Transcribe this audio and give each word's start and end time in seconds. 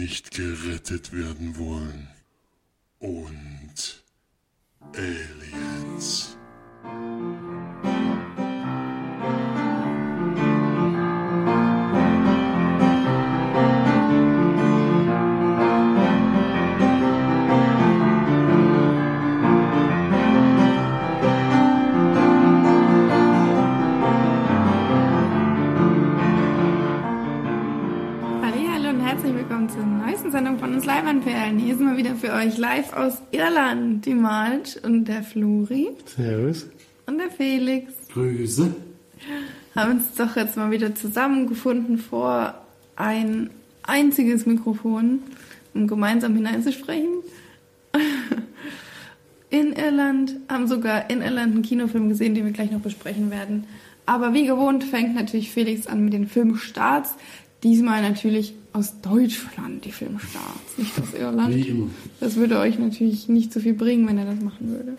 nicht 0.00 0.30
gerettet 0.30 1.12
werden 1.12 1.58
wollen. 1.58 2.08
Doch 40.20 40.36
jetzt 40.36 40.56
mal 40.56 40.70
wieder 40.70 40.94
zusammengefunden 40.94 41.98
vor 41.98 42.54
ein 42.96 43.50
einziges 43.82 44.46
Mikrofon, 44.46 45.20
um 45.74 45.86
gemeinsam 45.86 46.34
hineinzusprechen. 46.36 47.08
In 49.50 49.72
Irland, 49.72 50.36
haben 50.48 50.68
sogar 50.68 51.10
in 51.10 51.22
Irland 51.22 51.54
einen 51.54 51.62
Kinofilm 51.62 52.08
gesehen, 52.08 52.36
den 52.36 52.44
wir 52.44 52.52
gleich 52.52 52.70
noch 52.70 52.78
besprechen 52.78 53.32
werden. 53.32 53.64
Aber 54.06 54.32
wie 54.32 54.46
gewohnt 54.46 54.84
fängt 54.84 55.16
natürlich 55.16 55.50
Felix 55.50 55.88
an 55.88 56.04
mit 56.04 56.12
den 56.12 56.28
Filmstarts. 56.28 57.14
Diesmal 57.64 58.00
natürlich 58.00 58.54
aus 58.72 59.00
Deutschland 59.00 59.84
die 59.84 59.90
Filmstarts, 59.90 60.78
nicht 60.78 60.92
aus 61.00 61.14
Irland. 61.18 61.52
Wie 61.52 61.68
immer. 61.68 61.90
Das 62.20 62.36
würde 62.36 62.60
euch 62.60 62.78
natürlich 62.78 63.28
nicht 63.28 63.52
so 63.52 63.58
viel 63.58 63.74
bringen, 63.74 64.06
wenn 64.06 64.18
er 64.18 64.26
das 64.26 64.40
machen 64.40 64.70
würde. 64.70 64.96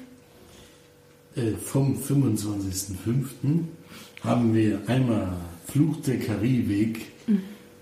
Äh, 1.35 1.55
vom 1.55 1.95
25.05. 1.95 3.63
haben 4.23 4.53
wir 4.53 4.79
einmal 4.87 5.33
Fluch 5.67 5.97
der 6.01 6.19
Karibik, 6.19 7.11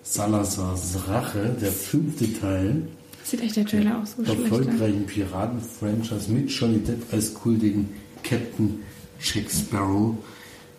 Salazars 0.03 1.07
Rache, 1.07 1.55
der 1.61 1.71
fünfte 1.71 2.31
Teil, 2.39 2.87
Sieht 3.23 3.41
echt 3.41 3.57
der 3.57 3.65
Trailer 3.65 4.01
auch 4.01 4.05
so 4.07 4.23
schlecht 4.23 4.39
aus. 4.39 4.43
erfolgreichen 4.45 5.05
Piraten-Franchise 5.05 6.31
mit 6.31 6.49
Johnny 6.49 6.79
Depp 6.79 7.03
als 7.13 7.33
kultigen 7.33 7.89
Captain 8.23 8.79
Jack 9.21 9.51
Sparrow 9.51 10.15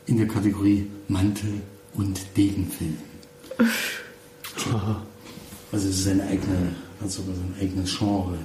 in 0.07 0.17
der 0.17 0.27
Kategorie 0.27 0.87
Mantel- 1.09 1.61
und 1.95 2.21
Degenfilm. 2.37 2.97
Also 5.71 5.89
es 5.89 6.01
ist 6.01 6.09
eine 6.09 6.25
eigene, 6.25 6.75
hat 7.01 7.11
sogar 7.11 7.35
sein 7.37 7.55
eigenes 7.61 7.97
Genre. 7.97 8.39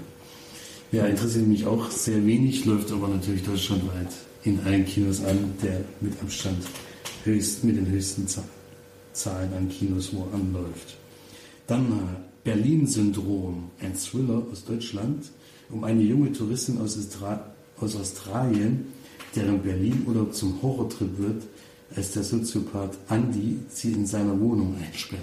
Ja, 0.92 1.08
interessiert 1.08 1.48
mich 1.48 1.66
auch 1.66 1.90
sehr 1.90 2.24
wenig, 2.26 2.66
läuft 2.66 2.92
aber 2.92 3.08
natürlich 3.08 3.44
deutschlandweit 3.44 4.10
in 4.44 4.60
allen 4.66 4.86
Kinos 4.86 5.24
an, 5.24 5.54
der 5.64 5.82
mit 6.02 6.14
Abstand 6.22 6.64
höchst, 7.26 7.64
mit 7.64 7.78
den 7.78 7.88
höchsten 7.88 8.28
Za- 8.28 8.44
Zahlen 9.14 9.54
an 9.54 9.70
Kinos 9.70 10.14
wo 10.14 10.28
anläuft. 10.34 10.96
Dann 11.68 11.88
Berlin-Syndrom, 12.44 13.72
ein 13.82 13.96
Thriller 13.98 14.44
aus 14.52 14.64
Deutschland 14.66 15.26
um 15.72 15.84
eine 15.84 16.02
junge 16.04 16.32
Touristin 16.32 16.78
aus, 16.80 16.96
Austra 16.98 17.44
aus 17.80 17.96
Australien, 17.96 18.86
deren 19.36 19.62
Berlin-Urlaub 19.64 20.34
zum 20.34 20.62
Horrortrip 20.62 21.18
wird, 21.18 21.42
als 21.96 22.12
der 22.12 22.24
Soziopath 22.24 22.96
Andy 23.10 23.58
sie 23.70 23.94
in 23.94 24.06
seiner 24.06 24.40
Wohnung 24.40 24.76
einsperrt. 24.86 25.22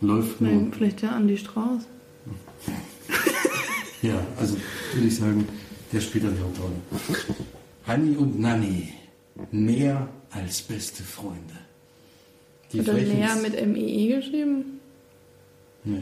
Läuft 0.00 0.40
nur 0.40 0.50
Vielleicht, 0.50 0.74
vielleicht 0.74 1.02
der 1.02 1.12
Andi 1.14 1.36
Strauß. 1.36 1.82
Ja, 4.02 4.26
also 4.36 4.56
würde 4.94 5.06
ich 5.06 5.14
sagen, 5.16 5.46
der 5.92 6.00
spielt 6.00 6.24
dann 6.24 6.34
die 6.34 6.42
Hauptrolle. 6.42 6.74
Hanni 7.86 8.16
und 8.16 8.40
Nanni, 8.40 8.88
mehr 9.50 10.08
als 10.30 10.62
beste 10.62 11.02
Freunde. 11.02 11.54
Die 12.72 12.80
Hat 12.80 12.88
er 12.88 12.94
frechen- 12.94 13.18
näher 13.18 13.36
mit 13.36 13.66
MEE 13.66 14.16
geschrieben? 14.16 14.64
Nee. 15.84 15.98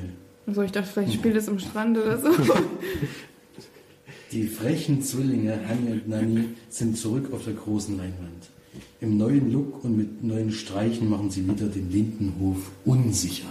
Also 0.46 0.62
ich 0.62 0.72
dachte, 0.72 0.88
vielleicht 0.92 1.14
spielt 1.14 1.36
es 1.36 1.48
am 1.48 1.58
Strand 1.58 1.96
oder 1.98 2.18
so. 2.18 2.28
Die 4.32 4.46
frechen 4.46 5.02
Zwillinge 5.02 5.58
Hanni 5.68 5.92
und 5.92 6.08
Nanni 6.08 6.44
sind 6.68 6.96
zurück 6.96 7.32
auf 7.32 7.44
der 7.44 7.54
großen 7.54 7.96
Leinwand. 7.96 8.48
Im 9.00 9.16
neuen 9.16 9.50
Look 9.52 9.82
und 9.82 9.96
mit 9.96 10.22
neuen 10.22 10.52
Streichen 10.52 11.08
machen 11.10 11.30
sie 11.30 11.42
wieder 11.48 11.66
den 11.66 11.90
Lindenhof 11.90 12.70
unsicher. 12.84 13.48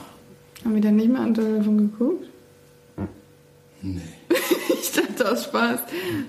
Haben 0.63 0.75
wir 0.75 0.81
dann 0.81 0.95
nicht 0.95 1.09
mehr 1.09 1.19
an 1.21 1.33
Telefon 1.33 1.77
geguckt? 1.77 2.27
Nee. 3.81 3.99
Ich 4.81 4.91
dachte 4.93 5.31
aus 5.31 5.43
Spaß. 5.43 5.81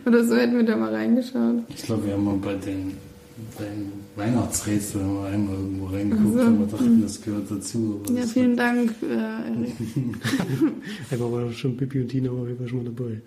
Oder 0.05 0.25
so 0.25 0.37
hätten 0.37 0.57
wir 0.57 0.65
da 0.65 0.77
mal 0.77 0.93
reingeschaut. 0.95 1.63
Ich 1.69 1.83
glaube, 1.85 2.05
wir 2.07 2.13
haben 2.15 2.25
mal 2.25 2.37
bei 2.37 2.55
den, 2.57 2.97
bei 3.59 3.65
den 3.65 3.93
Weihnachtsrätseln 4.17 5.05
haben 5.05 5.15
wir 5.23 5.29
einmal 5.29 5.55
irgendwo 5.57 5.87
reingeguckt, 5.87 6.37
Ach 6.39 6.45
so. 6.45 6.47
aber 6.49 6.67
dachten, 6.67 7.03
das 7.03 7.23
gehört 7.23 7.51
dazu. 7.51 8.01
aber 8.05 8.19
Ja, 8.19 8.27
vielen 8.27 8.57
Dank, 8.57 8.95
äh, 9.03 9.07
Erik. 9.07 9.75
Einmal 11.11 11.33
war 11.33 11.53
schon 11.53 11.77
Pippi 11.77 12.01
und 12.03 12.09
Tina 12.09 12.31
war 12.31 12.47
ich 12.49 12.69
schon 12.71 12.85
mal 12.85 12.93
dabei. 12.93 13.21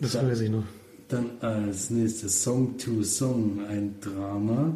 Das 0.00 0.14
Ja. 0.14 0.26
weiß 0.26 0.40
ich 0.40 0.50
noch. 0.50 0.64
Dann 1.08 1.26
als 1.40 1.90
nächstes 1.90 2.42
Song 2.42 2.76
to 2.78 3.02
Song, 3.02 3.60
ein 3.68 3.94
Drama 4.00 4.74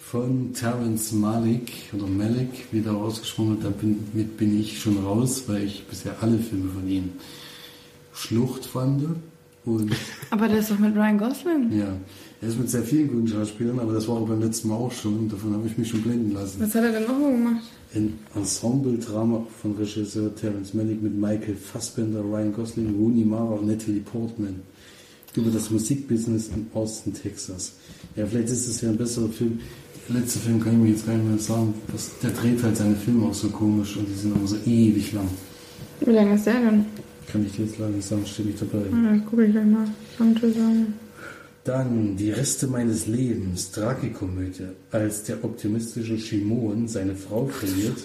von 0.00 0.52
Terence 0.54 1.12
Malik 1.12 1.70
oder 1.92 2.06
Malik, 2.06 2.66
wie 2.72 2.80
der 2.80 2.92
ausgesprochen 2.94 3.62
wird. 3.62 3.74
Damit 3.80 4.36
bin 4.38 4.58
ich 4.58 4.80
schon 4.80 4.96
raus, 5.04 5.44
weil 5.46 5.64
ich 5.64 5.84
bisher 5.86 6.14
alle 6.22 6.38
Filme 6.38 6.70
von 6.70 6.88
ihm 6.88 7.10
Schlucht 8.14 8.64
fand. 8.64 9.04
Und 9.64 9.92
Aber 10.30 10.48
der 10.48 10.60
ist 10.60 10.70
doch 10.70 10.78
mit 10.78 10.94
Ryan 10.96 11.18
Gosling. 11.18 11.78
ja, 11.78 11.92
er 12.40 12.48
ist 12.48 12.58
mit 12.58 12.70
sehr 12.70 12.82
vielen 12.82 13.08
guten 13.08 13.28
Schauspielern, 13.28 13.80
aber 13.80 13.92
das 13.92 14.06
war 14.06 14.16
auch 14.16 14.28
beim 14.28 14.40
letzten 14.40 14.68
Mal 14.68 14.76
auch 14.76 14.92
schon. 14.92 15.28
Davon 15.28 15.54
habe 15.54 15.66
ich 15.66 15.76
mich 15.76 15.88
schon 15.88 16.02
blenden 16.02 16.34
lassen. 16.34 16.60
Was 16.60 16.74
hat 16.74 16.84
er 16.84 16.92
denn 16.92 17.02
noch 17.02 17.18
so 17.18 17.30
gemacht? 17.30 17.64
Ein 17.94 18.18
Ensemble-Drama 18.34 19.46
von 19.60 19.72
Regisseur 19.76 20.34
Terence 20.34 20.74
Malick 20.74 21.02
mit 21.02 21.16
Michael 21.16 21.56
Fassbender, 21.56 22.20
Ryan 22.20 22.52
Gosling, 22.52 22.94
Rooney 22.96 23.24
Mara 23.24 23.54
und 23.54 23.66
Natalie 23.66 24.00
Portman 24.00 24.60
über 25.36 25.50
das 25.50 25.70
Musikbusiness 25.70 26.48
in 26.48 26.66
Austin, 26.74 27.14
Texas. 27.14 27.74
Ja, 28.16 28.26
vielleicht 28.26 28.48
ist 28.48 28.68
es 28.68 28.80
ja 28.80 28.90
ein 28.90 28.96
besserer 28.96 29.28
Film. 29.28 29.60
Der 30.08 30.20
letzte 30.20 30.38
Film 30.38 30.60
kann 30.60 30.74
ich 30.74 30.78
mir 30.78 30.90
jetzt 30.90 31.06
gar 31.06 31.14
nicht 31.14 31.28
mehr 31.28 31.38
sagen. 31.38 31.74
Das, 31.92 32.10
der 32.22 32.30
dreht 32.30 32.62
halt 32.62 32.76
seine 32.76 32.96
Filme 32.96 33.26
auch 33.26 33.34
so 33.34 33.48
komisch 33.48 33.96
und 33.96 34.08
die 34.08 34.14
sind 34.14 34.34
aber 34.34 34.46
so 34.46 34.56
ewig 34.64 35.12
lang. 35.12 35.28
Wie 36.00 36.10
lange 36.10 36.34
ist 36.34 36.46
der 36.46 36.60
denn? 36.60 36.86
Kann 37.30 37.44
ich 37.44 37.52
dir 37.52 37.64
jetzt 37.64 37.78
leider 37.78 37.92
nicht 37.92 38.08
sagen, 38.08 38.24
steht 38.24 38.46
nicht 38.46 38.60
dabei. 38.60 38.84
Ah, 38.92 39.16
das 39.16 39.26
gucke 39.26 39.44
ich 39.44 39.52
gleich 39.52 39.66
mal. 39.66 39.86
Song 40.16 40.34
to 40.34 40.50
Song. 40.50 40.86
Dann 41.68 42.16
die 42.16 42.30
Reste 42.30 42.66
meines 42.66 43.06
Lebens, 43.06 43.70
Tragikomödie. 43.72 44.68
Als 44.90 45.24
der 45.24 45.44
optimistische 45.44 46.16
Shimon 46.16 46.88
seine 46.88 47.14
Frau 47.14 47.44
verliert, 47.44 47.98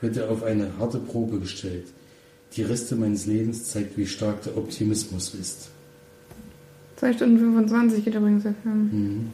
wird 0.00 0.18
er 0.18 0.30
auf 0.30 0.44
eine 0.44 0.78
harte 0.78 0.98
Probe 0.98 1.40
gestellt. 1.40 1.86
Die 2.54 2.62
Reste 2.62 2.94
meines 2.94 3.26
Lebens 3.26 3.64
zeigt, 3.64 3.98
wie 3.98 4.06
stark 4.06 4.44
der 4.44 4.56
Optimismus 4.56 5.34
ist. 5.34 5.70
2 6.98 7.14
Stunden 7.14 7.38
25 7.40 8.04
geht 8.04 8.14
übrigens 8.14 8.44
der 8.44 8.54
Film. 8.62 8.90
Mhm. 8.92 9.30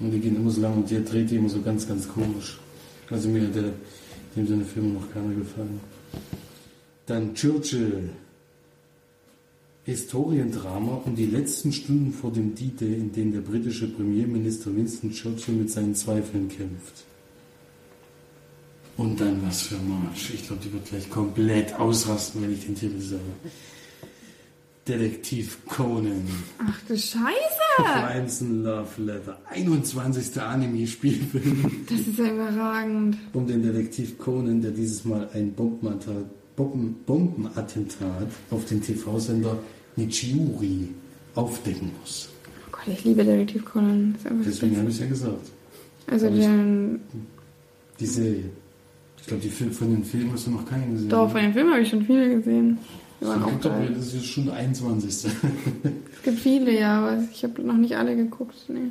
Und 0.00 0.12
die 0.12 0.20
gehen 0.20 0.36
immer 0.36 0.50
so 0.50 0.62
lang 0.62 0.76
und 0.76 0.90
der 0.90 1.00
dreht 1.00 1.30
die 1.30 1.36
immer 1.36 1.50
so 1.50 1.60
ganz, 1.60 1.86
ganz 1.86 2.08
komisch. 2.08 2.58
Also 3.10 3.28
mir 3.28 3.42
hat 3.42 3.54
der, 3.54 3.74
dem 4.34 4.48
seine 4.48 4.64
Filme 4.64 4.94
noch 4.94 5.12
keiner 5.12 5.34
gefallen. 5.34 5.78
Dann 7.04 7.34
Churchill. 7.34 8.08
Historiendrama 9.84 11.00
um 11.04 11.16
die 11.16 11.26
letzten 11.26 11.72
Stunden 11.72 12.12
vor 12.12 12.32
dem 12.32 12.54
D-Day, 12.54 12.94
in 12.94 13.12
dem 13.12 13.32
der 13.32 13.40
britische 13.40 13.88
Premierminister 13.88 14.74
Winston 14.76 15.10
Churchill 15.10 15.54
mit 15.54 15.70
seinen 15.70 15.94
Zweifeln 15.94 16.48
kämpft. 16.48 17.04
Und 18.96 19.18
dann 19.20 19.40
was 19.46 19.62
für 19.62 19.76
Marsch. 19.78 20.34
Ich 20.34 20.46
glaube, 20.46 20.62
die 20.62 20.72
wird 20.72 20.84
gleich 20.86 21.08
komplett 21.08 21.74
ausrasten, 21.78 22.42
wenn 22.42 22.52
ich 22.52 22.66
den 22.66 22.74
Titel 22.74 23.00
sage. 23.00 23.22
Detektiv 24.86 25.58
Conan. 25.66 26.26
Ach 26.58 26.80
du 26.86 26.96
Scheiße! 26.96 27.30
Crimson 27.78 28.62
Love 28.62 29.02
Letter. 29.02 29.38
21. 29.48 30.38
Anime-Spielfilm 30.40 31.86
Das 31.88 32.00
ist 32.00 32.18
ja 32.18 32.32
überragend. 32.32 33.16
um 33.32 33.46
den 33.46 33.62
Detektiv 33.62 34.18
Conan, 34.18 34.60
der 34.60 34.72
dieses 34.72 35.04
Mal 35.04 35.30
ein 35.32 35.52
Bombenattentat, 35.52 36.26
Bomben, 36.64 36.94
Bombenattentat 37.06 38.28
auf 38.50 38.64
den 38.66 38.82
TV-Sender 38.82 39.58
Nichiuri 39.96 40.88
aufdecken 41.34 41.90
muss. 42.00 42.28
Oh 42.68 42.72
Gott, 42.72 42.82
ich 42.94 43.04
liebe 43.04 43.24
Detektiv 43.24 43.64
Conan. 43.64 44.14
Deswegen 44.44 44.76
habe 44.76 44.88
ich 44.88 44.94
es 44.96 45.00
ja 45.00 45.06
gesagt. 45.06 45.46
Also 46.06 46.28
den, 46.28 47.00
Die 47.98 48.06
Serie. 48.06 48.44
Ich 49.18 49.26
glaube, 49.26 49.42
die 49.42 49.48
Fil- 49.50 49.70
von 49.70 49.90
den 49.90 50.04
Filmen 50.04 50.32
hast 50.32 50.46
du 50.46 50.50
noch 50.50 50.66
keinen 50.68 50.92
gesehen. 50.94 51.08
doch, 51.08 51.30
von 51.30 51.40
den 51.40 51.52
Filmen 51.52 51.70
habe 51.72 51.82
ich 51.82 51.88
schon 51.88 52.04
viele 52.04 52.36
gesehen. 52.36 52.78
Die 53.20 53.26
waren 53.26 53.42
auch 53.42 53.60
geil. 53.60 53.92
das 53.94 54.06
ist 54.08 54.14
jetzt 54.14 54.26
schon 54.26 54.46
der 54.46 54.54
21. 54.54 55.08
Es 55.08 56.22
gibt 56.22 56.38
viele, 56.38 56.78
ja, 56.78 57.00
aber 57.00 57.22
ich 57.32 57.42
habe 57.44 57.62
noch 57.62 57.76
nicht 57.76 57.96
alle 57.96 58.16
geguckt. 58.16 58.54
Nee. 58.68 58.90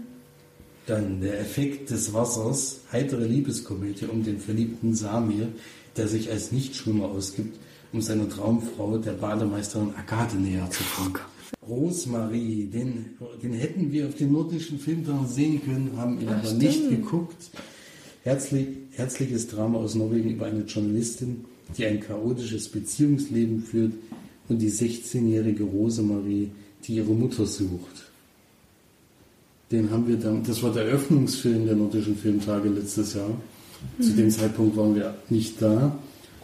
Dann 0.86 1.22
der 1.22 1.40
Effekt 1.40 1.90
des 1.90 2.14
Wassers, 2.14 2.80
heitere 2.92 3.26
Liebeskomödie 3.26 4.06
um 4.06 4.24
den 4.24 4.40
verliebten 4.40 4.94
Samir, 4.96 5.48
der 6.00 6.08
sich 6.08 6.32
als 6.32 6.54
Nichtschwimmer 6.54 7.10
ausgibt, 7.10 7.60
um 7.92 8.02
seiner 8.02 8.30
Traumfrau, 8.30 8.98
der 9.00 9.12
Bademeisterin 9.12 9.94
Agathe 9.98 10.38
näher 10.38 10.70
zu 10.72 10.82
kommen. 10.96 11.18
Rosmarie, 11.68 12.70
den, 12.72 13.18
den 13.44 13.52
hätten 13.52 13.92
wir 13.92 14.08
auf 14.08 14.16
den 14.16 14.32
nordischen 14.32 14.80
Filmtagen 14.80 15.28
sehen 15.28 15.62
können, 15.62 15.92
haben 15.98 16.22
ihn 16.22 16.30
aber 16.30 16.54
nicht 16.54 16.86
stimmt. 16.86 16.90
geguckt. 16.90 17.52
Herzlich, 18.24 18.68
herzliches 18.92 19.48
Drama 19.50 19.80
aus 19.80 19.96
Norwegen 19.96 20.30
über 20.32 20.46
eine 20.46 20.62
Journalistin, 20.62 21.44
die 21.78 21.86
ein 21.86 22.00
chaotisches 22.00 22.70
Beziehungsleben 22.70 23.62
führt 23.62 23.94
und 24.48 24.60
die 24.60 24.72
16-jährige 24.72 25.66
Rosemarie, 25.66 26.50
die 26.86 26.96
ihre 26.96 27.12
Mutter 27.12 27.46
sucht. 27.46 28.10
Den 29.70 29.92
haben 29.92 30.08
wir 30.08 30.16
dann, 30.16 30.44
das 30.46 30.64
war 30.64 30.72
der 30.72 30.86
Eröffnungsfilm 30.86 31.66
der 31.66 31.76
nordischen 31.76 32.16
Filmtage 32.16 32.70
letztes 32.70 33.16
Jahr. 33.16 33.36
Zu 34.00 34.12
dem 34.14 34.30
Zeitpunkt 34.30 34.76
waren 34.78 34.96
wir 34.96 35.16
nicht 35.30 35.62
da, 35.62 35.98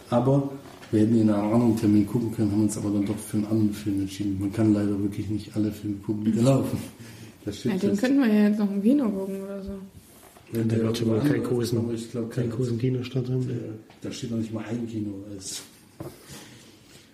aber 0.10 0.52
wir 0.92 1.02
hätten 1.02 1.30
an 1.30 1.36
einem 1.36 1.54
anderen 1.54 1.78
Termin 1.78 2.08
gucken 2.08 2.32
können, 2.34 2.52
haben 2.52 2.64
uns 2.64 2.78
aber 2.78 2.90
dann 2.90 3.06
doch 3.06 3.18
für 3.18 3.38
einen 3.38 3.46
anderen 3.48 3.74
Film 3.74 4.02
entschieden. 4.02 4.38
Man 4.40 4.54
kann 4.54 4.74
leider 4.74 4.98
wirklich 5.02 5.30
nicht 5.30 5.56
alle 5.56 5.72
Filme 5.72 5.98
gucken, 5.98 6.26
die 6.26 6.32
da 6.34 6.42
laufen. 6.42 6.78
Das 7.44 7.64
Ja, 7.64 7.76
den 7.76 7.98
könnten 7.98 8.20
wir 8.20 8.28
ja 8.28 8.50
jetzt 8.50 8.60
noch 8.60 8.72
im 8.72 8.82
Kino 8.82 9.10
gucken 9.10 9.44
oder 9.44 9.64
so. 9.64 9.72
Wenn 10.52 10.68
Da 10.68 10.76
der 10.76 10.86
wird 10.86 10.98
schon 10.98 11.08
mal 11.10 11.22
woanders 11.22 11.50
großen, 11.50 11.96
ich 11.96 12.12
glaube, 12.12 12.30
keinen 12.30 12.50
großen 12.50 12.78
Kinostart 12.78 13.30
haben. 13.30 13.48
der, 13.48 13.58
da 14.02 14.12
steht 14.12 14.32
noch 14.32 14.38
nicht 14.38 14.54
mal 14.54 14.64
ein 14.66 14.88
Kino 14.88 15.12
als. 15.32 15.62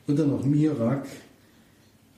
Und 0.07 0.19
dann 0.19 0.29
noch 0.29 0.45
Mirak, 0.45 1.07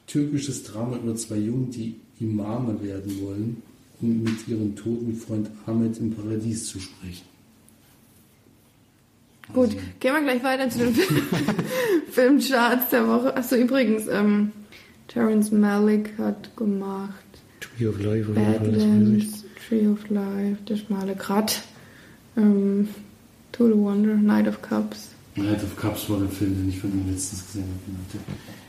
türkisches 0.07 0.63
Drama 0.63 0.97
über 0.97 1.15
zwei 1.15 1.37
Jungen, 1.37 1.69
die 1.71 1.95
Imame 2.19 2.81
werden 2.81 3.21
wollen, 3.21 3.61
um 4.01 4.23
mit 4.23 4.47
ihrem 4.47 4.75
toten 4.75 5.15
Freund 5.15 5.49
Ahmed 5.65 5.97
im 5.99 6.11
Paradies 6.11 6.67
zu 6.67 6.79
sprechen. 6.79 7.32
Gut, 9.53 9.69
gehen 9.99 10.13
wir 10.13 10.21
gleich 10.21 10.43
weiter 10.43 10.69
zu 10.69 10.79
den 10.79 10.95
Filmcharts 12.11 12.89
der 12.91 13.07
Woche. 13.07 13.35
Achso, 13.35 13.55
übrigens, 13.55 14.07
ähm, 14.09 14.51
Terrence 15.07 15.51
Malick 15.51 16.11
hat 16.17 16.55
gemacht 16.57 17.13
Tree 17.59 17.87
of 17.87 17.99
Life 18.01 18.29
ich. 18.31 18.35
Badlands, 18.35 19.43
Tree 19.67 19.87
of 19.87 20.09
Life, 20.09 20.57
Der 20.67 20.77
schmale 20.77 21.15
Grat, 21.15 21.61
ähm, 22.37 22.87
To 23.51 23.67
the 23.67 23.73
Wonder, 23.75 24.15
Night 24.15 24.47
of 24.47 24.61
Cups. 24.61 25.09
Night 25.35 25.63
of 25.63 25.75
Cups 25.75 26.07
war 26.09 26.19
der 26.19 26.29
Film, 26.29 26.55
den 26.55 26.69
ich 26.69 26.79
von 26.79 26.91
ihm 26.91 27.09
letztens 27.11 27.45
gesehen 27.47 27.63
habe. 27.63 28.23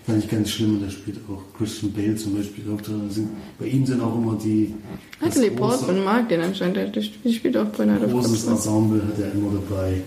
Fand 0.07 0.25
ich 0.25 0.31
ganz 0.31 0.51
schlimm 0.51 0.77
und 0.77 0.83
da 0.87 0.91
spielt 0.91 1.19
auch 1.29 1.43
Christian 1.59 1.93
Bale 1.93 2.17
zum 2.17 2.37
Beispiel 2.37 2.65
auch 2.75 2.81
drin. 2.81 3.11
Sind, 3.11 3.29
bei 3.59 3.67
ihm 3.67 3.85
sind 3.85 4.01
auch 4.01 4.17
immer 4.17 4.39
die. 4.43 4.75
Natalie 5.21 5.51
Portman 5.51 6.05
mag 6.05 6.29
den 6.29 6.41
anscheinend, 6.41 6.77
der- 6.97 7.03
spielt 7.33 7.57
auch 7.57 7.67
bei 7.67 7.85
Night 7.85 8.03
of 8.05 8.11
Großes 8.13 8.47
Cups. 8.47 8.67
Ensemble 8.67 9.03
hat 9.07 9.19
er 9.19 9.33
immer 9.33 9.51
dabei. 9.53 10.03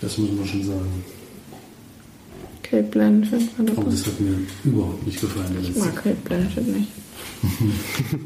Das 0.00 0.18
muss 0.18 0.30
man 0.32 0.46
schon 0.46 0.62
sagen. 0.64 1.04
Kate 2.62 2.82
Blanchett 2.84 3.58
war 3.58 3.66
Aber 3.66 3.74
dabei. 3.76 3.90
das 3.90 4.06
hat 4.06 4.20
mir 4.20 4.38
überhaupt 4.64 5.06
nicht 5.06 5.20
gefallen, 5.20 5.56
Ich 5.60 5.68
letzte. 5.68 5.80
mag 5.84 5.96
Kate 5.96 6.16
Blanchett 6.24 6.66
nicht. 6.66 6.88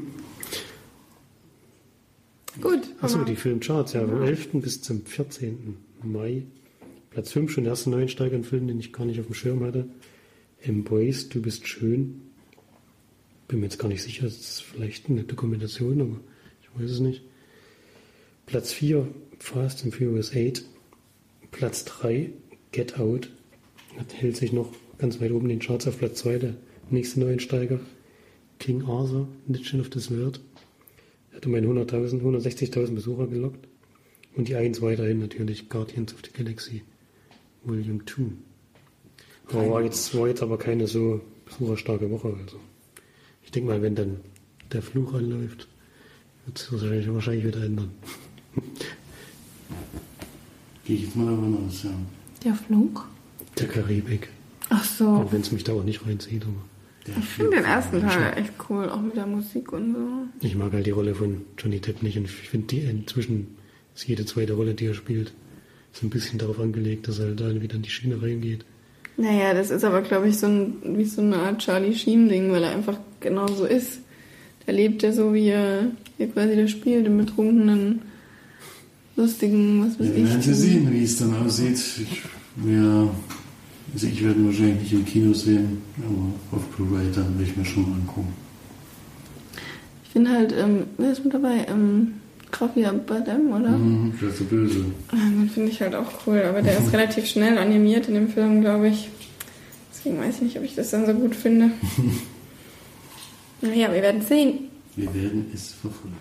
Gut, 2.61 2.81
Achso, 3.01 3.23
die 3.25 3.37
Filmcharts, 3.37 3.93
ja, 3.93 4.07
vom 4.07 4.23
11. 4.23 4.49
bis 4.55 4.83
zum 4.83 5.05
14. 5.05 5.77
Mai. 6.03 6.43
Platz 7.11 7.33
5 7.33 7.51
schon 7.51 7.65
der 7.65 7.73
erste 7.73 7.91
Neuensteiger, 7.91 8.37
ein 8.37 8.45
Film, 8.45 8.67
den 8.67 8.81
ich 8.81 8.93
gar 8.93 9.05
nicht 9.05 9.21
auf 9.21 9.27
dem 9.27 9.35
Schirm 9.35 9.63
hatte. 9.65 9.89
Embrace, 10.63 11.29
du 11.29 11.41
bist 11.41 11.67
schön. 11.67 12.21
Bin 13.49 13.61
mir 13.61 13.67
jetzt 13.67 13.79
gar 13.79 13.89
nicht 13.89 14.03
sicher, 14.03 14.25
das 14.25 14.35
ist 14.39 14.63
vielleicht 14.63 15.09
eine 15.09 15.25
Dokumentation, 15.25 16.01
aber 16.01 16.21
ich 16.63 16.83
weiß 16.83 16.91
es 16.91 17.01
nicht. 17.01 17.23
Platz 18.47 18.73
4, 18.73 19.07
Fast 19.39 19.85
and 19.85 19.95
Furious 19.95 20.33
8. 20.35 20.65
Platz 21.51 21.85
3, 21.85 22.31
Get 22.73 22.99
Out. 22.99 23.31
Hat, 23.97 24.15
hält 24.15 24.37
sich 24.37 24.53
noch 24.53 24.73
ganz 24.99 25.21
weit 25.21 25.33
oben 25.33 25.51
in 25.51 25.59
den 25.59 25.67
Charts 25.67 25.87
auf 25.89 25.99
Platz 25.99 26.21
2, 26.21 26.39
der 26.39 26.55
nächste 26.91 27.21
Neuensteiger. 27.21 27.81
King 28.59 28.83
Arthur, 28.83 29.29
Legend 29.49 29.81
of 29.81 29.91
the 29.93 30.01
Sword. 30.01 30.41
Hat 31.35 31.47
um 31.47 31.55
100.000, 31.55 32.23
160.000 32.23 32.95
Besucher 32.95 33.27
gelockt. 33.27 33.67
Und 34.37 34.49
die 34.49 34.55
1 34.55 34.81
weiterhin 34.81 35.19
natürlich 35.19 35.69
Guardians 35.69 36.15
of 36.15 36.21
the 36.25 36.31
Galaxy 36.33 36.83
Volume 37.65 38.05
2. 38.05 38.23
Aber 39.53 39.71
war 39.71 39.83
jetzt, 39.83 40.17
war 40.17 40.29
jetzt 40.29 40.43
aber 40.43 40.59
keine 40.59 40.87
so 40.87 41.21
besucherstarke 41.45 42.11
Woche. 42.11 42.35
Also 42.43 42.59
ich 43.43 43.51
denke 43.51 43.71
mal, 43.71 43.83
wenn 43.83 43.95
dann 43.95 44.21
der 44.73 44.83
Fluch 44.83 45.15
anläuft, 45.15 45.67
wird 46.47 46.59
sich 46.59 46.69
das 46.71 46.83
wahrscheinlich, 46.83 47.13
wahrscheinlich 47.13 47.47
wieder 47.47 47.65
ändern. 47.65 47.91
Gehe 50.91 50.97
ich 50.99 51.05
jetzt 51.05 51.15
mal 51.15 51.27
davon 51.27 51.57
aus, 51.69 51.85
ja. 51.85 51.91
Der 52.45 52.53
Flug? 52.53 53.07
Der 53.57 53.69
Karibik. 53.69 54.29
Ach 54.71 54.83
so. 54.83 55.07
Auch 55.07 55.33
wenn 55.33 55.41
es 55.41 55.53
mich 55.53 55.63
da 55.63 55.73
auch 55.73 55.85
nicht 55.85 56.05
reinzieht. 56.05 56.43
Aber 56.43 56.65
Der 57.07 57.17
Ich 57.17 57.27
finde 57.27 57.59
den 57.59 57.65
ersten 57.65 58.01
Teil 58.01 58.37
echt 58.37 58.55
cool, 58.69 58.89
auch 58.89 59.01
mit 59.01 59.15
der 59.15 59.27
Musik 59.27 59.73
und 59.73 59.95
so. 59.95 60.45
ich 60.45 60.57
mag 60.57 60.73
halt 60.73 60.87
die 60.87 60.91
Rolle 60.91 61.15
von 61.15 61.43
Johnny 61.57 61.79
Depp 61.79 62.03
nicht. 62.03 62.19
Und 62.19 62.25
ich 62.25 62.33
finde 62.33 62.67
die 62.67 62.81
inzwischen 62.81 63.57
ist 63.95 64.09
jede 64.09 64.27
zweite 64.27 64.55
Rolle, 64.55 64.75
die 64.75 64.87
er 64.87 64.95
spielt, 64.95 65.33
so 65.93 66.05
ein 66.09 66.11
bisschen 66.11 66.41
darauf 66.41 66.59
angelegt, 66.59 67.07
dass 67.07 67.21
er 67.21 67.27
halt 67.27 67.41
da 67.41 67.55
wieder 67.63 67.77
in 67.77 67.83
die 67.83 67.91
Schiene 67.91 68.21
reingeht. 68.21 68.65
Naja, 69.17 69.55
das 69.55 69.71
ist 69.71 69.85
aber, 69.85 70.03
glaube 70.03 70.27
ich, 70.27 70.39
so 70.39 70.49
ein, 70.49 70.75
wie 70.83 71.05
so 71.05 71.23
eine 71.23 71.37
Art 71.37 71.61
Charlie 71.61 71.95
Sheen-Ding, 71.95 72.51
weil 72.51 72.65
er 72.65 72.73
einfach 72.73 72.99
genau 73.21 73.47
so 73.47 73.65
ist. 73.65 74.01
Der 74.67 74.75
lebt 74.75 75.05
ja 75.05 75.13
so, 75.13 75.33
wie 75.35 75.51
er, 75.51 75.93
wie 76.17 76.25
er 76.25 76.31
quasi 76.31 76.57
da 76.57 76.67
spielt, 76.67 77.07
im 77.07 77.17
betrunkenen, 77.17 78.03
lustigen, 79.21 79.85
was 79.87 79.99
weiß 79.99 80.07
Wir 80.15 80.29
werden 80.29 80.43
sie 80.43 80.51
ich. 80.51 80.57
sehen, 80.57 80.93
wie 80.93 81.05
es 81.05 81.19
dann 81.19 81.35
aussieht. 81.37 81.77
Ich, 81.77 82.23
wir, 82.57 83.11
also 83.93 84.07
ich 84.07 84.25
werde 84.25 84.41
ihn 84.41 84.47
wahrscheinlich 84.47 84.81
nicht 84.81 84.93
im 84.93 85.05
Kino 85.05 85.33
sehen, 85.33 85.83
aber 85.99 86.57
auf 86.59 86.67
Blu-ray 86.77 87.07
dann 87.15 87.39
will 87.39 87.47
ich 87.47 87.57
mir 87.57 87.65
schon 87.65 87.83
mal 87.89 87.97
angucken. 87.97 88.33
Ich 90.05 90.11
finde 90.11 90.31
halt, 90.31 90.53
ähm, 90.53 90.85
wer 90.99 91.13
ist 91.13 91.25
mit 91.25 91.35
dabei? 91.35 91.67
Ähm, 91.69 92.15
Javier 92.59 92.93
Bardem, 92.93 93.53
oder? 93.53 93.71
Mhm, 93.71 94.13
das 94.21 94.33
ist 94.33 94.39
so 94.39 94.45
böse. 94.45 94.85
Den 95.13 95.49
finde 95.49 95.71
ich 95.71 95.81
halt 95.81 95.95
auch 95.95 96.11
cool, 96.27 96.43
aber 96.43 96.63
der 96.63 96.79
ist 96.79 96.93
relativ 96.93 97.27
schnell 97.27 97.57
animiert 97.57 98.09
in 98.09 98.15
dem 98.15 98.29
Film, 98.29 98.61
glaube 98.61 98.89
ich. 98.89 99.09
Deswegen 99.93 100.19
weiß 100.19 100.37
ich 100.37 100.43
nicht, 100.43 100.59
ob 100.59 100.65
ich 100.65 100.75
das 100.75 100.91
dann 100.91 101.07
so 101.07 101.13
gut 101.15 101.35
finde. 101.35 101.71
naja, 103.63 103.93
wir 103.93 104.03
werden 104.03 104.23
sehen. 104.23 104.69
Wir 104.97 105.15
werden 105.15 105.47
es 105.55 105.73
verfolgen. 105.81 106.17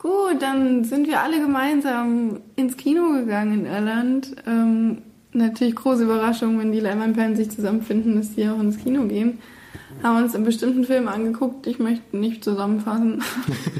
Gut, 0.00 0.40
dann 0.40 0.84
sind 0.84 1.08
wir 1.08 1.20
alle 1.20 1.40
gemeinsam 1.40 2.40
ins 2.56 2.78
Kino 2.78 3.12
gegangen 3.12 3.60
in 3.60 3.66
Irland. 3.66 4.34
Ähm, 4.46 5.02
natürlich 5.34 5.76
große 5.76 6.04
Überraschung, 6.04 6.58
wenn 6.58 6.72
die 6.72 6.80
Leinwandperlen 6.80 7.36
sich 7.36 7.50
zusammenfinden, 7.50 8.16
dass 8.16 8.34
die 8.34 8.48
auch 8.48 8.58
ins 8.58 8.78
Kino 8.78 9.04
gehen. 9.04 9.40
Haben 10.02 10.24
uns 10.24 10.34
einen 10.34 10.44
bestimmten 10.44 10.86
Film 10.86 11.06
angeguckt. 11.06 11.66
Ich 11.66 11.78
möchte 11.78 12.16
nicht 12.16 12.42
zusammenfassen. 12.42 13.22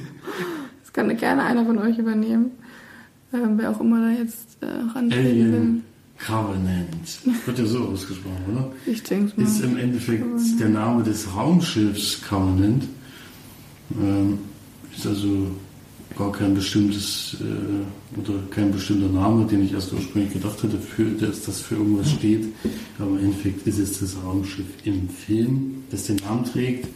das 0.82 0.92
kann 0.92 1.16
gerne 1.16 1.42
einer 1.42 1.64
von 1.64 1.78
euch 1.78 1.96
übernehmen. 1.96 2.50
Ähm, 3.32 3.54
wer 3.56 3.70
auch 3.70 3.80
immer 3.80 4.02
da 4.02 4.10
jetzt 4.10 4.62
äh, 4.62 4.66
will. 4.66 5.12
Alien 5.18 5.84
Covenant. 6.18 7.46
Wird 7.46 7.58
ja 7.58 7.64
so 7.64 7.78
ausgesprochen, 7.86 8.44
oder? 8.52 8.72
Ich 8.84 9.02
denke 9.04 9.40
mal. 9.40 9.46
Ist 9.46 9.62
im 9.62 9.78
Endeffekt 9.78 10.26
der 10.60 10.68
Name 10.68 11.02
des 11.02 11.34
Raumschiffs 11.34 12.20
Covenant. 12.28 12.84
Ähm, 13.98 14.38
ist 14.94 15.06
also 15.06 15.46
gar 16.16 16.32
kein 16.32 16.54
bestimmtes 16.54 17.36
äh, 17.40 18.18
oder 18.18 18.38
kein 18.50 18.72
bestimmter 18.72 19.08
Name, 19.08 19.46
den 19.46 19.64
ich 19.64 19.72
erst 19.72 19.92
ursprünglich 19.92 20.32
gedacht 20.32 20.62
hatte, 20.62 20.78
für, 20.78 21.04
dass 21.04 21.44
das 21.44 21.60
für 21.60 21.76
irgendwas 21.76 22.10
steht. 22.10 22.46
Aber 22.98 23.10
im 23.10 23.18
Endeffekt 23.26 23.66
ist 23.66 23.78
es 23.78 24.00
das 24.00 24.16
Raumschiff 24.22 24.66
im 24.84 25.08
Film, 25.08 25.84
das 25.90 26.04
den 26.04 26.16
Namen 26.16 26.44
trägt. 26.44 26.88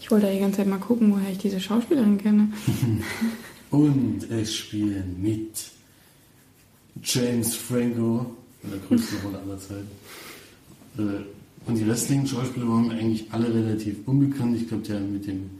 Ich 0.00 0.10
wollte 0.10 0.26
ja 0.26 0.32
die 0.32 0.40
ganze 0.40 0.58
Zeit 0.58 0.68
mal 0.68 0.78
gucken, 0.78 1.12
woher 1.12 1.30
ich 1.30 1.38
diese 1.38 1.60
Schauspielerin 1.60 2.18
kenne. 2.18 2.48
Und 3.70 4.30
es 4.30 4.54
spielen 4.54 5.16
mit 5.20 5.70
James 7.02 7.54
Franco, 7.54 8.34
in 8.62 8.70
der 8.70 8.78
größten 8.88 9.18
Rolle 9.18 9.38
aller 9.40 9.58
Zeiten. 9.58 9.88
Äh, 10.96 11.24
Und 11.66 11.76
die 11.76 11.84
restlichen 11.84 12.26
Schauspieler 12.26 12.66
waren 12.66 12.88
mir 12.88 12.94
eigentlich 12.94 13.26
alle 13.30 13.52
relativ 13.52 13.96
unbekannt. 14.06 14.56
Ich 14.56 14.68
glaube, 14.68 14.84
der 14.84 15.00
mit 15.00 15.26
dem 15.26 15.50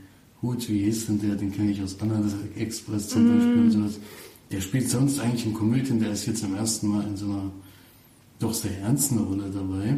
Hut, 0.43 0.69
wie 0.69 0.85
hieß 0.85 1.07
denn 1.07 1.21
der, 1.21 1.35
den 1.35 1.53
kenne 1.53 1.73
ich 1.73 1.83
aus 1.83 1.97
Anna 2.01 2.23
Express 2.57 3.09
zum 3.09 3.27
Beispiel 3.29 3.63
und 3.63 3.71
sowas. 3.71 3.99
Der 4.51 4.61
spielt 4.61 4.89
sonst 4.89 5.19
eigentlich 5.19 5.47
in 5.47 5.55
Komödien, 5.55 6.01
der 6.01 6.13
ist 6.13 6.27
jetzt 6.27 6.41
zum 6.41 6.55
ersten 6.55 6.89
Mal 6.89 7.05
in 7.07 7.17
so 7.17 7.27
einer 7.27 7.51
doch 8.39 8.55
sehr 8.55 8.79
ernsten 8.79 9.19
Rolle 9.19 9.51
dabei. 9.53 9.97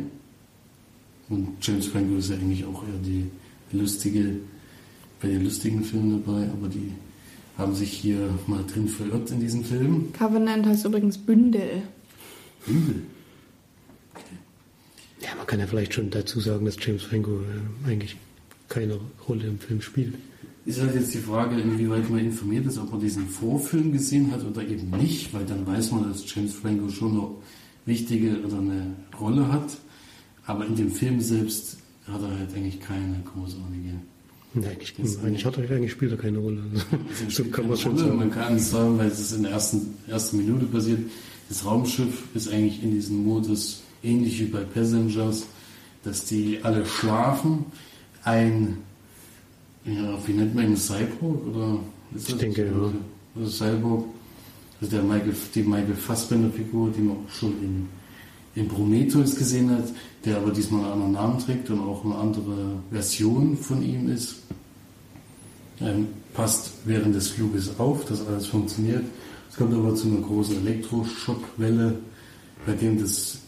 Und 1.29 1.49
James 1.61 1.87
Franco 1.87 2.17
ist 2.17 2.31
ja 2.31 2.37
eigentlich 2.37 2.65
auch 2.65 2.83
eher 2.83 2.99
die 3.05 3.31
lustige, 3.73 4.37
bei 5.21 5.29
den 5.29 5.45
lustigen 5.45 5.85
Filmen 5.85 6.23
dabei, 6.25 6.49
aber 6.49 6.69
die 6.69 6.93
haben 7.57 7.75
sich 7.75 7.93
hier 7.93 8.31
mal 8.47 8.65
drin 8.65 8.89
verirrt 8.89 9.31
in 9.31 9.41
diesem 9.41 9.63
Film. 9.63 10.13
Covenant 10.19 10.67
heißt 10.67 10.87
übrigens 10.87 11.19
Bündel. 11.19 11.83
Bündel. 12.67 13.03
Ja, 15.21 15.35
man 15.37 15.47
kann 15.47 15.61
ja 15.61 15.67
vielleicht 15.67 15.95
schon 15.95 16.11
dazu 16.11 16.41
sagen, 16.41 16.65
dass 16.65 16.77
James 16.81 17.03
Franco 17.03 17.41
äh, 17.41 17.89
eigentlich 17.89 18.17
keine 18.71 18.99
Rolle 19.29 19.47
im 19.47 19.59
Film 19.59 19.83
spielt. 19.83 20.15
ist 20.65 20.81
halt 20.81 20.95
jetzt 20.95 21.13
die 21.13 21.19
Frage, 21.19 21.61
inwieweit 21.61 22.09
man 22.09 22.21
informiert 22.21 22.65
ist, 22.65 22.79
ob 22.79 22.93
man 22.93 23.01
diesen 23.01 23.29
Vorfilm 23.29 23.93
gesehen 23.93 24.33
hat 24.33 24.43
oder 24.45 24.63
eben 24.63 24.91
nicht, 24.91 25.35
weil 25.35 25.45
dann 25.45 25.67
weiß 25.67 25.91
man, 25.91 26.09
dass 26.09 26.25
James 26.33 26.55
Franco 26.55 26.89
schon 26.89 27.13
eine 27.13 27.29
wichtige 27.85 28.41
oder 28.43 28.59
eine 28.59 28.95
Rolle 29.21 29.53
hat. 29.53 29.77
Aber 30.47 30.65
in 30.67 30.77
dem 30.77 30.91
Film 30.91 31.21
selbst 31.21 31.79
hat 32.07 32.23
er 32.23 32.39
halt 32.39 32.55
eigentlich 32.55 32.81
keine 32.81 33.23
großartige. 33.25 34.01
Nee, 34.53 34.67
eigentlich, 34.67 34.95
eigentlich, 35.23 35.45
hat 35.45 35.59
er, 35.59 35.71
eigentlich 35.71 35.93
spielt 35.93 36.13
er 36.13 36.19
keine 36.19 36.39
Rolle. 36.39 36.63
Also 36.73 36.85
so 37.29 37.45
kann 37.51 37.69
man 37.69 37.77
schon 37.77 37.97
sagen. 37.97 38.17
Man 38.17 38.31
kann 38.31 38.59
sagen, 38.59 38.99
weil 38.99 39.09
es 39.09 39.33
in 39.33 39.43
der 39.43 39.53
ersten, 39.53 39.95
ersten 40.09 40.39
Minute 40.39 40.67
passiert. 40.67 41.01
Das 41.49 41.65
Raumschiff 41.65 42.25
ist 42.35 42.49
eigentlich 42.49 42.83
in 42.83 42.93
diesem 42.93 43.25
Modus 43.25 43.83
ähnlich 44.03 44.41
wie 44.41 44.47
bei 44.47 44.63
Passengers, 44.63 45.47
dass 46.03 46.25
die 46.25 46.61
alle 46.63 46.85
schlafen. 46.87 47.67
Ein, 48.25 48.79
ja, 49.85 50.19
wie 50.27 50.33
nennt 50.33 50.55
man 50.55 50.65
ihn, 50.67 50.77
Cyborg? 50.77 51.47
Oder 51.47 51.79
ich 52.15 52.37
denke, 52.37 52.67
ja. 52.67 52.93
Also 53.41 53.51
Cyborg, 53.51 54.05
also 54.81 54.97
der 54.97 55.03
Michael, 55.03 55.35
die 55.55 55.63
Michael 55.63 55.95
Fassbender-Figur, 55.95 56.91
die 56.91 57.01
man 57.01 57.17
auch 57.17 57.31
schon 57.33 57.53
in, 57.63 57.89
in 58.55 58.69
Prometheus 58.69 59.37
gesehen 59.37 59.71
hat, 59.71 59.93
der 60.25 60.39
aber 60.39 60.51
diesmal 60.51 60.83
einen 60.83 60.93
anderen 60.93 61.13
Namen 61.13 61.39
trägt 61.39 61.71
und 61.71 61.81
auch 61.81 62.05
eine 62.05 62.15
andere 62.17 62.81
Version 62.91 63.57
von 63.57 63.83
ihm 63.83 64.11
ist. 64.11 64.37
Ähm, 65.81 66.09
passt 66.35 66.73
während 66.85 67.15
des 67.15 67.29
Fluges 67.29 67.79
auf, 67.79 68.05
dass 68.05 68.27
alles 68.27 68.47
funktioniert. 68.47 69.05
Es 69.51 69.57
kommt 69.57 69.75
aber 69.75 69.95
zu 69.95 70.09
einer 70.09 70.21
großen 70.21 70.57
Elektroschockwelle, 70.59 71.99
bei 72.67 72.73
dem 72.73 73.01
das 73.01 73.39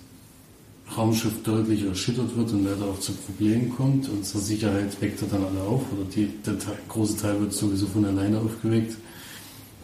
Raumschiff 0.96 1.42
deutlich 1.42 1.84
erschüttert 1.84 2.37
wird 2.37 2.52
und 2.52 2.64
leider 2.64 2.84
auch 2.84 2.99
zu 3.00 3.12
Problemen 3.12 3.75
kommt. 3.75 4.08
Und 4.08 4.25
zur 4.25 4.40
Sicherheit 4.40 5.00
weckt 5.00 5.22
er 5.22 5.28
dann 5.28 5.44
alle 5.44 5.61
auf, 5.62 5.82
oder 5.92 6.04
die, 6.14 6.28
der 6.44 6.54
große 6.88 7.16
Teil 7.16 7.40
wird 7.40 7.52
sowieso 7.52 7.87
von 7.87 8.04
alleine 8.04 8.38
aufgeweckt. 8.38 8.96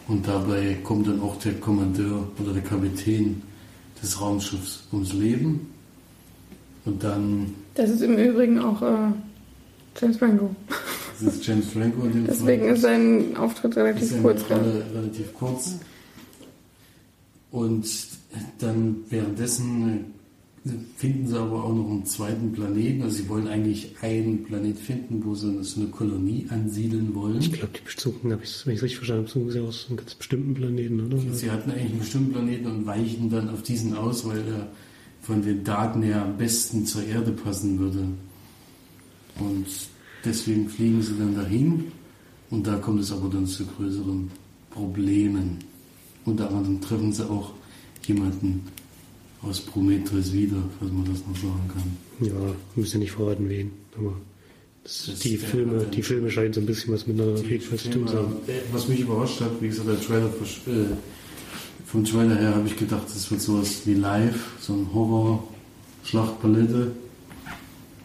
Und 0.07 0.27
dabei 0.27 0.77
kommt 0.83 1.07
dann 1.07 1.21
auch 1.21 1.37
der 1.37 1.53
Kommandeur 1.55 2.27
oder 2.39 2.53
der 2.53 2.63
Kapitän 2.63 3.41
des 4.01 4.19
Raumschiffs 4.19 4.83
ums 4.91 5.13
Leben. 5.13 5.69
Und 6.85 7.03
dann. 7.03 7.53
Das 7.75 7.89
ist 7.89 8.01
im 8.01 8.17
Übrigen 8.17 8.59
auch 8.59 8.81
äh, 8.81 9.11
James 9.99 10.17
Franco. 10.17 10.55
Das 11.19 11.35
ist 11.35 11.45
James 11.45 11.67
Franco 11.67 12.05
in 12.05 12.13
dem 12.13 12.27
Deswegen 12.27 12.63
Fall. 12.63 12.73
ist 12.73 12.81
sein 12.81 13.37
Auftritt 13.37 13.75
relativ 13.75 14.21
kurz. 14.21 14.41
Rolle 14.49 14.83
relativ 14.95 15.33
kurz. 15.33 15.75
Und 17.51 17.85
dann 18.59 18.97
währenddessen 19.09 20.05
finden 20.97 21.27
sie 21.27 21.39
aber 21.39 21.63
auch 21.63 21.73
noch 21.73 21.89
einen 21.89 22.05
zweiten 22.05 22.51
Planeten. 22.51 23.01
Also 23.03 23.17
sie 23.17 23.29
wollen 23.29 23.47
eigentlich 23.47 23.95
einen 24.01 24.43
Planet 24.43 24.77
finden, 24.77 25.23
wo 25.25 25.33
sie 25.33 25.47
eine 25.47 25.87
Kolonie 25.87 26.47
ansiedeln 26.49 27.15
wollen. 27.15 27.39
Ich 27.39 27.53
glaube, 27.53 27.73
die 27.77 27.85
bezogen, 27.85 28.31
habe 28.31 28.43
ich, 28.43 28.65
wenn 28.65 28.73
ich 28.73 28.79
es 28.79 28.83
richtig 28.83 28.97
verstanden 28.97 29.27
habe, 29.27 29.31
suchen 29.31 29.51
sie 29.51 29.59
aus 29.59 29.85
einem 29.87 29.97
ganz 29.97 30.15
bestimmten 30.15 30.53
Planeten, 30.53 31.05
oder? 31.05 31.17
Sie 31.33 31.49
hatten 31.49 31.71
eigentlich 31.71 31.91
einen 31.91 31.99
bestimmten 31.99 32.31
Planeten 32.33 32.67
und 32.67 32.85
weichen 32.85 33.29
dann 33.29 33.49
auf 33.49 33.63
diesen 33.63 33.95
aus, 33.95 34.25
weil 34.25 34.39
er 34.39 34.69
von 35.21 35.41
den 35.41 35.63
Daten 35.63 36.01
her 36.01 36.23
am 36.23 36.37
besten 36.37 36.85
zur 36.85 37.05
Erde 37.05 37.31
passen 37.31 37.79
würde. 37.79 38.05
Und 39.39 39.67
deswegen 40.25 40.67
fliegen 40.67 41.01
sie 41.01 41.17
dann 41.17 41.35
dahin 41.35 41.85
und 42.49 42.67
da 42.67 42.75
kommt 42.77 43.01
es 43.01 43.11
aber 43.11 43.29
dann 43.29 43.45
zu 43.45 43.65
größeren 43.65 44.29
Problemen. 44.71 45.59
Unter 46.25 46.49
anderem 46.49 46.81
treffen 46.81 47.13
sie 47.13 47.29
auch 47.29 47.53
jemanden, 48.05 48.63
aus 49.41 49.61
Prometheus 49.61 50.33
wieder, 50.33 50.57
falls 50.79 50.91
man 50.91 51.05
das 51.05 51.21
noch 51.25 51.35
sagen 51.35 51.69
kann. 51.73 52.27
Ja, 52.27 52.55
müsst 52.75 52.93
ihr 52.93 52.99
nicht 52.99 53.11
verraten, 53.11 53.47
wen. 53.47 53.71
Aber 53.97 54.13
das, 54.83 55.19
die, 55.19 55.37
Filme, 55.37 55.85
die 55.85 56.01
Filme 56.03 56.29
scheinen 56.29 56.53
so 56.53 56.59
ein 56.59 56.65
bisschen 56.65 56.93
was 56.93 57.07
miteinander 57.07 57.39
auf 57.39 57.49
jeden 57.49 57.63
Fall 57.63 57.77
zu 57.77 57.89
tun 57.89 58.07
zu 58.07 58.17
haben. 58.17 58.33
Äh, 58.47 58.61
was 58.71 58.87
mich 58.87 58.99
überrascht 58.99 59.39
hat, 59.41 59.51
wie 59.61 59.67
gesagt, 59.69 59.87
der 59.87 60.01
Trailer, 60.01 60.27
äh, 60.27 60.95
vom 61.85 62.03
Trailer 62.03 62.35
her 62.35 62.55
habe 62.55 62.67
ich 62.67 62.75
gedacht, 62.75 63.07
es 63.07 63.29
wird 63.31 63.41
sowas 63.41 63.81
wie 63.85 63.95
live, 63.95 64.57
so 64.59 64.73
ein 64.73 64.87
Horror-Schlachtpalette. 64.93 66.91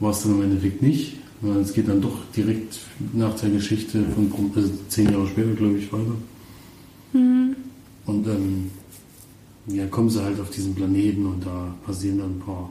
War 0.00 0.10
es 0.10 0.22
dann 0.22 0.32
im 0.32 0.42
Endeffekt 0.42 0.82
nicht. 0.82 1.16
Es 1.62 1.72
geht 1.72 1.88
dann 1.88 2.00
doch 2.00 2.18
direkt 2.34 2.78
nach 3.12 3.38
der 3.38 3.50
Geschichte 3.50 4.02
von 4.14 4.50
also 4.54 4.70
zehn 4.88 5.10
Jahre 5.10 5.26
später, 5.26 5.52
glaube 5.52 5.78
ich, 5.78 5.92
weiter. 5.92 6.14
Mhm. 7.12 7.56
Und 8.06 8.26
ähm, 8.26 8.70
ja, 9.66 9.86
kommen 9.86 10.10
sie 10.10 10.22
halt 10.22 10.40
auf 10.40 10.50
diesen 10.50 10.74
Planeten 10.74 11.26
und 11.26 11.44
da 11.44 11.74
passieren 11.86 12.18
dann 12.18 12.36
ein 12.36 12.40
paar 12.40 12.70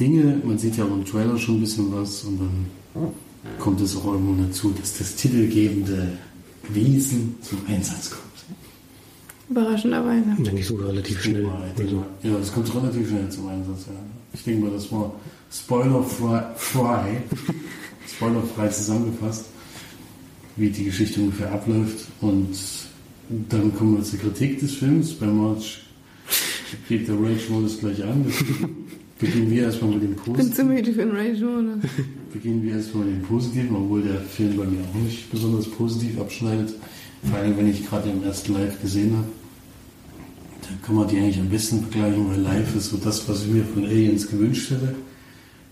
Dinge. 0.00 0.40
Man 0.44 0.58
sieht 0.58 0.76
ja 0.76 0.84
auch 0.84 0.92
im 0.92 1.04
Trailer 1.04 1.38
schon 1.38 1.56
ein 1.56 1.60
bisschen 1.60 1.92
was 1.92 2.24
und 2.24 2.40
dann 2.40 3.12
kommt 3.58 3.80
es 3.80 3.96
auch 3.96 4.06
irgendwo 4.06 4.42
dazu, 4.42 4.72
dass 4.78 4.98
das 4.98 5.14
titelgebende 5.16 6.18
Wesen 6.68 7.36
zum 7.42 7.58
Einsatz 7.68 8.10
kommt. 8.10 8.22
Überraschenderweise. 9.50 10.24
Ja, 10.42 10.52
nicht 10.52 10.66
sogar 10.66 10.88
relativ 10.88 11.22
schnell. 11.22 11.46
Also. 11.78 12.04
Ja, 12.22 12.38
das 12.38 12.52
kommt 12.52 12.74
relativ 12.74 13.08
schnell 13.08 13.28
zum 13.28 13.48
Einsatz. 13.48 13.86
Ja. 13.86 13.92
Ich 14.32 14.42
denke 14.42 14.64
mal, 14.64 14.70
das 14.70 14.90
war 14.90 15.12
spoilerfrei, 15.52 17.22
spoilerfrei 18.08 18.68
zusammengefasst, 18.68 19.44
wie 20.56 20.70
die 20.70 20.84
Geschichte 20.84 21.20
ungefähr 21.20 21.52
abläuft 21.52 22.06
und 22.22 22.56
dann 23.28 23.74
kommen 23.74 23.96
wir 23.96 24.04
zur 24.04 24.18
Kritik 24.18 24.60
des 24.60 24.74
Films. 24.74 25.12
Bei 25.14 25.26
March 25.26 25.82
geht 26.88 27.08
der 27.08 27.14
Rage-Modus 27.14 27.80
gleich 27.80 28.02
an. 28.04 28.26
Beginnen 29.18 29.50
wir 29.50 29.62
erstmal 29.62 29.92
mit 29.92 30.02
dem 30.02 30.16
Positiven. 30.16 30.40
Ich 30.40 30.56
bin 30.56 30.56
zu 30.56 30.64
müde 30.64 30.92
für 30.92 31.06
den 31.06 31.16
Rage-Modus. 31.16 31.90
Beginnen 32.32 32.62
wir 32.62 32.74
erstmal 32.74 33.04
mit 33.04 33.16
dem 33.16 33.22
Positiven, 33.22 33.76
obwohl 33.76 34.02
der 34.02 34.20
Film 34.20 34.56
bei 34.56 34.64
mir 34.64 34.80
auch 34.80 34.94
nicht 35.02 35.30
besonders 35.30 35.68
positiv 35.68 36.20
abschneidet. 36.20 36.74
Vor 37.22 37.38
allem, 37.38 37.56
wenn 37.56 37.70
ich 37.70 37.86
gerade 37.86 38.10
den 38.10 38.22
ersten 38.22 38.52
Live 38.52 38.80
gesehen 38.82 39.16
habe. 39.16 39.28
Da 40.62 40.86
kann 40.86 40.96
man 40.96 41.08
die 41.08 41.18
eigentlich 41.18 41.38
am 41.38 41.48
besten 41.48 41.80
vergleichen, 41.82 42.30
weil 42.30 42.40
Live 42.40 42.74
ist 42.74 42.90
so 42.90 42.96
das, 42.96 43.28
was 43.28 43.44
ich 43.44 43.50
mir 43.50 43.64
von 43.64 43.84
Aliens 43.84 44.26
gewünscht 44.26 44.70
hätte. 44.70 44.94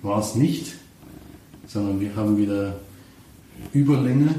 War 0.03 0.21
es 0.21 0.35
nicht, 0.35 0.75
sondern 1.67 2.01
wir 2.01 2.15
haben 2.15 2.37
wieder 2.39 2.79
Überlänge. 3.73 4.35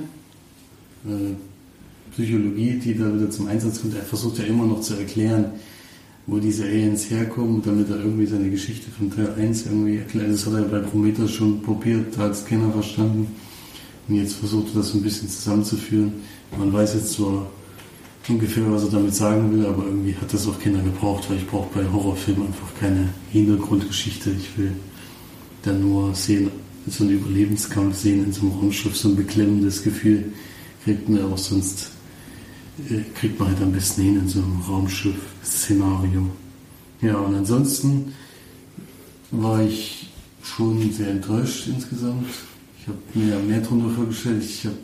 Äh, 1.05 1.35
Psychologie, 2.13 2.79
die 2.83 2.95
da 2.95 3.13
wieder 3.13 3.29
zum 3.29 3.47
Einsatz 3.47 3.81
kommt. 3.81 3.95
Er 3.95 4.03
versucht 4.03 4.37
ja 4.37 4.45
immer 4.45 4.65
noch 4.65 4.81
zu 4.81 4.95
erklären, 4.95 5.45
wo 6.27 6.37
diese 6.37 6.63
Aliens 6.63 7.09
herkommen, 7.09 7.61
damit 7.63 7.89
er 7.89 7.97
irgendwie 7.97 8.25
seine 8.25 8.49
Geschichte 8.49 8.89
von 8.91 9.11
Teil 9.11 9.33
1 9.37 9.65
irgendwie 9.65 9.97
erklärt. 9.97 10.31
Das 10.31 10.45
hat 10.45 10.53
er 10.53 10.61
bei 10.63 10.79
Prometheus 10.79 11.31
schon 11.31 11.61
probiert, 11.61 12.15
da 12.15 12.23
hat 12.23 12.31
es 12.31 12.45
keiner 12.45 12.71
verstanden. 12.71 13.27
Und 14.07 14.15
jetzt 14.15 14.35
versucht 14.35 14.73
er 14.73 14.81
das 14.81 14.93
ein 14.93 15.01
bisschen 15.01 15.27
zusammenzuführen. 15.27 16.13
Man 16.57 16.71
weiß 16.71 16.93
jetzt 16.93 17.13
zwar 17.13 17.49
ungefähr, 18.29 18.71
was 18.71 18.83
er 18.83 18.91
damit 18.91 19.15
sagen 19.15 19.51
will, 19.51 19.65
aber 19.65 19.85
irgendwie 19.85 20.15
hat 20.15 20.33
das 20.33 20.47
auch 20.47 20.59
keiner 20.59 20.81
gebraucht, 20.81 21.29
weil 21.29 21.37
ich 21.37 21.47
brauche 21.47 21.67
bei 21.73 21.91
Horrorfilmen 21.91 22.47
einfach 22.47 22.73
keine 22.79 23.09
Hintergrundgeschichte. 23.31 24.31
Ich 24.31 24.57
will 24.57 24.71
dann 25.63 25.81
nur 25.81 26.13
sehen, 26.13 26.51
so 26.87 27.03
einen 27.03 27.13
Überlebenskampf 27.13 27.97
sehen 27.97 28.25
in 28.25 28.31
so 28.33 28.41
einem 28.41 28.51
Raumschiff, 28.51 28.95
so 28.95 29.09
ein 29.09 29.15
beklemmendes 29.15 29.83
Gefühl 29.83 30.25
kriegt 30.83 31.07
mir 31.07 31.25
auch 31.25 31.37
sonst 31.37 31.91
kriegt 33.15 33.39
man 33.39 33.49
halt 33.49 33.61
am 33.61 33.71
besten 33.71 34.01
hin 34.01 34.19
in 34.19 34.27
so 34.27 34.39
einem 34.39 34.61
Raumschiff-Szenario. 34.61 36.29
Ja, 37.01 37.17
und 37.17 37.35
ansonsten 37.35 38.13
war 39.31 39.61
ich 39.61 40.09
schon 40.43 40.91
sehr 40.91 41.09
enttäuscht 41.09 41.67
insgesamt. 41.67 42.27
Ich 42.79 42.87
habe 42.87 42.97
mir 43.13 43.39
mehr 43.39 43.61
darunter 43.61 43.89
vorgestellt. 43.93 44.43
Ich 44.43 44.65
habe 44.65 44.77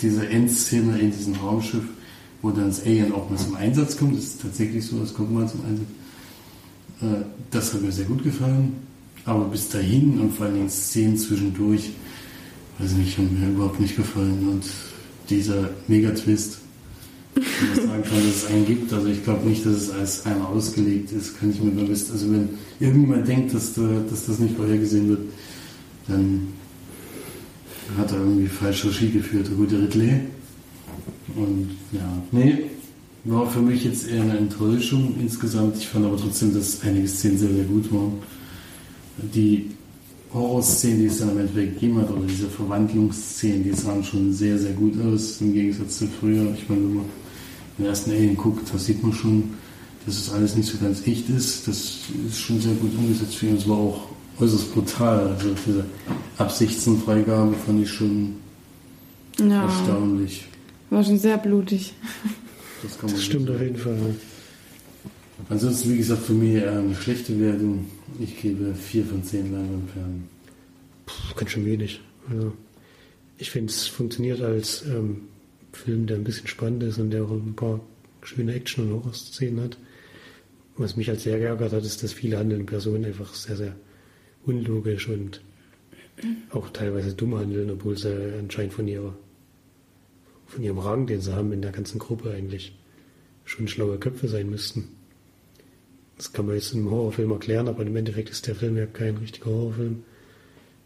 diese 0.00 0.28
Endszene 0.28 0.98
in 0.98 1.10
diesem 1.10 1.34
Raumschiff, 1.34 1.84
wo 2.42 2.50
dann 2.50 2.68
das 2.68 2.82
Alien 2.82 3.12
auch 3.12 3.28
mal 3.28 3.38
zum 3.38 3.54
Einsatz 3.56 3.96
kommt. 3.96 4.16
Das 4.16 4.24
ist 4.24 4.42
tatsächlich 4.42 4.86
so, 4.86 4.98
das 4.98 5.14
kommt 5.14 5.32
mal 5.32 5.48
zum 5.48 5.60
Einsatz. 5.64 5.86
Äh, 7.02 7.24
das 7.50 7.74
hat 7.74 7.82
mir 7.82 7.92
sehr 7.92 8.06
gut 8.06 8.22
gefallen. 8.22 8.74
Aber 9.24 9.44
bis 9.44 9.68
dahin 9.68 10.18
und 10.18 10.34
vor 10.34 10.46
allen 10.46 10.54
Dingen 10.54 10.70
Szenen 10.70 11.16
zwischendurch, 11.16 11.90
weiß 12.78 12.92
nicht, 12.92 13.18
haben 13.18 13.38
mir 13.38 13.50
überhaupt 13.50 13.80
nicht 13.80 13.96
gefallen. 13.96 14.48
Und 14.48 14.64
dieser 15.28 15.70
Megatwist, 15.88 16.59
man 17.34 17.86
sagen 17.86 18.02
kann, 18.02 18.26
dass 18.26 18.36
es 18.36 18.46
einen 18.46 18.66
gibt. 18.66 18.92
Also 18.92 19.08
ich 19.08 19.24
glaube 19.24 19.48
nicht, 19.48 19.64
dass 19.64 19.74
es 19.74 19.90
als 19.90 20.26
einer 20.26 20.48
ausgelegt 20.48 21.12
ist, 21.12 21.38
kann 21.38 21.50
ich 21.50 21.60
mir 21.62 21.70
bewusst. 21.70 22.10
Also 22.10 22.30
wenn 22.32 22.50
irgendjemand 22.78 23.28
denkt, 23.28 23.54
dass, 23.54 23.74
dass 23.74 24.26
das 24.26 24.38
nicht 24.38 24.56
vorhergesehen 24.56 25.08
wird, 25.08 25.20
dann 26.08 26.48
hat 27.96 28.12
er 28.12 28.18
irgendwie 28.18 28.46
falsch 28.46 28.84
Regie 28.84 29.10
geführt, 29.10 29.48
der 29.48 29.56
gute 29.56 29.80
Ridley. 29.80 30.20
Und 31.36 31.70
ja, 31.92 32.22
nee, 32.32 32.58
war 33.24 33.48
für 33.48 33.60
mich 33.60 33.84
jetzt 33.84 34.08
eher 34.08 34.22
eine 34.22 34.38
Enttäuschung 34.38 35.14
insgesamt. 35.20 35.76
Ich 35.76 35.88
fand 35.88 36.06
aber 36.06 36.16
trotzdem, 36.16 36.54
dass 36.54 36.82
einige 36.82 37.08
Szenen 37.08 37.38
sehr, 37.38 37.52
sehr 37.52 37.64
gut 37.64 37.92
waren. 37.92 38.14
Die 39.34 39.70
Horrorszenen, 40.32 41.00
die 41.00 41.06
es 41.06 41.18
dann 41.18 41.30
am 41.30 41.38
Endeffekt 41.38 41.74
gegeben 41.74 41.98
hat, 42.00 42.10
oder 42.10 42.26
diese 42.26 42.48
Verwandlungsszenen, 42.48 43.64
die 43.64 43.72
sahen 43.72 44.04
schon 44.04 44.32
sehr, 44.32 44.58
sehr 44.58 44.72
gut 44.72 44.94
aus, 45.04 45.40
im 45.40 45.52
Gegensatz 45.52 45.98
zu 45.98 46.06
früher. 46.20 46.52
Ich 46.54 46.68
meine, 46.68 46.82
wenn 46.82 46.94
man 46.94 47.04
den 47.78 47.86
ersten 47.86 48.10
Alien 48.12 48.36
guckt, 48.36 48.68
da 48.72 48.78
sieht 48.78 49.02
man 49.02 49.12
schon, 49.12 49.50
dass 50.06 50.16
es 50.16 50.30
alles 50.30 50.56
nicht 50.56 50.68
so 50.70 50.78
ganz 50.78 51.06
echt 51.06 51.28
ist. 51.30 51.66
Das 51.66 51.76
ist 52.28 52.38
schon 52.38 52.60
sehr 52.60 52.74
gut 52.74 52.90
umgesetzt 52.96 53.36
für 53.36 53.48
uns, 53.48 53.68
war 53.68 53.76
auch 53.78 54.02
äußerst 54.38 54.72
brutal. 54.72 55.28
Also 55.36 55.48
diese 55.66 55.84
Absichtsfreigabe 56.38 57.54
fand 57.66 57.82
ich 57.82 57.90
schon 57.90 58.34
Ja, 59.38 59.64
erstaunlich. 59.64 60.46
war 60.90 61.02
schon 61.04 61.18
sehr 61.18 61.38
blutig. 61.38 61.94
Das, 62.82 62.98
kann 62.98 63.06
man 63.10 63.14
Das 63.16 63.24
stimmt 63.24 63.46
sagen. 63.48 63.56
auf 63.56 63.62
jeden 63.62 63.76
Fall. 63.76 63.96
Ansonsten, 65.48 65.92
wie 65.92 65.98
gesagt, 65.98 66.22
für 66.22 66.32
mich 66.32 66.62
eine 66.62 66.94
schlechte 66.94 67.38
Wertung. 67.40 67.86
Ich 68.18 68.40
gebe 68.40 68.74
4 68.74 69.04
von 69.04 69.24
10 69.24 69.52
Leinwandperlen. 69.52 70.28
Ganz 71.36 71.50
schön 71.50 71.66
wenig. 71.66 72.00
Also, 72.28 72.52
ich 73.38 73.50
finde, 73.50 73.72
es 73.72 73.86
funktioniert 73.86 74.40
als 74.42 74.84
ähm, 74.86 75.22
Film, 75.72 76.06
der 76.06 76.16
ein 76.16 76.24
bisschen 76.24 76.46
spannend 76.46 76.82
ist 76.82 76.98
und 76.98 77.10
der 77.10 77.24
auch 77.24 77.30
ein 77.30 77.54
paar 77.54 77.80
schöne 78.22 78.54
Action- 78.54 78.86
und 78.86 78.94
Horror-Szenen 78.94 79.60
hat. 79.62 79.78
Was 80.76 80.96
mich 80.96 81.10
als 81.10 81.24
sehr 81.24 81.38
geärgert 81.38 81.72
hat, 81.72 81.84
ist, 81.84 82.02
dass 82.02 82.12
viele 82.12 82.38
handelnde 82.38 82.64
Personen 82.64 83.04
einfach 83.04 83.34
sehr, 83.34 83.56
sehr 83.56 83.74
unlogisch 84.44 85.08
und 85.08 85.40
auch 86.50 86.70
teilweise 86.70 87.14
dumm 87.14 87.36
handeln, 87.36 87.70
obwohl 87.70 87.96
sie 87.96 88.34
anscheinend 88.38 88.74
von 88.74 88.86
ihrer 88.86 89.14
von 90.50 90.64
ihrem 90.64 90.78
Rang, 90.78 91.06
den 91.06 91.20
sie 91.20 91.32
haben 91.32 91.52
in 91.52 91.62
der 91.62 91.70
ganzen 91.70 91.98
Gruppe 91.98 92.32
eigentlich 92.32 92.76
schon 93.44 93.68
schlaue 93.68 93.98
Köpfe 93.98 94.26
sein 94.26 94.50
müssten. 94.50 94.88
Das 96.20 96.34
kann 96.34 96.44
man 96.44 96.54
jetzt 96.54 96.74
in 96.74 96.80
einem 96.80 96.90
Horrorfilm 96.90 97.30
erklären, 97.30 97.66
aber 97.66 97.82
im 97.82 97.96
Endeffekt 97.96 98.28
ist 98.28 98.46
der 98.46 98.54
Film 98.54 98.76
ja 98.76 98.84
kein 98.84 99.16
richtiger 99.16 99.46
Horrorfilm, 99.46 100.02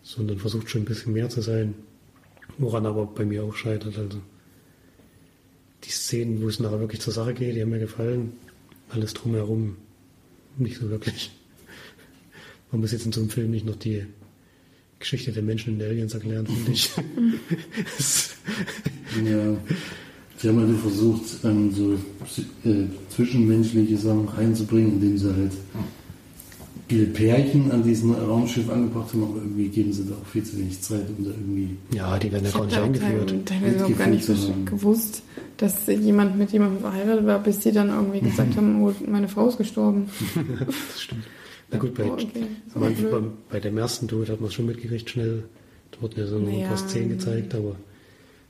sondern 0.04 0.38
versucht 0.38 0.70
schon 0.70 0.82
ein 0.82 0.84
bisschen 0.84 1.12
mehr 1.12 1.28
zu 1.28 1.40
sein, 1.40 1.74
woran 2.56 2.86
aber 2.86 3.04
bei 3.06 3.24
mir 3.24 3.42
auch 3.42 3.56
scheitert. 3.56 3.98
Also 3.98 4.20
die 5.82 5.90
Szenen, 5.90 6.40
wo 6.40 6.46
es 6.46 6.60
nachher 6.60 6.78
wirklich 6.78 7.00
zur 7.00 7.12
Sache 7.12 7.34
geht, 7.34 7.56
die 7.56 7.62
haben 7.62 7.70
mir 7.70 7.80
gefallen. 7.80 8.34
Alles 8.90 9.12
drumherum 9.12 9.76
nicht 10.56 10.76
so 10.78 10.88
wirklich. 10.88 11.32
Man 12.70 12.80
muss 12.80 12.92
jetzt 12.92 13.04
in 13.04 13.10
so 13.10 13.20
einem 13.20 13.30
Film 13.30 13.50
nicht 13.50 13.66
noch 13.66 13.74
die 13.74 14.06
Geschichte 15.00 15.32
der 15.32 15.42
Menschen 15.42 15.72
und 15.72 15.78
der 15.80 15.88
Aliens 15.88 16.14
erklären, 16.14 16.46
finde 16.46 16.70
ich. 16.70 16.90
Ja, 19.24 19.56
sie 20.38 20.48
haben 20.48 20.58
halt 20.60 20.78
versucht, 20.78 21.22
ähm, 21.44 21.70
so 21.72 21.94
äh, 22.68 22.86
zwischenmenschliche 23.10 23.96
Sachen 23.96 24.28
reinzubringen, 24.28 24.94
indem 24.94 25.18
sie 25.18 25.32
halt 25.34 25.52
viele 26.88 27.06
Pärchen 27.06 27.70
an 27.70 27.82
diesem 27.82 28.12
Raumschiff 28.12 28.68
angebracht 28.70 29.12
haben, 29.12 29.22
aber 29.24 29.36
irgendwie 29.36 29.68
geben 29.68 29.92
sie 29.92 30.04
da 30.06 30.14
auch 30.14 30.26
viel 30.26 30.42
zu 30.44 30.58
wenig 30.58 30.80
Zeit, 30.82 31.04
um 31.16 31.24
da 31.24 31.30
irgendwie. 31.30 31.76
ja, 31.94 32.18
die 32.18 32.30
werden 32.30 32.44
ja 32.44 32.48
Ich 32.50 32.54
gar 32.54 32.62
habe 32.82 32.90
nicht 32.90 33.02
eingeführt. 33.02 33.46
teilweise 33.46 33.84
auch 33.86 33.98
gar 33.98 34.06
nicht 34.08 34.28
haben. 34.28 34.64
gewusst, 34.66 35.22
dass 35.56 35.86
jemand 35.86 36.36
mit 36.38 36.50
jemandem 36.52 36.80
verheiratet 36.80 37.26
war, 37.26 37.38
bis 37.42 37.60
die 37.60 37.72
dann 37.72 37.88
irgendwie 37.88 38.20
gesagt 38.20 38.54
haben, 38.56 38.82
oh, 38.82 38.92
meine 39.08 39.28
Frau 39.28 39.48
ist 39.48 39.58
gestorben. 39.58 40.08
Das 40.66 41.00
stimmt. 41.02 41.24
Na 41.70 41.78
gut, 41.78 41.94
bei, 41.94 42.04
Oh, 42.04 42.12
okay. 42.12 42.26
Beim, 42.74 43.32
bei 43.50 43.58
dem 43.60 43.78
ersten 43.78 44.06
Tod 44.06 44.28
hat 44.28 44.40
man 44.40 44.48
es 44.48 44.54
schon 44.54 44.66
mitgekriegt, 44.66 45.08
schnell. 45.08 45.44
Da 45.90 46.02
wurden 46.02 46.20
ja 46.20 46.26
so 46.26 46.38
noch 46.38 46.48
ein 46.48 46.54
Naja, 46.56 46.68
paar 46.68 46.76
Szenen 46.76 47.08
gezeigt, 47.08 47.54
aber 47.54 47.76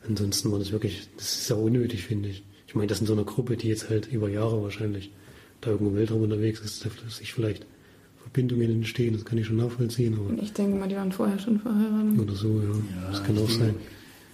ansonsten 0.08 0.50
war 0.52 0.58
das 0.58 0.72
wirklich, 0.72 1.08
das 1.16 1.38
ist 1.38 1.48
ja 1.50 1.56
unnötig, 1.56 2.04
finde 2.04 2.28
ich. 2.28 2.42
Ich 2.66 2.74
meine, 2.74 2.88
das 2.88 3.00
in 3.00 3.06
so 3.06 3.12
einer 3.12 3.24
Gruppe, 3.24 3.56
die 3.56 3.68
jetzt 3.68 3.88
halt 3.90 4.10
über 4.10 4.28
Jahre 4.28 4.62
wahrscheinlich 4.62 5.10
da 5.60 5.70
irgendwo 5.70 5.92
im 5.92 5.96
Weltraum 5.96 6.22
unterwegs 6.22 6.60
ist, 6.60 6.84
dass 6.84 7.16
sich 7.16 7.32
vielleicht 7.32 7.66
Verbindungen 8.20 8.70
entstehen, 8.70 9.14
das 9.14 9.24
kann 9.24 9.38
ich 9.38 9.46
schon 9.46 9.56
nachvollziehen, 9.56 10.14
aber 10.18 10.42
ich 10.42 10.52
denke 10.52 10.76
mal, 10.78 10.88
die 10.88 10.96
waren 10.96 11.12
vorher 11.12 11.38
schon 11.38 11.60
verheiratet. 11.60 12.18
oder 12.18 12.34
so, 12.34 12.48
ja. 12.48 12.68
Ja, 13.02 13.10
das 13.10 13.22
kann 13.22 13.38
auch 13.38 13.50
sein. 13.50 13.74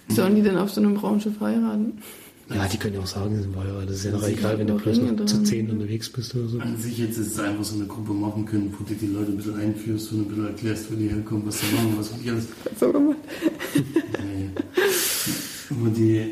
Sollen 0.07 0.35
die 0.35 0.41
denn 0.41 0.57
auf 0.57 0.71
so 0.71 0.81
einem 0.81 0.97
Raumschiff 0.97 1.39
heiraten? 1.39 1.93
Ja, 2.53 2.67
die 2.67 2.77
können 2.77 2.95
ja 2.95 2.99
auch 3.01 3.07
sagen, 3.07 3.35
sie 3.35 3.43
sind 3.43 3.53
verheiratet. 3.53 3.89
Das 3.89 3.97
ist 3.97 4.05
ja 4.05 4.11
noch 4.11 4.27
egal, 4.27 4.59
wenn 4.59 4.67
du 4.67 4.75
bloß 4.75 4.97
Ringe 4.97 5.13
noch 5.13 5.25
zu 5.25 5.43
zehn 5.43 5.69
unterwegs 5.69 6.09
bist 6.09 6.35
oder 6.35 6.47
so. 6.47 6.59
An 6.59 6.75
sich 6.77 6.97
jetzt 6.97 7.17
ist 7.17 7.27
es 7.33 7.39
einfach 7.39 7.63
so 7.63 7.75
eine 7.75 7.85
Gruppe 7.85 8.11
machen 8.13 8.45
können, 8.45 8.73
wo 8.77 8.83
du 8.83 8.93
die 8.93 9.07
Leute 9.07 9.31
ein 9.31 9.37
bisschen 9.37 9.55
einführst 9.55 10.11
und 10.11 10.19
ein 10.21 10.27
bisschen 10.27 10.47
erklärst, 10.47 10.91
wo 10.91 10.95
die 10.95 11.07
herkommen, 11.07 11.43
was 11.45 11.59
sie 11.61 11.67
machen, 11.75 11.93
was 11.97 12.11
weiß 12.11 12.19
ich 12.21 12.31
alles. 12.31 12.47
So 12.79 12.91
gemacht. 12.91 13.17
Wo 15.81 15.89
die, 15.89 16.25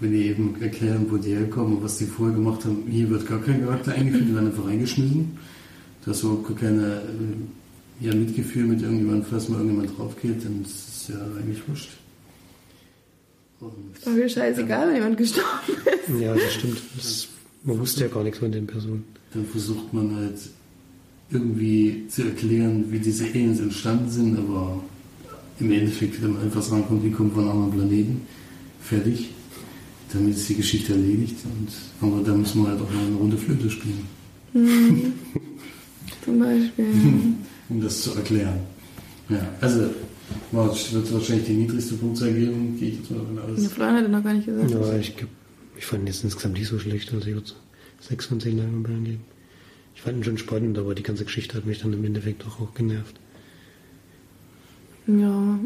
wenn 0.00 0.12
die 0.12 0.26
eben 0.26 0.60
erklären, 0.60 1.06
wo 1.10 1.16
die 1.16 1.34
herkommen 1.34 1.76
und 1.76 1.84
was 1.84 1.98
die 1.98 2.06
vorher 2.06 2.34
gemacht 2.34 2.64
haben, 2.64 2.84
hier 2.88 3.08
wird 3.10 3.26
gar 3.26 3.40
kein 3.40 3.64
Charakter 3.64 3.92
eingeführt, 3.92 4.24
die 4.28 4.34
werden 4.34 4.48
einfach 4.48 4.66
reingeschmissen. 4.66 5.38
Da 6.04 6.12
ist 6.12 6.22
überhaupt 6.22 6.48
gar 6.48 6.56
keine 6.56 7.02
äh, 7.02 8.06
ja, 8.06 8.14
Mitgefühl 8.14 8.64
mit 8.64 8.80
irgendjemandem, 8.82 9.26
falls 9.28 9.48
mal 9.48 9.58
irgendjemand 9.58 9.98
drauf 9.98 10.16
geht, 10.20 10.44
dann 10.44 10.62
ist 10.62 10.88
es 10.88 11.08
ja 11.08 11.16
eigentlich 11.38 11.68
wurscht. 11.68 11.90
Und, 13.60 14.06
War 14.06 14.12
mir 14.14 14.28
scheißegal, 14.28 14.88
wenn 14.88 14.94
jemand 14.94 15.18
gestorben 15.18 15.48
ist. 15.84 16.20
Ja, 16.20 16.34
das 16.34 16.54
stimmt. 16.54 16.80
Das, 16.96 17.28
man 17.64 17.78
wusste 17.78 18.02
ja 18.02 18.08
gar 18.08 18.24
nichts 18.24 18.38
von 18.38 18.50
den 18.50 18.66
Personen. 18.66 19.04
Dann 19.34 19.44
versucht 19.44 19.92
man 19.92 20.16
halt 20.16 20.38
irgendwie 21.30 22.06
zu 22.08 22.24
erklären, 22.24 22.86
wie 22.90 22.98
diese 22.98 23.26
Aliens 23.26 23.60
entstanden 23.60 24.10
sind, 24.10 24.38
aber 24.38 24.82
im 25.60 25.70
Endeffekt 25.72 26.20
wird 26.20 26.32
man 26.32 26.42
einfach 26.42 26.62
sagen, 26.62 26.84
kommt, 26.86 27.04
die 27.04 27.10
kommen 27.10 27.30
von 27.32 27.42
einem 27.48 27.62
anderen 27.62 27.72
Planeten. 27.72 28.20
Fertig. 28.82 29.30
Damit 30.12 30.34
ist 30.36 30.48
die 30.48 30.54
Geschichte 30.56 30.92
erledigt. 30.92 31.36
Und, 31.44 31.68
aber 32.08 32.22
da 32.22 32.34
muss 32.34 32.54
man 32.54 32.68
halt 32.68 32.80
auch 32.80 32.90
mal 32.92 33.06
eine 33.06 33.16
Runde 33.16 33.36
Flöte 33.36 33.70
spielen, 33.70 34.00
Zum 36.24 36.38
Beispiel. 36.38 36.86
um 37.68 37.80
das 37.80 38.02
zu 38.02 38.14
erklären. 38.14 38.58
Ja, 39.28 39.48
also 39.60 39.90
war- 40.52 40.74
wird 40.74 41.12
wahrscheinlich 41.12 41.46
die 41.46 41.52
niedrigste 41.52 41.94
Punktzahl 41.94 42.32
geben, 42.32 42.76
gehe 42.78 42.90
ich 42.90 42.96
jetzt 42.98 43.10
mal 43.10 43.18
davon 43.20 43.38
aus. 43.38 43.66
Florian 43.72 43.96
hat 44.04 44.10
noch 44.10 44.24
gar 44.24 44.34
nicht 44.34 44.46
gesagt. 44.46 44.70
Ja, 44.70 44.98
ich, 44.98 45.14
ich 45.78 45.86
fand 45.86 46.02
ihn 46.02 46.06
jetzt 46.08 46.24
insgesamt 46.24 46.54
nicht 46.58 46.68
so 46.68 46.78
schlecht, 46.78 47.12
also 47.12 47.26
ich 47.28 47.34
würde 47.34 47.50
sechs 48.00 48.26
von 48.26 48.40
zehn 48.40 48.58
Leinwandperlen 48.58 49.04
geben. 49.04 49.20
Ich 49.94 50.02
fand 50.02 50.16
ihn 50.16 50.24
schon 50.24 50.38
spannend, 50.38 50.78
aber 50.78 50.94
die 50.94 51.02
ganze 51.02 51.24
Geschichte 51.24 51.56
hat 51.56 51.66
mich 51.66 51.80
dann 51.80 51.92
im 51.92 52.04
Endeffekt 52.04 52.44
auch, 52.46 52.60
auch 52.60 52.74
genervt. 52.74 53.19
Ja. 55.18 55.58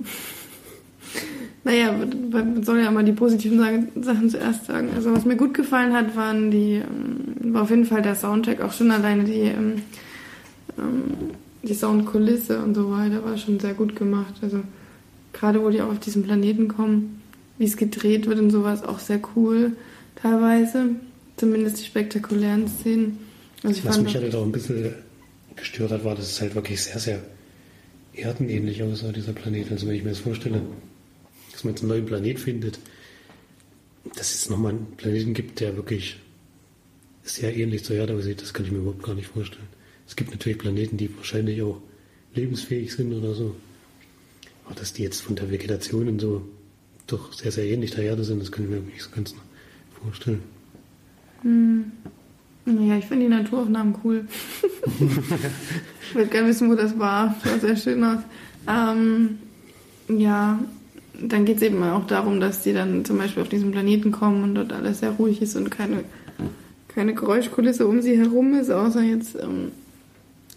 Naja, 1.65 1.95
man 2.31 2.63
soll 2.63 2.81
ja 2.81 2.91
mal 2.91 3.05
die 3.05 3.13
positiven 3.13 3.59
Sachen 4.03 4.29
zuerst 4.29 4.67
sagen. 4.67 4.91
Also 4.95 5.13
was 5.13 5.25
mir 5.25 5.37
gut 5.37 5.55
gefallen 5.55 5.95
hat, 5.95 6.15
waren 6.15 6.51
die, 6.51 6.75
ähm, 6.75 7.55
war 7.55 7.63
auf 7.63 7.71
jeden 7.71 7.87
Fall 7.87 8.03
der 8.03 8.15
Soundtrack, 8.15 8.61
auch 8.61 8.73
schon 8.73 8.91
alleine 8.91 9.25
die, 9.25 9.41
ähm, 9.41 9.83
ähm, 10.79 11.31
die 11.63 11.75
Soundkulisse 11.75 12.63
und 12.63 12.75
so 12.75 12.91
weiter, 12.91 13.25
war 13.25 13.39
schon 13.39 13.59
sehr 13.59 13.73
gut 13.73 13.97
gemacht. 13.97 14.35
Also 14.43 14.61
gerade 15.33 15.63
wo 15.63 15.71
die 15.71 15.81
auch 15.81 15.91
auf 15.91 16.01
diesen 16.01 16.23
Planeten 16.23 16.69
kommen, 16.69 17.23
wie 17.57 17.65
es 17.65 17.79
gedreht 17.79 18.27
wird 18.27 18.41
und 18.41 18.51
sowas, 18.51 18.83
auch 18.83 18.99
sehr 18.99 19.21
cool 19.35 19.73
teilweise. 20.17 20.91
Zumindest 21.37 21.81
die 21.81 21.85
spektakulären 21.85 22.69
Szenen. 22.69 23.19
Also 23.63 23.85
Was 23.85 24.01
mich 24.01 24.15
halt 24.15 24.35
auch 24.35 24.45
ein 24.45 24.53
bisschen 24.53 24.93
gestört 25.57 25.93
hat, 25.93 26.05
war, 26.05 26.15
dass 26.15 26.31
es 26.31 26.41
halt 26.41 26.55
wirklich 26.55 26.83
sehr, 26.83 26.99
sehr 26.99 27.23
erdenähnlich 28.17 28.83
aussah, 28.83 29.13
dieser 29.13 29.33
Planet. 29.33 29.71
Also 29.71 29.87
wenn 29.87 29.95
ich 29.95 30.05
mir 30.05 30.11
das 30.11 30.19
vorstelle, 30.21 30.63
dass 31.53 31.65
man 31.65 31.75
jetzt 31.75 31.83
einen 31.83 31.91
neuen 31.91 32.07
Planet 32.07 32.39
findet, 32.39 32.79
dass 34.17 34.35
es 34.35 34.51
nochmal 34.51 34.73
einen 34.73 34.97
Planeten 34.97 35.35
gibt, 35.35 35.61
der 35.61 35.77
wirklich 35.77 36.19
sehr 37.23 37.57
ähnlich 37.57 37.85
zur 37.85 37.97
Erde 37.97 38.15
aussieht, 38.15 38.43
das 38.43 38.53
kann 38.53 38.67
ich 38.67 38.73
mir 38.73 38.79
überhaupt 38.79 39.03
gar 39.03 39.15
nicht 39.15 39.29
vorstellen. 39.29 39.69
Es 40.07 40.17
gibt 40.17 40.31
natürlich 40.31 40.59
Planeten, 40.59 40.97
die 40.97 41.15
wahrscheinlich 41.17 41.63
auch 41.63 41.81
lebensfähig 42.35 42.93
sind 42.93 43.13
oder 43.13 43.35
so. 43.35 43.57
Aber 44.67 44.75
dass 44.75 44.93
die 44.93 45.03
jetzt 45.03 45.23
von 45.23 45.37
der 45.37 45.51
Vegetation 45.51 46.09
und 46.09 46.21
so 46.21 46.47
doch 47.07 47.33
sehr, 47.33 47.53
sehr 47.53 47.67
ähnlich 47.67 47.93
der 47.93 48.05
Erde 48.05 48.25
sind, 48.25 48.41
das 48.41 48.53
kann 48.53 48.65
ich 48.65 48.71
mir 48.71 48.81
nicht 48.81 49.03
so 49.03 49.11
ganz 49.11 49.35
vorstellen. 50.03 50.43
Naja, 52.67 52.97
ich 52.97 53.05
finde 53.05 53.27
die 53.27 53.31
Naturaufnahmen 53.31 53.95
cool. 54.05 54.27
ich 55.01 56.15
würde 56.15 56.31
gerne 56.31 56.49
wissen, 56.49 56.71
wo 56.71 56.75
das 56.75 56.99
war. 56.99 57.35
Sah 57.45 57.59
sehr 57.59 57.77
schön 57.77 58.03
aus. 58.03 58.21
Ähm, 58.67 59.39
ja, 60.09 60.59
dann 61.21 61.45
geht 61.45 61.59
es 61.59 61.63
eben 61.63 61.83
auch 61.83 62.07
darum, 62.07 62.41
dass 62.41 62.63
die 62.63 62.73
dann 62.73 63.05
zum 63.05 63.19
Beispiel 63.19 63.43
auf 63.43 63.49
diesen 63.49 63.71
Planeten 63.71 64.13
kommen 64.13 64.43
und 64.43 64.55
dort 64.55 64.73
alles 64.73 65.01
sehr 65.01 65.11
ruhig 65.11 65.43
ist 65.43 65.57
und 65.57 65.71
keine, 65.71 66.05
keine 66.89 67.15
Geräuschkulisse 67.15 67.87
um 67.87 68.01
sie 68.01 68.17
herum 68.17 68.55
ist, 68.55 68.71
außer 68.71 69.03
jetzt, 69.03 69.37
ähm, 69.37 69.73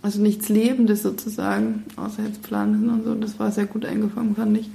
also 0.02 0.22
nichts 0.22 0.48
Lebendes 0.48 1.04
sozusagen, 1.04 1.84
außer 1.98 2.24
jetzt 2.24 2.42
Pflanzen 2.44 2.90
und 2.90 3.04
so. 3.04 3.16
Das 3.16 3.40
war 3.40 3.52
sehr 3.52 3.66
gut 3.66 3.86
eingefangen, 3.86 4.36
fand 4.36 4.58
ich. 4.58 4.70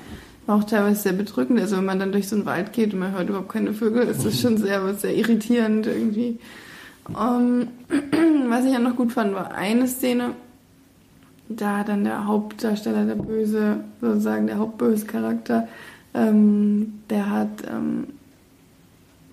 War 0.47 0.57
auch 0.57 0.64
teilweise 0.64 1.01
sehr 1.01 1.12
bedrückend. 1.12 1.61
Also 1.61 1.77
wenn 1.77 1.85
man 1.85 1.99
dann 1.99 2.12
durch 2.12 2.29
so 2.29 2.37
einen 2.37 2.47
Wald 2.47 2.73
geht 2.73 2.92
und 2.92 3.01
man 3.01 3.12
hört 3.12 3.29
überhaupt 3.29 3.53
keine 3.53 3.73
Vögel, 3.73 4.03
ist 4.03 4.25
das 4.25 4.40
schon 4.40 4.59
sehr, 4.59 4.95
sehr 4.95 5.16
irritierend 5.16 5.87
irgendwie. 5.87 6.38
Ähm, 7.09 7.69
was 8.49 8.65
ich 8.65 8.73
ja 8.73 8.79
noch 8.79 8.97
gut 8.97 9.12
fand, 9.12 9.35
war 9.35 9.55
eine 9.55 9.87
Szene, 9.88 10.35
da 11.49 11.85
dann 11.85 12.05
der 12.05 12.27
Hauptdarsteller, 12.27 13.05
der 13.05 13.17
böse, 13.17 13.85
sozusagen 14.01 14.47
der 14.47 14.59
hauptböse 14.59 15.07
Charakter, 15.07 15.69
ähm, 16.15 17.01
der 17.11 17.31
hat, 17.31 17.62
ähm, 17.71 18.07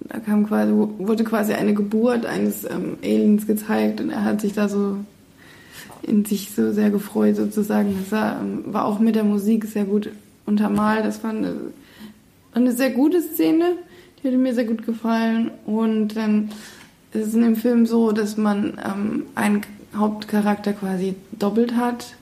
da 0.01 0.19
kam 0.19 0.47
quasi, 0.47 0.71
wurde 0.73 1.23
quasi 1.23 1.53
eine 1.53 1.73
Geburt 1.73 2.25
eines 2.25 2.63
ähm, 2.65 2.97
Aliens 3.03 3.45
gezeigt 3.45 4.01
und 4.01 4.09
er 4.09 4.23
hat 4.23 4.41
sich 4.41 4.53
da 4.53 4.67
so 4.67 4.97
in 6.01 6.25
sich 6.25 6.51
so 6.51 6.71
sehr 6.71 6.89
gefreut 6.89 7.35
sozusagen. 7.35 7.95
Das 7.99 8.11
war, 8.11 8.41
ähm, 8.41 8.63
war 8.67 8.85
auch 8.85 8.99
mit 8.99 9.15
der 9.15 9.23
Musik 9.23 9.65
sehr 9.65 9.85
gut 9.85 10.09
untermalt. 10.45 11.05
Das 11.05 11.23
war 11.23 11.31
eine, 11.31 11.53
eine 12.53 12.71
sehr 12.71 12.89
gute 12.91 13.21
Szene, 13.21 13.73
die 14.21 14.27
hat 14.27 14.35
mir 14.35 14.53
sehr 14.53 14.65
gut 14.65 14.85
gefallen 14.85 15.51
und 15.65 16.15
dann 16.15 16.49
es 17.11 17.27
ist 17.27 17.33
in 17.33 17.41
dem 17.41 17.55
Film 17.55 17.85
so, 17.85 18.11
dass 18.11 18.37
man 18.37 18.79
ähm, 18.85 19.25
einen 19.35 19.61
Hauptcharakter 19.95 20.73
quasi 20.73 21.15
doppelt 21.31 21.75
hat 21.75 22.15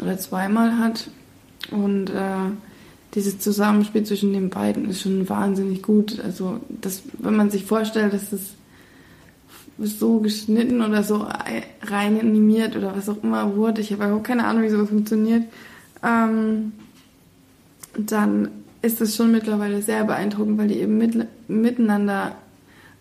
oder 0.00 0.18
zweimal 0.18 0.78
hat. 0.78 1.08
Und 1.70 2.10
äh, 2.10 2.50
dieses 3.14 3.38
Zusammenspiel 3.38 4.04
zwischen 4.04 4.32
den 4.32 4.50
beiden 4.50 4.88
ist 4.88 5.02
schon 5.02 5.28
wahnsinnig 5.28 5.82
gut. 5.82 6.20
Also, 6.20 6.60
das, 6.68 7.02
wenn 7.18 7.36
man 7.36 7.50
sich 7.50 7.64
vorstellt, 7.64 8.12
dass 8.12 8.32
es 8.32 8.54
so 9.78 10.20
geschnitten 10.20 10.82
oder 10.82 11.02
so 11.02 11.26
rein 11.82 12.20
animiert 12.20 12.76
oder 12.76 12.96
was 12.96 13.08
auch 13.08 13.22
immer 13.22 13.56
wurde, 13.56 13.80
ich 13.80 13.92
habe 13.92 14.12
auch 14.12 14.22
keine 14.22 14.44
Ahnung, 14.44 14.62
wie 14.62 14.68
sowas 14.68 14.88
funktioniert, 14.88 15.44
ähm, 16.02 16.72
dann 17.96 18.48
ist 18.82 19.00
es 19.00 19.16
schon 19.16 19.32
mittlerweile 19.32 19.82
sehr 19.82 20.04
beeindruckend, 20.04 20.58
weil 20.58 20.68
die 20.68 20.80
eben 20.80 20.98
mit, 20.98 21.26
miteinander 21.48 22.36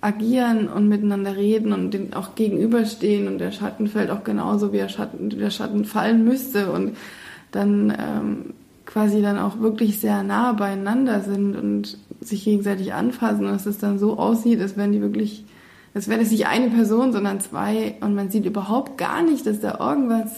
agieren 0.03 0.67
und 0.67 0.89
miteinander 0.89 1.35
reden 1.35 1.71
und 1.73 1.93
den 1.93 2.13
auch 2.13 2.35
gegenüberstehen 2.35 3.27
und 3.27 3.37
der 3.37 3.51
Schatten 3.51 3.87
fällt 3.87 4.09
auch 4.09 4.23
genauso, 4.23 4.73
wie 4.73 4.77
der 4.77 4.89
Schatten, 4.89 5.29
der 5.29 5.49
Schatten 5.49 5.85
fallen 5.85 6.23
müsste 6.23 6.71
und 6.71 6.97
dann 7.51 7.91
ähm, 7.91 8.53
quasi 8.85 9.21
dann 9.21 9.37
auch 9.37 9.59
wirklich 9.59 9.99
sehr 9.99 10.23
nah 10.23 10.53
beieinander 10.53 11.21
sind 11.21 11.55
und 11.55 11.97
sich 12.21 12.43
gegenseitig 12.43 12.93
anfassen 12.93 13.45
und 13.45 13.53
dass 13.53 13.65
es 13.65 13.77
dann 13.77 13.97
so 13.97 14.17
aussieht, 14.17 14.59
als 14.59 14.75
wären 14.75 14.91
die 14.91 15.01
wirklich, 15.01 15.45
als 15.93 16.07
wäre 16.07 16.19
das 16.19 16.31
nicht 16.31 16.47
eine 16.47 16.69
Person, 16.69 17.13
sondern 17.13 17.39
zwei 17.39 17.95
und 18.01 18.13
man 18.13 18.29
sieht 18.29 18.45
überhaupt 18.45 18.97
gar 18.97 19.23
nicht, 19.23 19.45
dass 19.45 19.61
da 19.61 19.79
irgendwas, 19.79 20.31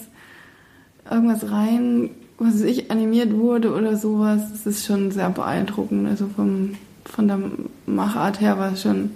irgendwas 1.10 1.50
rein 1.50 2.10
was 2.38 2.54
weiß 2.54 2.62
ich, 2.62 2.90
animiert 2.90 3.34
wurde 3.34 3.72
oder 3.72 3.96
sowas, 3.96 4.50
das 4.50 4.66
ist 4.66 4.86
schon 4.86 5.10
sehr 5.10 5.30
beeindruckend. 5.30 6.06
Also 6.06 6.28
vom, 6.28 6.74
von 7.04 7.28
der 7.28 7.38
Machart 7.86 8.40
her 8.40 8.58
war 8.58 8.72
es 8.72 8.82
schon 8.82 9.10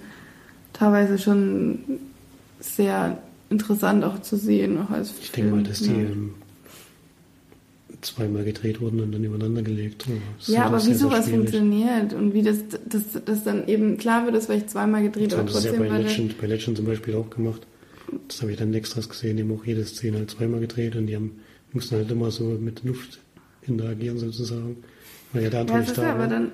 teilweise 0.81 1.19
schon 1.19 1.79
sehr 2.59 3.19
interessant 3.51 4.03
auch 4.03 4.21
zu 4.23 4.37
sehen. 4.37 4.79
Auch 4.79 4.90
als 4.90 5.12
ich 5.21 5.31
denke 5.31 5.55
mal, 5.55 5.62
dass 5.62 5.81
die 5.81 5.90
ähm, 5.90 6.35
zweimal 8.01 8.45
gedreht 8.45 8.81
wurden 8.81 9.01
und 9.01 9.12
dann 9.12 9.23
übereinander 9.23 9.62
gelegt. 9.62 10.07
So, 10.38 10.53
ja, 10.53 10.64
aber 10.64 10.85
wie 10.85 10.95
sowas 10.95 11.29
funktioniert 11.29 12.14
und 12.14 12.33
wie 12.33 12.43
das, 12.43 12.59
das, 12.88 13.03
das 13.25 13.45
dann 13.45 13.69
eben, 13.69 13.99
klar 13.99 14.25
wird 14.25 14.35
das 14.35 14.47
vielleicht 14.47 14.71
zweimal 14.71 15.03
gedreht, 15.03 15.33
das 15.33 15.51
trotzdem. 15.51 15.79
Das 15.79 15.88
ja 15.88 15.97
bei 15.97 15.99
Legend, 15.99 16.40
bei 16.40 16.47
Legend 16.47 16.77
zum 16.79 16.87
Beispiel 16.87 17.14
auch 17.14 17.29
gemacht. 17.29 17.66
Das 18.27 18.40
habe 18.40 18.51
ich 18.53 18.59
dann 18.59 18.73
extras 18.75 19.09
gesehen, 19.09 19.37
die 19.37 19.43
haben 19.43 19.53
auch 19.53 19.64
jede 19.64 19.85
Szene 19.85 20.19
halt 20.19 20.31
zweimal 20.31 20.61
gedreht 20.61 20.97
und 20.97 21.07
die 21.07 21.14
haben 21.14 21.33
mussten 21.73 21.97
halt 21.97 22.11
immer 22.11 22.31
so 22.31 22.45
mit 22.45 22.83
Luft 22.85 23.21
interagieren 23.62 24.19
sozusagen. 24.19 24.79
Ja 25.33 25.49
der 25.49 25.61
andere 25.61 25.77
ja, 25.77 25.83
nicht 25.83 25.99
da 25.99 26.03
ja, 26.03 26.12
aber 26.12 26.27
dann 26.27 26.51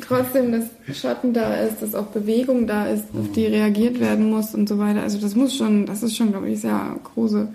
trotzdem, 0.00 0.52
dass 0.52 0.96
Schatten 0.96 1.34
da 1.34 1.54
ist, 1.56 1.82
dass 1.82 1.94
auch 1.94 2.06
Bewegung 2.06 2.66
da 2.66 2.86
ist, 2.86 3.04
auf 3.14 3.32
die 3.32 3.46
reagiert 3.46 4.00
werden 4.00 4.30
muss 4.30 4.54
und 4.54 4.68
so 4.68 4.78
weiter. 4.78 5.02
Also 5.02 5.18
das 5.18 5.34
muss 5.34 5.54
schon, 5.54 5.84
das 5.84 6.02
ist 6.02 6.16
schon, 6.16 6.30
glaube 6.30 6.48
ich, 6.48 6.60
sehr 6.60 6.98
große 7.04 7.48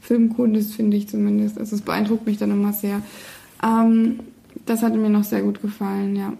Filmkunst, 0.00 0.74
finde 0.74 0.96
ich 0.96 1.08
zumindest. 1.08 1.58
Also 1.58 1.74
es 1.74 1.82
beeindruckt 1.82 2.26
mich 2.26 2.38
dann 2.38 2.52
immer 2.52 2.72
sehr. 2.72 3.02
Ähm, 3.62 4.20
das 4.66 4.82
hatte 4.82 4.98
mir 4.98 5.10
noch 5.10 5.24
sehr 5.24 5.42
gut 5.42 5.60
gefallen, 5.60 6.14
ja. 6.14 6.32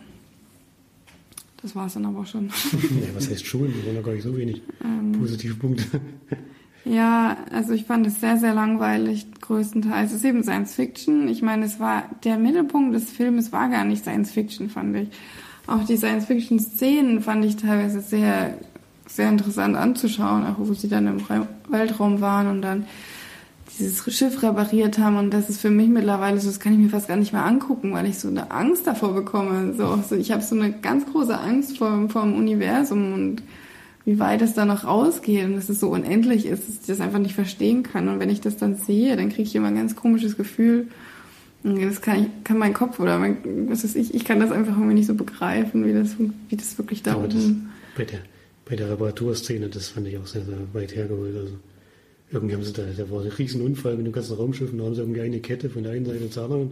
Das 1.62 1.74
war 1.76 1.86
es 1.86 1.94
dann 1.94 2.06
aber 2.06 2.20
auch 2.20 2.26
schon. 2.26 2.46
ja, 2.72 3.08
was 3.14 3.30
heißt 3.30 3.46
schon? 3.46 3.72
Wir 3.74 3.86
waren 3.86 3.96
noch 3.96 4.04
gar 4.04 4.12
nicht 4.12 4.24
so 4.24 4.36
wenig 4.36 4.62
ähm, 4.84 5.12
positive 5.18 5.54
Punkte. 5.54 6.00
Ja, 6.84 7.36
also 7.52 7.72
ich 7.72 7.84
fand 7.84 8.06
es 8.06 8.20
sehr, 8.20 8.38
sehr 8.38 8.54
langweilig, 8.54 9.26
größtenteils. 9.40 10.10
Es 10.10 10.18
ist 10.18 10.24
eben 10.24 10.42
Science 10.42 10.74
Fiction. 10.74 11.28
Ich 11.28 11.40
meine, 11.40 11.64
es 11.64 11.78
war, 11.78 12.04
der 12.24 12.38
Mittelpunkt 12.38 12.94
des 12.94 13.10
Filmes 13.10 13.52
war 13.52 13.68
gar 13.68 13.84
nicht 13.84 14.02
Science 14.02 14.32
Fiction, 14.32 14.68
fand 14.68 14.96
ich. 14.96 15.08
Auch 15.68 15.84
die 15.84 15.96
Science 15.96 16.26
Fiction 16.26 16.58
Szenen 16.58 17.22
fand 17.22 17.44
ich 17.44 17.56
teilweise 17.56 18.00
sehr, 18.00 18.58
sehr 19.06 19.28
interessant 19.28 19.76
anzuschauen, 19.76 20.44
auch 20.44 20.56
wo 20.58 20.74
sie 20.74 20.88
dann 20.88 21.06
im 21.06 21.22
Weltraum 21.68 22.20
waren 22.20 22.48
und 22.48 22.62
dann 22.62 22.86
dieses 23.78 24.12
Schiff 24.14 24.42
repariert 24.42 24.98
haben 24.98 25.16
und 25.16 25.32
das 25.32 25.48
ist 25.48 25.60
für 25.60 25.70
mich 25.70 25.88
mittlerweile 25.88 26.38
so, 26.40 26.48
das 26.48 26.60
kann 26.60 26.72
ich 26.72 26.78
mir 26.78 26.90
fast 26.90 27.08
gar 27.08 27.16
nicht 27.16 27.32
mehr 27.32 27.44
angucken, 27.44 27.92
weil 27.92 28.06
ich 28.06 28.18
so 28.18 28.28
eine 28.28 28.50
Angst 28.50 28.86
davor 28.86 29.14
bekomme. 29.14 29.72
So, 29.74 29.98
so 30.08 30.14
ich 30.14 30.30
habe 30.30 30.42
so 30.42 30.54
eine 30.54 30.72
ganz 30.72 31.06
große 31.06 31.38
Angst 31.38 31.78
vor, 31.78 32.08
vor 32.08 32.22
dem 32.22 32.34
Universum 32.34 33.14
und 33.14 33.42
wie 34.04 34.18
weit 34.18 34.42
es 34.42 34.54
da 34.54 34.64
noch 34.64 34.84
rausgeht 34.84 35.44
und 35.44 35.54
dass 35.54 35.68
es 35.68 35.80
so 35.80 35.88
unendlich 35.88 36.46
ist, 36.46 36.68
dass 36.68 36.74
ich 36.74 36.86
das 36.86 37.00
einfach 37.00 37.18
nicht 37.18 37.34
verstehen 37.34 37.82
kann. 37.82 38.08
Und 38.08 38.18
wenn 38.18 38.30
ich 38.30 38.40
das 38.40 38.56
dann 38.56 38.76
sehe, 38.76 39.16
dann 39.16 39.28
kriege 39.28 39.42
ich 39.42 39.54
immer 39.54 39.68
ein 39.68 39.76
ganz 39.76 39.94
komisches 39.94 40.36
Gefühl. 40.36 40.88
Das 41.62 42.00
kann, 42.00 42.24
ich, 42.24 42.44
kann 42.44 42.58
mein 42.58 42.74
Kopf 42.74 42.98
oder 42.98 43.18
mein, 43.18 43.68
was 43.68 43.84
weiß 43.84 43.94
ich, 43.94 44.14
ich 44.14 44.24
kann 44.24 44.40
das 44.40 44.50
einfach 44.50 44.76
irgendwie 44.76 44.94
nicht 44.94 45.06
so 45.06 45.14
begreifen, 45.14 45.86
wie 45.86 45.92
das, 45.92 46.16
wie 46.18 46.56
das 46.56 46.76
wirklich 46.76 47.04
da 47.04 47.16
oben... 47.16 47.70
Bei 47.96 48.04
der, 48.04 48.18
bei 48.64 48.74
der 48.74 48.90
Reparaturszene, 48.90 49.68
das 49.68 49.88
fand 49.90 50.08
ich 50.08 50.18
auch 50.18 50.26
sehr, 50.26 50.44
sehr 50.44 50.56
weit 50.72 50.96
hergeholt. 50.96 51.36
Also 51.36 51.52
irgendwie 52.32 52.54
haben 52.54 52.64
sie 52.64 52.72
da, 52.72 52.82
da 52.96 53.08
war 53.10 53.20
ein 53.22 53.28
Riesenunfall 53.28 53.96
mit 53.96 54.06
dem 54.06 54.12
ganzen 54.12 54.36
Raumschiff 54.36 54.72
und 54.72 54.78
da 54.78 54.84
haben 54.84 54.94
sie 54.94 55.02
irgendwie 55.02 55.20
eine 55.20 55.38
Kette 55.38 55.70
von 55.70 55.84
der 55.84 55.92
einen 55.92 56.06
Seite 56.06 56.30
zur 56.30 56.44
anderen 56.44 56.70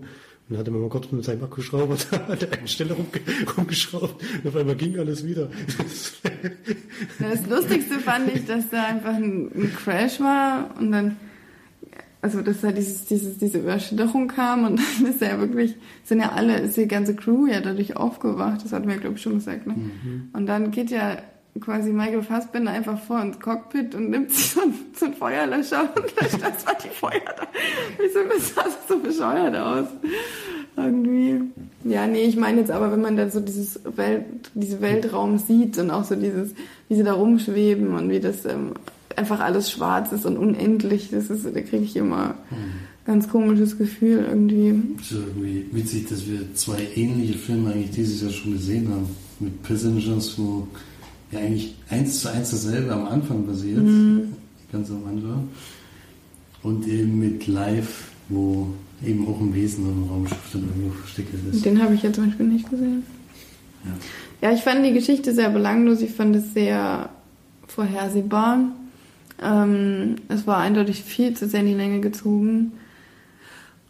dann 0.50 0.58
hat 0.58 0.66
er 0.66 0.72
mal 0.72 0.88
kurz 0.88 1.12
mit 1.12 1.24
seinem 1.24 1.44
Akkuschrauber 1.44 1.96
da 2.10 2.16
an 2.28 2.38
der 2.38 2.52
einen 2.52 2.66
Stelle 2.66 2.94
rumge 2.94 3.08
rumgeschraubt 3.56 4.20
und 4.42 4.48
auf 4.48 4.56
einmal 4.56 4.74
ging 4.74 4.98
alles 4.98 5.24
wieder. 5.24 5.48
Das 7.18 7.46
Lustigste 7.46 7.98
fand 7.98 8.34
ich, 8.34 8.44
dass 8.44 8.68
da 8.68 8.84
einfach 8.84 9.14
ein, 9.14 9.50
ein 9.54 9.72
Crash 9.74 10.20
war 10.20 10.74
und 10.78 10.92
dann, 10.92 11.16
also 12.20 12.42
dass 12.42 12.60
da 12.60 12.72
dieses, 12.72 13.06
dieses, 13.06 13.38
diese 13.38 13.58
Überschütterung 13.58 14.28
kam 14.28 14.64
und 14.64 14.80
dann 14.98 15.10
ist 15.10 15.20
ja 15.22 15.38
wirklich, 15.38 15.76
sind 16.04 16.20
ja 16.20 16.32
alle, 16.32 16.58
ist 16.58 16.76
die 16.76 16.88
ganze 16.88 17.14
Crew 17.14 17.46
ja 17.46 17.60
dadurch 17.60 17.96
aufgewacht, 17.96 18.64
das 18.64 18.72
hatten 18.72 18.88
wir 18.88 18.98
glaube 18.98 19.16
ich 19.16 19.22
schon 19.22 19.34
gesagt, 19.34 19.66
ne? 19.66 19.74
Mhm. 19.74 20.28
Und 20.32 20.46
dann 20.46 20.70
geht 20.72 20.90
ja 20.90 21.18
quasi 21.60 21.90
Michael 21.90 22.22
Fassbender 22.22 22.72
einfach 22.72 22.98
vor 23.00 23.20
ins 23.22 23.38
Cockpit 23.38 23.94
und 23.94 24.10
nimmt 24.10 24.32
sich 24.32 24.50
so, 24.50 24.60
ein, 24.62 24.74
so 24.98 25.06
einen 25.06 25.14
Feuerlöscher 25.14 25.90
und 25.94 26.04
löscht 26.20 26.42
das 26.42 26.66
war 26.66 26.76
die 26.82 26.88
Feuer 26.88 27.20
da. 27.36 27.46
Wieso 27.98 28.20
sah 28.38 28.62
das 28.64 28.88
so 28.88 28.98
bescheuert 28.98 29.56
aus? 29.56 29.86
Irgendwie. 30.76 31.40
Ja, 31.84 32.06
nee, 32.06 32.22
ich 32.22 32.36
meine 32.36 32.60
jetzt 32.60 32.70
aber, 32.70 32.92
wenn 32.92 33.00
man 33.00 33.16
da 33.16 33.28
so 33.28 33.40
dieses 33.40 33.80
Welt, 33.96 34.24
diese 34.54 34.80
Weltraum 34.80 35.38
sieht 35.38 35.78
und 35.78 35.90
auch 35.90 36.04
so 36.04 36.14
dieses, 36.14 36.54
wie 36.88 36.94
sie 36.94 37.02
da 37.02 37.12
rumschweben 37.12 37.94
und 37.94 38.10
wie 38.10 38.20
das 38.20 38.44
ähm, 38.44 38.72
einfach 39.16 39.40
alles 39.40 39.70
schwarz 39.70 40.12
ist 40.12 40.26
und 40.26 40.36
unendlich, 40.36 41.10
das 41.10 41.30
ist, 41.30 41.44
da 41.44 41.60
kriege 41.60 41.84
ich 41.84 41.96
immer 41.96 42.34
mhm. 42.50 43.06
ganz 43.06 43.28
komisches 43.28 43.76
Gefühl 43.78 44.24
irgendwie. 44.28 44.74
Es 45.00 45.12
ist 45.12 45.18
irgendwie 45.18 45.66
witzig, 45.72 46.08
dass 46.08 46.26
wir 46.26 46.54
zwei 46.54 46.86
ähnliche 46.94 47.38
Filme 47.38 47.72
eigentlich 47.72 47.90
dieses 47.90 48.22
Jahr 48.22 48.30
schon 48.30 48.52
gesehen 48.52 48.88
haben. 48.90 49.08
Mit 49.40 49.62
Passengers, 49.62 50.38
wo 50.38 50.68
ja 51.32 51.38
eigentlich 51.38 51.74
eins 51.88 52.20
zu 52.20 52.32
eins 52.32 52.50
dasselbe 52.50 52.92
am 52.92 53.06
Anfang 53.06 53.46
passiert, 53.46 53.82
mhm. 53.82 54.34
ganz 54.72 54.90
am 54.90 55.04
Anfang. 55.06 55.48
Und 56.62 56.86
eben 56.86 57.18
mit 57.18 57.46
Live, 57.46 58.08
wo 58.28 58.68
eben 59.04 59.26
auch 59.26 59.40
ein 59.40 59.54
Wesen 59.54 59.86
im 59.86 60.10
Raumschiff 60.10 60.50
dann 60.52 60.62
irgendwo 60.62 60.90
versteckt 60.90 61.30
ist. 61.52 61.64
Den 61.64 61.82
habe 61.82 61.94
ich 61.94 62.02
ja 62.02 62.12
zum 62.12 62.26
Beispiel 62.26 62.46
nicht 62.46 62.68
gesehen. 62.68 63.02
Ja. 63.84 64.48
ja, 64.48 64.54
ich 64.54 64.60
fand 64.60 64.84
die 64.84 64.92
Geschichte 64.92 65.34
sehr 65.34 65.48
belanglos, 65.48 66.02
ich 66.02 66.10
fand 66.10 66.36
es 66.36 66.52
sehr 66.52 67.08
vorhersehbar. 67.66 68.58
Ähm, 69.42 70.16
es 70.28 70.46
war 70.46 70.58
eindeutig 70.58 71.02
viel 71.02 71.34
zu 71.34 71.48
sehr 71.48 71.60
in 71.60 71.66
die 71.66 71.74
Länge 71.74 72.00
gezogen. 72.00 72.72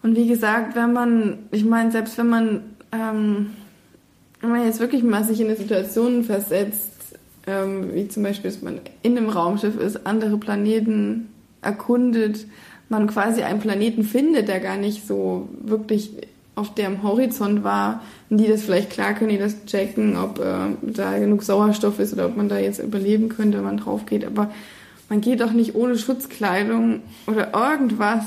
Und 0.03 0.17
wie 0.17 0.29
gesagt, 0.29 0.77
wenn 0.77 0.93
man, 0.93 1.39
ich 1.51 1.65
meine, 1.65 1.91
selbst 1.91 2.17
wenn 2.19 2.29
man, 2.29 2.61
ähm, 2.93 3.51
wenn 4.41 4.51
man 4.51 4.65
jetzt 4.65 4.81
wirklich 4.81 5.03
mal 5.03 5.25
sich 5.25 5.41
in 5.41 5.49
eine 5.49 5.57
Situation 5.57 6.25
versetzt, 6.25 7.00
ähm, 7.47 7.95
wie 7.95 8.09
zum 8.09 8.23
Beispiel, 8.23 8.51
dass 8.51 8.63
man 8.63 8.81
in 9.03 9.17
einem 9.17 9.29
Raumschiff 9.29 9.79
ist, 9.79 10.07
andere 10.07 10.37
Planeten 10.37 11.29
erkundet, 11.63 12.47
man 12.89 13.07
quasi 13.07 13.43
einen 13.43 13.61
Planeten 13.61 14.03
findet, 14.03 14.49
der 14.49 14.61
gar 14.61 14.77
nicht 14.77 15.07
so 15.07 15.49
wirklich 15.63 16.13
auf 16.57 16.75
dem 16.75 17.03
Horizont 17.03 17.65
war, 17.65 18.03
und 18.29 18.39
die 18.39 18.49
das 18.49 18.63
vielleicht 18.63 18.91
klar 18.91 19.15
können, 19.15 19.31
die 19.31 19.39
das 19.39 19.65
checken, 19.67 20.17
ob 20.17 20.39
äh, 20.39 20.77
da 20.83 21.19
genug 21.19 21.43
Sauerstoff 21.43 21.99
ist 21.99 22.13
oder 22.13 22.27
ob 22.27 22.37
man 22.37 22.49
da 22.49 22.59
jetzt 22.59 22.81
überleben 22.81 23.29
könnte, 23.29 23.59
wenn 23.59 23.65
man 23.65 23.77
drauf 23.79 24.07
geht. 24.07 24.25
Aber 24.25 24.51
man 25.09 25.21
geht 25.21 25.41
doch 25.41 25.53
nicht 25.53 25.75
ohne 25.75 25.97
Schutzkleidung 25.97 27.01
oder 27.27 27.53
irgendwas 27.55 28.25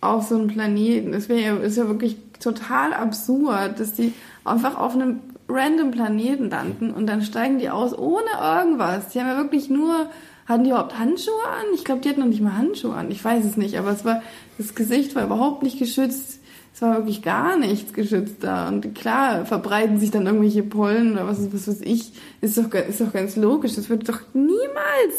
auf 0.00 0.28
so 0.28 0.36
einen 0.36 0.48
Planeten. 0.48 1.12
Das 1.12 1.28
wäre 1.28 1.40
ja, 1.40 1.56
ist 1.56 1.76
ja 1.76 1.88
wirklich 1.88 2.16
total 2.40 2.92
absurd, 2.92 3.78
dass 3.78 3.92
die 3.92 4.12
einfach 4.44 4.78
auf 4.78 4.94
einem 4.94 5.20
random 5.48 5.90
Planeten 5.90 6.50
landen 6.50 6.90
und 6.90 7.06
dann 7.06 7.22
steigen 7.22 7.58
die 7.58 7.70
aus 7.70 7.96
ohne 7.96 8.30
irgendwas. 8.40 9.08
Die 9.08 9.20
haben 9.20 9.28
ja 9.28 9.36
wirklich 9.36 9.70
nur, 9.70 10.10
hatten 10.46 10.64
die 10.64 10.70
überhaupt 10.70 10.98
Handschuhe 10.98 11.44
an? 11.46 11.66
Ich 11.74 11.84
glaube, 11.84 12.00
die 12.00 12.10
hatten 12.10 12.20
noch 12.20 12.26
nicht 12.26 12.42
mal 12.42 12.56
Handschuhe 12.56 12.94
an. 12.94 13.10
Ich 13.10 13.24
weiß 13.24 13.44
es 13.44 13.56
nicht, 13.56 13.78
aber 13.78 13.90
es 13.90 14.04
war, 14.04 14.22
das 14.58 14.74
Gesicht 14.74 15.14
war 15.14 15.24
überhaupt 15.24 15.62
nicht 15.62 15.78
geschützt. 15.78 16.40
Es 16.74 16.82
war 16.82 16.96
wirklich 16.96 17.22
gar 17.22 17.56
nichts 17.56 17.92
geschützt 17.92 18.36
da. 18.40 18.68
Und 18.68 18.94
klar, 18.94 19.46
verbreiten 19.46 19.98
sich 19.98 20.10
dann 20.10 20.26
irgendwelche 20.26 20.62
Pollen 20.62 21.12
oder 21.12 21.26
was, 21.26 21.52
was 21.52 21.66
weiß 21.66 21.80
ich. 21.80 22.12
Ist 22.40 22.58
doch, 22.58 22.72
ist 22.72 23.00
doch 23.00 23.12
ganz 23.12 23.34
logisch. 23.34 23.74
Das 23.74 23.88
würde 23.88 24.04
doch 24.04 24.20
niemals, 24.34 25.14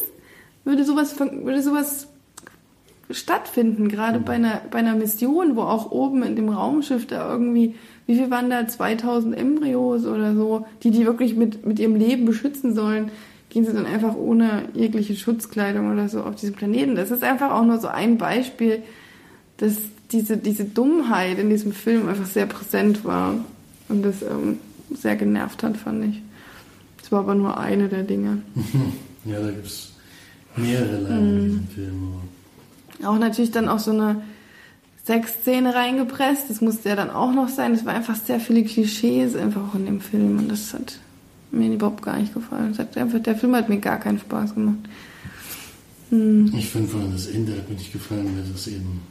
würde 0.64 0.86
sowas, 0.86 1.20
würde 1.20 1.62
sowas 1.62 2.08
stattfinden, 3.12 3.90
gerade 3.90 4.20
bei 4.20 4.34
einer, 4.34 4.62
bei 4.70 4.80
einer 4.80 4.96
Mission, 4.96 5.56
wo 5.56 5.62
auch 5.64 5.92
oben 5.92 6.24
in 6.24 6.36
dem 6.36 6.50
Raumschiff 6.50 7.08
da 7.08 7.32
irgendwie 7.32 7.76
wie 8.10 8.16
viel 8.16 8.32
waren 8.32 8.50
da? 8.50 8.68
2000 8.68 9.38
Embryos 9.38 10.04
oder 10.08 10.34
so, 10.34 10.66
die 10.82 10.90
die 10.90 11.06
wirklich 11.06 11.36
mit, 11.36 11.64
mit 11.68 11.78
ihrem 11.78 11.94
Leben 11.94 12.26
beschützen 12.26 12.74
sollen. 12.74 13.12
Gehen 13.50 13.66
sie 13.66 13.72
dann 13.72 13.86
einfach 13.86 14.16
ohne 14.16 14.64
jegliche 14.74 15.16
Schutzkleidung 15.16 15.92
oder 15.92 16.10
so 16.10 16.24
auf 16.24 16.34
diesen 16.34 16.56
Planeten. 16.56 16.96
Das 16.96 17.12
ist 17.12 17.24
einfach 17.24 17.52
auch 17.52 17.64
nur 17.64 17.78
so 17.78 17.88
ein 17.88 18.18
Beispiel, 18.18 18.82
dass 19.58 19.76
diese, 20.12 20.38
diese 20.38 20.66
Dummheit 20.66 21.38
in 21.38 21.52
diesem 21.52 21.72
Film 21.72 22.10
einfach 22.10 22.26
sehr 22.26 22.48
präsent 22.48 23.06
war. 23.06 23.36
Und 23.90 24.04
das 24.04 24.24
ähm, 24.24 24.58
sehr 24.92 25.16
genervt 25.16 25.62
hat, 25.62 25.78
fand 25.78 26.06
ich. 26.06 26.20
Das 27.00 27.12
war 27.12 27.20
aber 27.20 27.36
nur 27.36 27.60
eine 27.60 27.90
der 27.90 28.04
Dinge. 28.04 28.42
Ja, 29.26 29.38
da 29.42 29.52
gibt 29.52 29.68
es 29.68 29.92
mehrere 30.56 30.98
leider 31.02 31.20
in 31.20 31.44
diesem 31.44 31.68
Film. 31.68 32.14
Auch 33.04 33.20
natürlich 33.20 33.52
dann 33.52 33.68
auch 33.68 33.78
so 33.78 33.92
eine 33.92 34.22
Sexszene 35.10 35.74
reingepresst. 35.74 36.50
Das 36.52 36.62
musste 36.62 36.90
ja 36.90 36.96
dann 36.96 37.10
auch 37.10 37.34
noch 37.34 37.50
sein. 37.50 37.74
Es 37.74 37.84
war 37.84 37.96
einfach 37.96 38.16
sehr 38.16 38.40
viele 38.40 38.64
Klischees 38.64 39.36
einfach 39.36 39.70
auch 39.70 39.74
in 39.76 39.86
dem 39.88 40.02
Film. 40.02 40.38
Und 40.38 40.50
das 40.52 40.72
hat 40.74 41.00
mir 41.52 41.74
überhaupt 41.74 42.04
gar 42.04 42.20
nicht 42.20 42.32
gefallen. 42.32 42.70
Das 42.70 42.78
hat 42.80 42.96
einfach, 42.96 43.20
der 43.20 43.36
Film 43.36 43.56
hat 43.56 43.70
mir 43.70 43.80
gar 43.80 44.00
keinen 44.00 44.20
Spaß 44.20 44.54
gemacht. 44.54 44.78
Hm. 46.12 46.54
Ich 46.56 46.68
finde 46.70 46.90
vor 46.90 47.02
allem 47.02 47.12
das 47.14 47.26
Ende 47.26 47.54
hat 47.58 47.68
mir 47.68 47.76
nicht 47.76 47.92
gefallen, 47.92 48.26
weil 48.36 48.52
das 48.52 48.68
eben. 48.68 49.02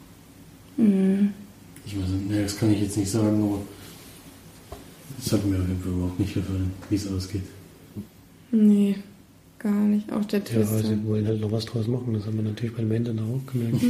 Hm. 0.76 1.30
Ich 1.84 1.98
weiß 1.98 2.08
nicht, 2.10 2.30
nee, 2.30 2.42
das 2.44 2.56
kann 2.56 2.70
ich 2.72 2.80
jetzt 2.80 2.96
nicht 2.96 3.10
sagen, 3.10 3.42
aber 3.42 3.60
es 5.18 5.32
hat 5.32 5.44
mir 5.44 5.56
auf 5.56 5.66
jeden 5.66 5.82
Fall 5.82 5.92
überhaupt 5.92 6.20
nicht 6.20 6.34
gefallen, 6.34 6.70
wie 6.90 6.94
es 6.94 7.10
ausgeht. 7.10 7.42
Nee, 8.52 8.96
gar 9.58 9.72
nicht. 9.72 10.12
Auch 10.12 10.24
der 10.26 10.38
Ja, 10.40 10.44
Twist. 10.44 10.86
sie 10.86 11.04
wollen 11.06 11.26
halt 11.26 11.40
noch 11.40 11.50
was 11.50 11.64
draus 11.64 11.88
machen. 11.88 12.14
Das 12.14 12.24
haben 12.26 12.36
wir 12.36 12.44
natürlich 12.44 12.76
beim 12.76 12.90
Ende 12.92 13.12
dann 13.14 13.24
auch 13.24 13.52
gemerkt. 13.52 13.82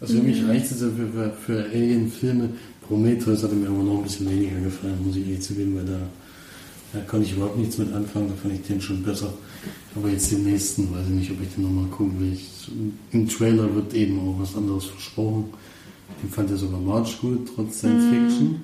Also 0.00 0.14
für 0.18 0.22
mich 0.22 0.46
reicht 0.46 0.70
es 0.70 0.80
ja 0.80 0.88
für, 0.88 1.08
für, 1.08 1.32
für 1.32 1.64
Alien-Filme. 1.70 2.50
Prometheus 2.86 3.42
hat 3.42 3.52
mir 3.52 3.68
aber 3.68 3.82
noch 3.82 3.98
ein 3.98 4.02
bisschen 4.04 4.30
weniger 4.30 4.60
gefallen, 4.60 4.98
muss 5.04 5.16
ich 5.16 5.26
ehrlich 5.26 5.42
zugeben, 5.42 5.76
weil 5.76 5.84
da, 5.86 5.98
da 6.92 7.00
konnte 7.00 7.26
ich 7.26 7.32
überhaupt 7.32 7.56
nichts 7.58 7.78
mit 7.78 7.92
anfangen, 7.92 8.28
da 8.28 8.34
fand 8.40 8.54
ich 8.54 8.62
den 8.66 8.80
schon 8.80 9.02
besser. 9.02 9.32
Aber 9.94 10.08
jetzt 10.10 10.30
den 10.30 10.44
nächsten, 10.44 10.92
weiß 10.92 11.06
ich 11.08 11.14
nicht, 11.14 11.30
ob 11.30 11.40
ich 11.42 11.54
den 11.54 11.64
nochmal 11.64 11.86
gucken 11.90 12.20
will. 12.20 12.32
Ich, 12.34 12.70
Im 13.12 13.28
Trailer 13.28 13.74
wird 13.74 13.94
eben 13.94 14.20
auch 14.20 14.36
was 14.38 14.54
anderes 14.54 14.84
versprochen. 14.84 15.46
Den 16.22 16.30
fand 16.30 16.50
ja 16.50 16.56
sogar 16.56 16.78
March 16.80 17.18
gut, 17.20 17.48
trotz 17.54 17.78
Science 17.78 18.04
Fiction. 18.04 18.60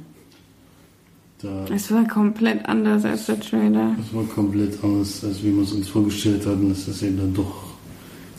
Da, 1.41 1.65
Es 1.75 1.91
war 1.91 2.07
komplett 2.07 2.65
anders 2.67 3.05
als 3.05 3.27
der 3.27 3.41
Trailer. 3.41 3.97
das 3.99 4.15
war 4.15 4.23
komplett 4.25 4.79
anders, 4.85 5.25
als 5.25 5.43
wie 5.43 5.53
wir 5.53 5.63
es 5.63 5.73
uns 5.73 5.89
vorgestellt 5.89 6.47
hatten. 6.47 6.69
Das 6.69 6.87
ist 6.87 7.03
eben 7.03 7.17
dann 7.17 7.35
doch 7.35 7.65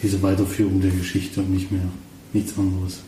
diese 0.01 0.21
Weiterführung 0.21 0.79
der 0.79 0.91
Geschichte 0.91 1.41
und 1.41 1.51
nicht 1.51 1.69
mehr 1.71 1.81
nichts 2.33 2.57
anderes. 2.57 3.01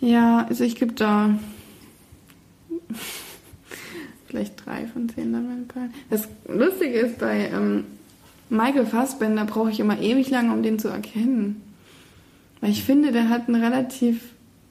Ja, 0.00 0.46
also 0.48 0.64
ich 0.64 0.76
gebe 0.76 0.92
da 0.94 1.38
vielleicht 4.26 4.64
drei 4.64 4.86
von 4.86 5.08
zehn 5.08 5.32
Lamellperlen. 5.32 5.92
Das 6.08 6.28
Lustige 6.48 6.98
ist, 6.98 7.18
bei 7.18 7.50
ähm, 7.52 7.84
Michael 8.48 8.86
Fassbender 8.86 9.44
brauche 9.44 9.70
ich 9.70 9.80
immer 9.80 10.00
ewig 10.00 10.30
lange, 10.30 10.52
um 10.52 10.62
den 10.62 10.78
zu 10.78 10.88
erkennen. 10.88 11.62
Weil 12.60 12.70
ich 12.70 12.84
finde, 12.84 13.12
der 13.12 13.28
hat 13.28 13.48
ein 13.48 13.54
relativ 13.54 14.20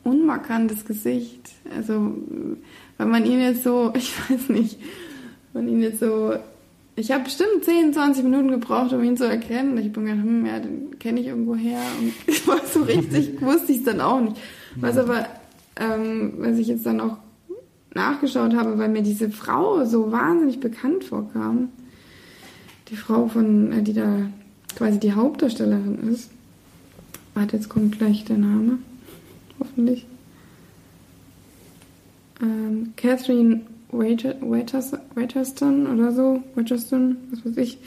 unmarkantes 0.04 0.86
Gesicht. 0.86 1.52
Also, 1.76 2.14
wenn 2.98 3.10
man 3.10 3.26
ihn 3.26 3.40
jetzt 3.40 3.64
so, 3.64 3.94
ich 3.96 4.12
weiß 4.30 4.50
nicht, 4.50 4.78
wenn 5.54 5.66
man 5.66 5.74
ihn 5.74 5.82
jetzt 5.82 6.00
so. 6.00 6.36
Ich 7.00 7.12
habe 7.12 7.24
bestimmt 7.24 7.64
10, 7.64 7.94
20 7.94 8.26
Minuten 8.26 8.52
gebraucht, 8.52 8.92
um 8.92 9.02
ihn 9.02 9.16
zu 9.16 9.24
erkennen. 9.24 9.78
Ich 9.78 9.94
bin 9.94 10.04
gedacht, 10.04 10.22
hm, 10.22 10.46
ja, 10.46 10.60
den 10.60 11.00
kenne 11.00 11.22
ich 11.22 11.28
irgendwo 11.28 11.56
her. 11.56 11.80
Und 11.98 12.12
ich 12.28 12.46
war 12.46 12.60
so 12.66 12.84
richtig, 12.84 13.42
wusste 13.42 13.72
ich 13.72 13.78
es 13.78 13.84
dann 13.86 14.02
auch 14.02 14.20
nicht. 14.20 14.36
Was 14.76 14.98
aber, 14.98 15.26
ähm, 15.78 16.34
was 16.40 16.58
ich 16.58 16.68
jetzt 16.68 16.86
dann 16.86 17.00
auch 17.00 17.18
nachgeschaut 17.94 18.54
habe, 18.54 18.78
weil 18.78 18.90
mir 18.90 19.02
diese 19.02 19.30
Frau 19.30 19.86
so 19.86 20.12
wahnsinnig 20.12 20.60
bekannt 20.60 21.06
vorkam. 21.06 21.70
Die 22.90 22.98
Frau 22.98 23.30
von, 23.30 23.72
äh, 23.72 23.82
die 23.82 23.94
da 23.94 24.30
quasi 24.76 25.00
die 25.00 25.14
Hauptdarstellerin 25.14 26.10
ist. 26.12 26.30
Warte, 27.34 27.56
jetzt 27.56 27.70
kommt 27.70 27.98
gleich 27.98 28.26
der 28.26 28.38
Name. 28.38 28.80
Hoffentlich. 29.58 30.06
Ähm, 32.42 32.92
Catherine 32.98 33.62
Waiterston 33.92 35.88
oder 35.88 36.12
so. 36.12 36.44
Waiterston, 36.56 37.18
was 37.32 37.46
weiß 37.46 37.58
ich. 37.58 37.80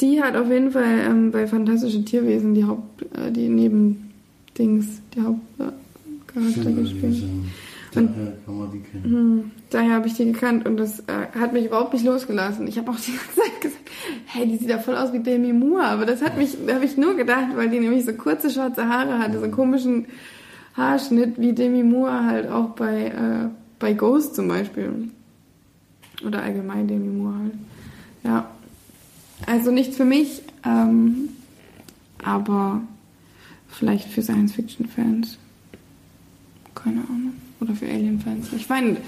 Die 0.00 0.22
hat 0.22 0.36
auf 0.36 0.50
jeden 0.50 0.72
Fall 0.72 1.00
ähm, 1.08 1.30
bei 1.30 1.46
Fantastische 1.46 2.04
Tierwesen 2.04 2.54
die 2.54 2.64
Haupt, 2.64 3.02
äh, 3.16 3.30
die 3.30 3.48
Nebendings, 3.48 5.00
die 5.14 5.20
Hauptcharakter 5.22 6.62
Schön 6.62 6.76
gespielt. 6.76 7.22
Daher 7.92 8.32
man 8.46 8.70
die 8.72 8.80
kennen. 8.80 9.04
Hm, 9.04 9.50
daher 9.70 9.94
habe 9.94 10.06
ich 10.06 10.14
die 10.14 10.26
gekannt 10.26 10.66
und 10.66 10.76
das 10.76 11.00
äh, 11.00 11.38
hat 11.38 11.54
mich 11.54 11.64
überhaupt 11.64 11.94
nicht 11.94 12.04
losgelassen. 12.04 12.66
Ich 12.66 12.76
habe 12.76 12.90
auch 12.90 13.00
die 13.00 13.12
ganze 13.12 13.36
Zeit 13.36 13.60
gesagt, 13.62 13.90
hey, 14.26 14.46
die 14.46 14.56
sieht 14.56 14.68
ja 14.68 14.78
voll 14.78 14.96
aus 14.96 15.14
wie 15.14 15.20
Demi 15.20 15.54
Moore, 15.54 15.84
aber 15.84 16.04
das 16.04 16.22
hat 16.22 16.36
mich, 16.36 16.56
habe 16.68 16.84
ich 16.84 16.98
nur 16.98 17.16
gedacht, 17.16 17.56
weil 17.56 17.70
die 17.70 17.80
nämlich 17.80 18.04
so 18.04 18.12
kurze 18.12 18.50
schwarze 18.50 18.86
Haare 18.86 19.18
hatte, 19.18 19.38
so 19.38 19.44
einen 19.44 19.52
komischen 19.52 20.06
Haarschnitt 20.76 21.40
wie 21.40 21.54
Demi 21.54 21.82
Moore 21.82 22.24
halt 22.24 22.50
auch 22.50 22.70
bei, 22.70 23.06
äh, 23.06 23.48
bei 23.78 23.94
Ghost 23.94 24.34
zum 24.34 24.48
Beispiel. 24.48 25.08
Oder 26.24 26.42
allgemein 26.42 26.88
Demi 26.88 27.08
Moore 27.08 27.38
halt. 27.38 27.54
Ja. 28.24 28.50
Also 29.46 29.70
nichts 29.70 29.96
für 29.96 30.04
mich, 30.04 30.42
ähm, 30.64 31.28
aber 32.24 32.80
vielleicht 33.68 34.08
für 34.08 34.22
Science-Fiction-Fans. 34.22 35.38
Keine 36.74 37.00
Ahnung. 37.00 37.34
Oder 37.60 37.74
für 37.74 37.86
Alien-Fans. 37.86 38.48
Ich 38.54 38.66
fand, 38.66 38.98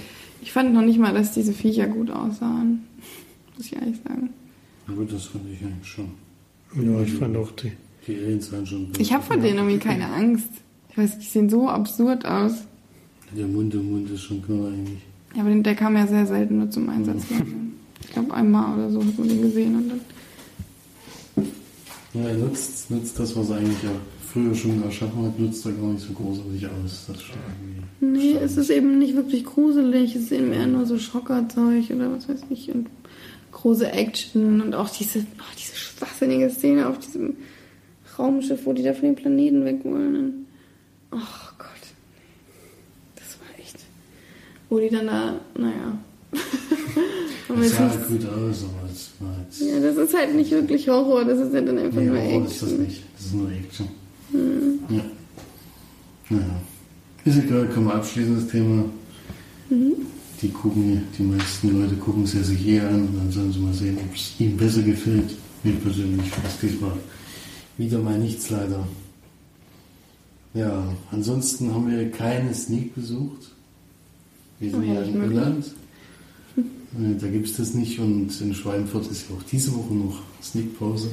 ich 0.42 0.52
fand 0.52 0.74
noch 0.74 0.82
nicht 0.82 0.98
mal, 0.98 1.14
dass 1.14 1.32
diese 1.32 1.52
Viecher 1.52 1.86
gut 1.86 2.10
aussahen. 2.10 2.84
Muss 3.56 3.66
ich 3.66 3.76
ehrlich 3.76 3.96
sagen. 4.06 4.30
Na 4.86 4.94
gut, 4.94 5.12
das 5.12 5.24
fand 5.24 5.44
ich 5.50 5.64
eigentlich 5.64 5.88
schon. 5.88 6.10
Ja, 6.74 7.00
ich 7.02 7.14
fand 7.14 7.36
auch 7.36 7.50
die. 7.52 7.72
Die 8.06 8.16
Aliens 8.16 8.48
sahen 8.48 8.66
schon. 8.66 8.92
Ich 8.98 9.12
habe 9.12 9.22
vor 9.22 9.36
denen 9.36 9.58
irgendwie 9.58 9.78
keine 9.78 10.06
Angst. 10.06 10.48
Ich 10.90 10.96
weiß, 10.96 11.18
die 11.18 11.26
sehen 11.26 11.50
so 11.50 11.68
absurd 11.68 12.24
aus. 12.24 12.52
Der 13.36 13.46
Mund 13.46 13.74
im 13.74 13.92
Mund 13.92 14.10
ist 14.10 14.22
schon 14.22 14.42
klar 14.42 14.68
eigentlich. 14.68 15.02
Ja, 15.34 15.40
aber 15.42 15.50
den- 15.50 15.62
der 15.62 15.74
kam 15.74 15.96
ja 15.96 16.06
sehr 16.06 16.26
selten 16.26 16.58
nur 16.58 16.70
zum 16.70 16.88
Einsatz. 16.88 17.22
Ich 18.00 18.10
glaube, 18.12 18.32
einmal 18.34 18.74
oder 18.78 18.90
so 18.90 19.04
hat 19.04 19.18
man 19.18 19.28
den 19.28 19.42
gesehen. 19.42 19.74
Und 19.76 19.88
dann, 19.90 20.00
Ja, 22.14 22.28
er 22.28 22.34
nutzt, 22.36 22.90
nutzt 22.90 23.18
das, 23.18 23.36
was 23.36 23.50
er 23.50 23.56
eigentlich 23.56 23.82
ja 23.82 23.90
früher 24.32 24.54
schon 24.54 24.82
erschaffen 24.82 25.24
hat, 25.26 25.38
nutzt 25.38 25.64
er 25.66 25.72
gar 25.72 25.92
nicht 25.92 26.00
so 26.06 26.12
großartig 26.14 26.66
aus. 26.66 27.04
Das 27.08 27.16
irgendwie. 28.00 28.18
nee, 28.18 28.36
es 28.42 28.56
ist 28.56 28.70
eben 28.70 28.98
nicht 28.98 29.14
wirklich 29.14 29.44
gruselig. 29.44 30.16
Es 30.16 30.22
ist 30.24 30.32
eben 30.32 30.52
eher 30.52 30.66
nur 30.66 30.86
so 30.86 30.98
Schockerzeug 30.98 31.90
oder 31.90 32.10
was 32.12 32.28
weiß 32.28 32.40
ich. 32.50 32.72
Und 32.74 32.88
große 33.52 33.90
Action 33.92 34.60
und 34.62 34.74
auch 34.74 34.88
diese, 34.88 35.20
oh, 35.20 35.52
diese 35.58 35.76
schwachsinnige 35.76 36.48
Szene 36.50 36.88
auf 36.88 36.98
diesem 36.98 37.36
Raumschiff, 38.18 38.64
wo 38.64 38.72
die 38.72 38.82
da 38.82 38.94
von 38.94 39.02
dem 39.04 39.14
Planeten 39.16 39.64
weg 39.64 39.80
wollen. 39.84 40.16
Und, 40.16 40.32
oh 41.12 41.52
Gott. 41.58 41.68
Das 43.16 43.38
war 43.40 43.58
echt. 43.58 43.76
Wo 44.68 44.78
die 44.78 44.90
dann 44.90 45.06
da, 45.06 45.40
naja. 45.56 45.98
Wir 47.48 47.68
sah 47.70 47.88
halt 47.88 48.06
gut 48.08 48.26
aus, 48.26 48.64
aber 48.64 48.90
es 48.92 49.10
war 49.20 49.34
jetzt. 49.42 49.60
ja, 49.62 49.80
das 49.80 49.96
ist 49.96 50.14
halt 50.16 50.34
nicht 50.34 50.50
wirklich 50.50 50.86
Horror, 50.88 51.24
das 51.24 51.38
ist 51.40 51.54
ja 51.54 51.60
dann 51.62 51.78
einfach 51.78 52.00
nee, 52.00 52.06
nur 52.06 52.20
Horror 52.20 52.44
ist 52.46 52.62
das 52.62 52.68
Action. 52.72 52.84
nicht. 52.84 53.02
Das 53.16 53.26
ist 53.26 53.34
nur 53.34 53.50
Action. 53.50 53.88
Ja. 54.90 55.04
Naja. 56.28 56.60
Ist 57.24 57.38
egal, 57.38 57.68
können 57.68 57.86
wir 57.86 57.94
abschließen, 57.94 58.34
das 58.36 58.48
Thema. 58.48 58.84
Die 59.70 60.48
gucken, 60.50 61.02
die 61.18 61.22
meisten 61.22 61.80
Leute 61.80 61.94
gucken 61.96 62.24
es 62.24 62.34
ja 62.34 62.42
sich 62.42 62.58
hier 62.58 62.86
an 62.88 63.08
und 63.08 63.16
dann 63.16 63.32
sollen 63.32 63.52
sie 63.52 63.58
mal 63.58 63.72
sehen, 63.72 63.98
ob 63.98 64.14
es 64.14 64.38
ihnen 64.38 64.56
besser 64.56 64.82
gefällt. 64.82 65.34
Mir 65.64 65.74
persönlich 65.74 66.30
es 66.46 66.60
diesmal 66.60 66.92
wieder 67.76 67.98
mal 67.98 68.18
nichts 68.18 68.50
leider. 68.50 68.86
Ja, 70.54 70.84
ansonsten 71.10 71.74
haben 71.74 71.90
wir 71.90 72.10
keine 72.10 72.54
Sneak 72.54 72.94
besucht. 72.94 73.52
Wir 74.60 74.70
sind 74.70 74.84
ja 74.84 75.02
in. 75.02 75.22
Irland. 75.22 75.64
Äh, 76.56 76.62
Da 77.20 77.28
gibt 77.28 77.46
es 77.46 77.56
das 77.56 77.74
nicht 77.74 77.98
und 77.98 78.28
in 78.40 78.54
Schweinfurt 78.54 79.10
ist 79.10 79.26
ja 79.28 79.36
auch 79.36 79.42
diese 79.44 79.74
Woche 79.74 79.94
noch 79.94 80.22
Sneakpause. 80.42 81.08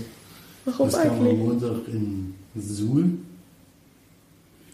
Warum 0.66 0.88
Das 0.90 1.02
kam 1.02 1.12
am 1.12 1.20
eigentlich? 1.22 1.38
Montag 1.40 1.88
in 1.88 2.34
Suhl. 2.58 3.06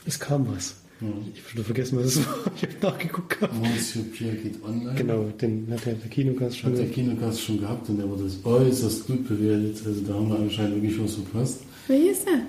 Es 0.06 0.20
kam 0.20 0.48
was. 0.48 0.76
Ja. 1.02 1.08
Ich 1.34 1.42
habe 1.42 1.50
schon 1.56 1.64
vergessen, 1.66 1.98
was 2.00 2.06
es 2.06 2.26
war. 2.26 2.36
Ich 2.56 2.64
habe 2.64 2.74
nachgeguckt. 2.82 3.30
gehabt. 3.40 3.54
Monsieur 3.60 4.04
Pierre 4.06 4.36
geht 4.36 4.64
online. 4.64 4.94
Genau, 4.96 5.24
den 5.42 5.68
hat 5.72 5.86
der 5.86 5.96
Kinogast 5.96 6.60
schon 6.60 6.72
Hat 6.72 6.78
der. 6.80 6.90
Kinogast 6.90 7.42
schon 7.42 7.60
gehabt 7.60 7.90
und 7.90 7.98
der 7.98 8.08
wurde 8.08 8.24
das 8.26 8.38
äußerst 8.46 9.08
gut 9.08 9.28
bewertet. 9.28 9.82
Also 9.86 10.02
da 10.02 10.14
haben 10.14 10.30
wir 10.30 10.40
anscheinend 10.40 10.76
wirklich 10.82 11.02
was 11.04 11.16
verpasst. 11.16 11.60
Wer 11.88 12.12
ist 12.12 12.26
der? 12.26 12.42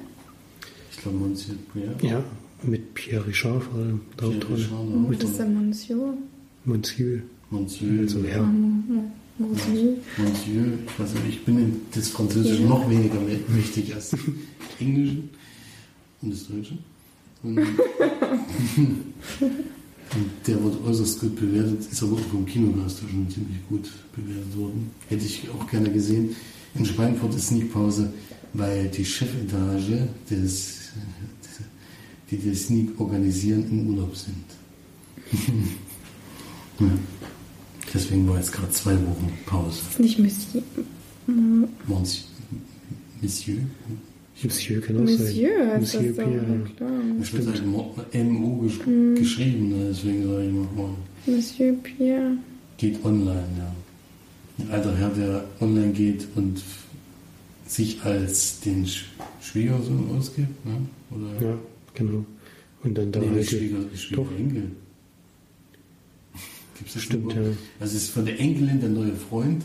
Ich 0.92 0.98
glaube 0.98 1.16
Monsieur 1.18 1.54
Pierre. 1.72 1.94
Ja, 2.02 2.22
mit 2.64 2.94
Pierre 2.94 3.26
Richard 3.26 3.62
vor 3.62 3.78
allem. 3.80 4.00
Der 4.18 4.26
Pierre 4.26 4.34
Hauptrolle. 4.34 4.58
Richard 4.58 4.72
auch, 4.72 5.10
ist 5.10 5.22
das 5.22 5.30
oder? 5.34 5.38
denn 5.44 5.68
Monsieur? 5.68 6.14
Monsieur. 6.64 7.22
Monsieur. 7.50 8.00
Also 8.00 8.24
Herr. 8.24 8.42
Monsieur. 9.38 9.96
Monsieur. 10.18 10.64
Ich, 10.86 10.98
weiß 11.00 11.14
nicht, 11.14 11.28
ich 11.28 11.44
bin 11.44 11.58
in 11.58 11.80
das 11.94 12.08
Französische 12.08 12.62
Ja. 12.62 12.68
noch 12.68 12.88
weniger 12.90 13.16
mä- 13.20 13.38
mächtig 13.54 13.94
als 13.94 14.10
das 14.10 14.20
Englische 14.80 15.18
und 16.22 16.30
das 16.32 16.46
Deutsche. 16.48 16.78
Und, 17.42 17.58
und 19.40 20.28
der 20.46 20.62
wurde 20.62 20.78
äußerst 20.84 21.20
gut 21.20 21.36
bewertet, 21.36 21.80
ist 21.90 22.02
aber 22.02 22.12
auch 22.14 22.20
vom 22.30 22.44
Kinogast 22.46 23.00
schon 23.00 23.28
ziemlich 23.30 23.56
gut 23.68 23.90
bewertet 24.14 24.56
worden. 24.56 24.90
Hätte 25.08 25.24
ich 25.24 25.48
auch 25.50 25.66
gerne 25.68 25.90
gesehen. 25.90 26.36
In 26.74 26.84
Schweinfurt 26.86 27.34
ist 27.34 27.48
Sneakpause, 27.48 28.12
weil 28.54 28.88
die 28.88 29.04
Chefetage 29.04 30.06
des, 30.30 30.90
die 32.32 32.38
den 32.38 32.54
Sneak 32.56 32.88
organisieren, 32.98 33.64
im 33.70 33.90
Urlaub 33.90 34.16
sind. 34.16 34.44
Ja. 36.80 36.86
Deswegen 37.94 38.26
war 38.28 38.38
jetzt 38.38 38.50
gerade 38.50 38.70
zwei 38.70 38.94
Wochen 38.94 39.30
Pause. 39.46 39.80
Ist 39.90 40.00
nicht 40.00 40.18
Monsieur. 40.18 40.62
Monsieur? 41.86 42.24
Monsieur? 43.20 43.56
Monsieur 44.42 44.80
kann 44.80 44.96
auch 44.96 45.06
sein. 45.06 45.18
Monsieur 45.18 45.66
heißt 45.68 45.80
Monsieur 45.80 46.12
das 46.14 46.16
Pierre. 46.26 46.44
na 46.48 46.70
klar. 46.76 46.90
Es 47.20 47.32
wird 47.32 47.46
halt 47.46 47.66
Mo- 47.66 47.94
MU 48.14 48.62
gesch 48.62 48.80
geschrieben, 49.20 49.68
ne? 49.68 49.86
deswegen 49.90 50.24
sage 50.26 50.46
ich 50.46 50.52
mal, 50.52 50.90
Monsieur 51.26 51.74
Pierre. 51.74 52.32
geht 52.78 53.04
online, 53.04 53.44
ja. 53.58 53.74
Ein 54.64 54.70
alter 54.70 54.96
Herr, 54.96 55.10
der 55.10 55.44
online 55.60 55.92
geht 55.92 56.26
und 56.34 56.62
sich 57.66 58.02
als 58.02 58.60
den 58.60 58.86
Sch 58.86 59.04
Schwiegersohn 59.42 60.10
ausgibt, 60.16 60.64
ne? 60.64 60.72
Oder? 61.10 61.46
Ja, 61.50 61.58
genau. 61.94 62.24
Und 62.82 62.98
dann 62.98 63.12
da 63.12 63.20
nee, 63.20 63.28
halt 63.28 63.48
Schwieger. 63.48 63.78
Gibt's 63.78 64.08
das 66.94 67.02
Stimmt, 67.02 67.32
irgendwo? 67.32 67.50
ja. 67.50 67.56
Also 67.80 67.96
es 67.96 68.04
ist 68.04 68.10
von 68.10 68.24
der 68.24 68.38
Enkelin 68.40 68.80
der 68.80 68.88
neue 68.88 69.14
Freund, 69.14 69.64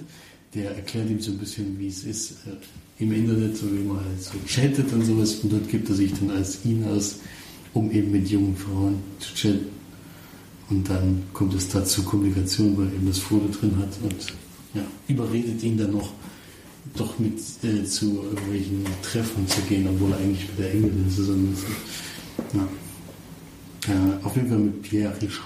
der 0.54 0.76
erklärt 0.76 1.10
ihm 1.10 1.20
so 1.20 1.32
ein 1.32 1.38
bisschen, 1.38 1.80
wie 1.80 1.88
es 1.88 2.04
ist 2.04 2.32
äh, 2.46 3.04
im 3.04 3.12
Internet, 3.12 3.58
so 3.58 3.72
wie 3.72 3.84
man 3.84 3.98
halt 3.98 4.22
so 4.22 4.34
chattet 4.46 4.92
und 4.94 5.06
sowas. 5.06 5.36
Und 5.36 5.54
dort 5.54 5.70
gibt 5.70 5.90
er 5.90 5.96
sich 5.96 6.14
dann 6.14 6.32
als 6.32 6.64
ihn 6.66 6.84
aus, 6.86 7.20
um 7.74 7.92
eben 7.92 8.12
mit 8.12 8.30
jungen 8.30 8.56
Frauen 8.56 8.96
zu 9.20 9.34
chatten. 9.34 9.68
Und 10.70 10.90
dann 10.90 11.24
kommt 11.34 11.54
es 11.54 11.70
dazu 11.70 12.04
Kommunikation, 12.04 12.78
weil 12.78 12.88
er 12.88 12.94
eben 12.94 13.08
das 13.08 13.20
Foto 13.20 13.48
drin 13.48 13.78
hat 13.78 13.90
und 14.04 14.16
ja, 14.74 14.86
überredet 15.08 15.64
ihn 15.64 15.78
dann 15.78 15.92
noch, 15.92 16.12
doch 16.96 17.18
mit 17.20 17.40
äh, 17.64 17.86
zu 17.86 18.24
irgendwelchen 18.24 18.86
Treffen 19.02 19.48
zu 19.48 19.62
gehen, 19.62 19.88
obwohl 19.88 20.12
er 20.12 20.18
eigentlich 20.18 20.48
mit 20.50 20.60
der 20.60 20.74
Enkelin 20.74 21.10
zusammen 21.10 21.54
ist. 21.54 21.66
Ja. 22.54 22.68
Äh, 23.94 24.24
auf 24.24 24.36
jeden 24.36 24.50
Fall 24.50 24.58
mit 24.60 24.82
Pierre 24.82 25.14
Richard 25.22 25.44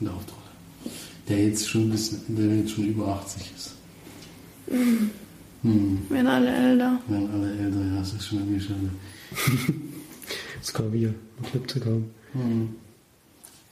in 0.00 0.06
der 0.06 0.14
Hauptrolle. 0.14 0.42
Der 1.28 1.44
jetzt 1.44 1.68
schon 1.68 1.82
ein 1.82 1.90
bisschen, 1.90 2.20
der 2.28 2.56
jetzt 2.56 2.72
schon 2.72 2.86
über 2.86 3.08
80 3.08 3.52
ist. 3.56 3.74
Hm. 5.62 6.02
Werden 6.08 6.26
alle 6.26 6.54
älter. 6.54 6.98
Werden 7.06 7.30
alle 7.32 7.50
älter, 7.52 7.80
ja, 7.80 7.98
das 7.98 8.12
ist 8.12 8.26
schon 8.26 8.38
irgendwie 8.38 8.60
schade. 8.60 8.90
Das 10.60 10.72
kam 10.72 10.92
hier, 10.92 11.14
noch 11.40 11.50
Clip 11.50 11.70
zu 11.70 11.80
kommen. 11.80 12.10
Hm. 12.34 12.68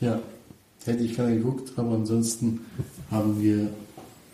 Ja, 0.00 0.20
hätte 0.84 1.04
ich 1.04 1.14
gerne 1.14 1.36
geguckt, 1.36 1.72
aber 1.76 1.94
ansonsten 1.94 2.60
haben 3.10 3.40
wir 3.40 3.70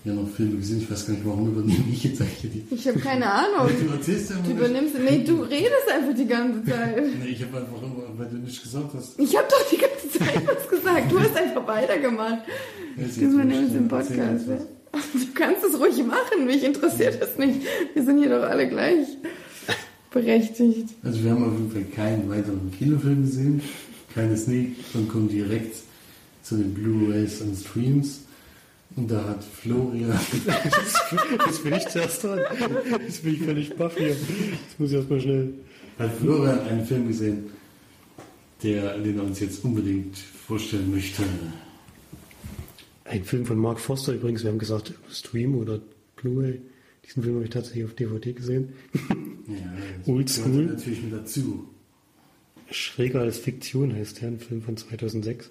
ja 0.07 0.15
noch 0.15 0.29
Filme 0.29 0.57
gesehen. 0.57 0.81
Ich 0.81 0.91
weiß 0.91 1.07
gar 1.07 1.15
nicht, 1.15 1.27
warum 1.27 1.49
übernehme 1.49 1.85
ich 1.93 2.05
jetzt 2.05 2.21
eigentlich 2.21 2.53
die. 2.53 2.75
Ich 2.75 2.87
habe 2.89 2.99
keine 3.01 3.27
Ahnung. 3.31 3.71
Du 3.87 3.93
erzählst 3.93 4.31
ja 4.31 4.37
Du 4.37 4.43
nicht. 4.43 4.59
übernimmst. 4.59 4.95
Nee, 4.99 5.25
du 5.25 5.43
redest 5.43 5.89
einfach 5.95 6.15
die 6.17 6.27
ganze 6.27 6.65
Zeit. 6.65 6.97
Nee, 7.25 7.31
ich 7.31 7.43
habe 7.43 7.59
einfach 7.59 7.83
immer, 7.83 8.03
weil 8.19 8.29
du 8.29 8.37
nicht 8.37 8.63
gesagt 8.63 8.95
hast. 8.95 9.19
Ich 9.19 9.37
habe 9.37 9.47
doch 9.51 9.69
die 9.71 9.77
ganze 9.79 10.19
Zeit 10.19 10.43
was 10.47 10.69
gesagt. 10.69 11.11
Du 11.13 11.19
hast 11.21 11.37
einfach 11.37 11.67
weitergemacht. 11.67 12.39
Das 12.97 13.17
übernimmst 13.17 13.75
im 13.75 13.89
Podcast. 13.89 14.45
Du 15.13 15.27
kannst 15.35 15.63
es 15.63 15.79
ruhig 15.79 16.03
machen. 16.07 16.47
Mich 16.47 16.65
interessiert 16.65 17.21
das 17.21 17.37
nicht. 17.37 17.61
Wir 17.93 18.03
sind 18.03 18.19
hier 18.19 18.31
doch 18.31 18.45
alle 18.45 18.67
gleich 18.67 19.07
berechtigt. 20.11 20.89
Also 21.03 21.23
wir 21.23 21.33
haben 21.33 21.45
auf 21.45 21.53
jeden 21.53 21.71
Fall 21.71 21.85
keinen 21.95 22.31
weiteren 22.31 22.71
Kinofilm 22.79 23.23
gesehen, 23.23 23.61
keine 24.15 24.37
Sneak 24.39 24.77
und 24.95 25.09
kommen 25.09 25.29
direkt 25.29 25.77
zu 26.43 26.57
den 26.57 26.73
Blu-rays 26.73 27.43
und 27.43 27.57
Streams. 27.59 28.21
Und 28.97 29.11
da 29.11 29.23
hat 29.25 29.45
Florian, 29.45 30.11
Jetzt 31.47 31.63
bin 31.63 31.75
ich 31.75 31.87
zuerst 31.89 32.25
dran. 32.25 32.41
Jetzt 33.03 33.23
bin 33.23 33.35
ich 33.35 33.43
völlig 33.43 33.77
baff 33.77 33.97
hier. 33.97 34.09
Jetzt 34.09 34.79
muss 34.79 34.91
ich 34.91 34.97
erstmal 34.97 35.21
schnell. 35.21 35.53
hat 35.99 36.17
Florian 36.17 36.61
einen 36.61 36.85
Film 36.87 37.07
gesehen, 37.09 37.51
der, 38.63 38.97
den 38.99 39.19
er 39.19 39.25
uns 39.25 39.41
jetzt 39.41 39.63
unbedingt 39.65 40.17
vorstellen 40.17 40.91
möchte. 40.91 41.23
Ein 43.05 43.25
Film 43.25 43.45
von 43.45 43.59
Mark 43.59 43.79
Foster 43.81 44.15
übrigens, 44.15 44.43
wir 44.43 44.51
haben 44.51 44.59
gesagt 44.59 44.95
Stream 45.11 45.55
oder 45.57 45.79
Blu-ray. 46.17 46.61
Diesen 47.07 47.23
Film 47.23 47.37
habe 47.37 47.45
ich 47.45 47.51
tatsächlich 47.51 47.85
auf 47.85 47.95
DVD 47.95 48.33
gesehen. 48.33 48.73
Ja, 49.47 49.55
das 49.99 50.07
Old 50.09 50.27
gehört 50.27 50.31
School. 50.31 50.65
natürlich 50.65 51.03
mit 51.03 51.13
dazu. 51.13 51.69
Schräger 52.71 53.21
als 53.21 53.39
Fiktion 53.39 53.95
heißt 53.95 54.23
der, 54.23 54.29
ein 54.29 54.41
Film 54.41 54.63
von 54.63 54.77
2006. 54.77 55.51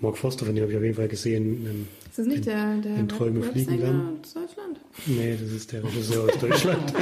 Mark 0.00 0.18
Foster, 0.18 0.44
von 0.44 0.54
dem 0.54 0.62
habe 0.62 0.72
ich 0.72 0.76
auf 0.78 0.84
jeden 0.84 0.94
Fall 0.94 1.08
gesehen. 1.08 1.66
Ähm, 1.66 1.88
Ist 2.08 2.18
das 2.18 2.26
nicht 2.26 2.46
der, 2.46 2.76
der 2.78 2.96
in 2.96 3.08
Träume 3.08 3.42
fliegen 3.42 4.18
aus 4.22 4.34
Deutschland? 4.34 4.80
Nee, 5.06 5.36
das 5.40 5.50
ist 5.50 5.72
der 5.72 5.84
Regisseur 5.84 6.24
aus 6.24 6.38
Deutschland. 6.38 6.92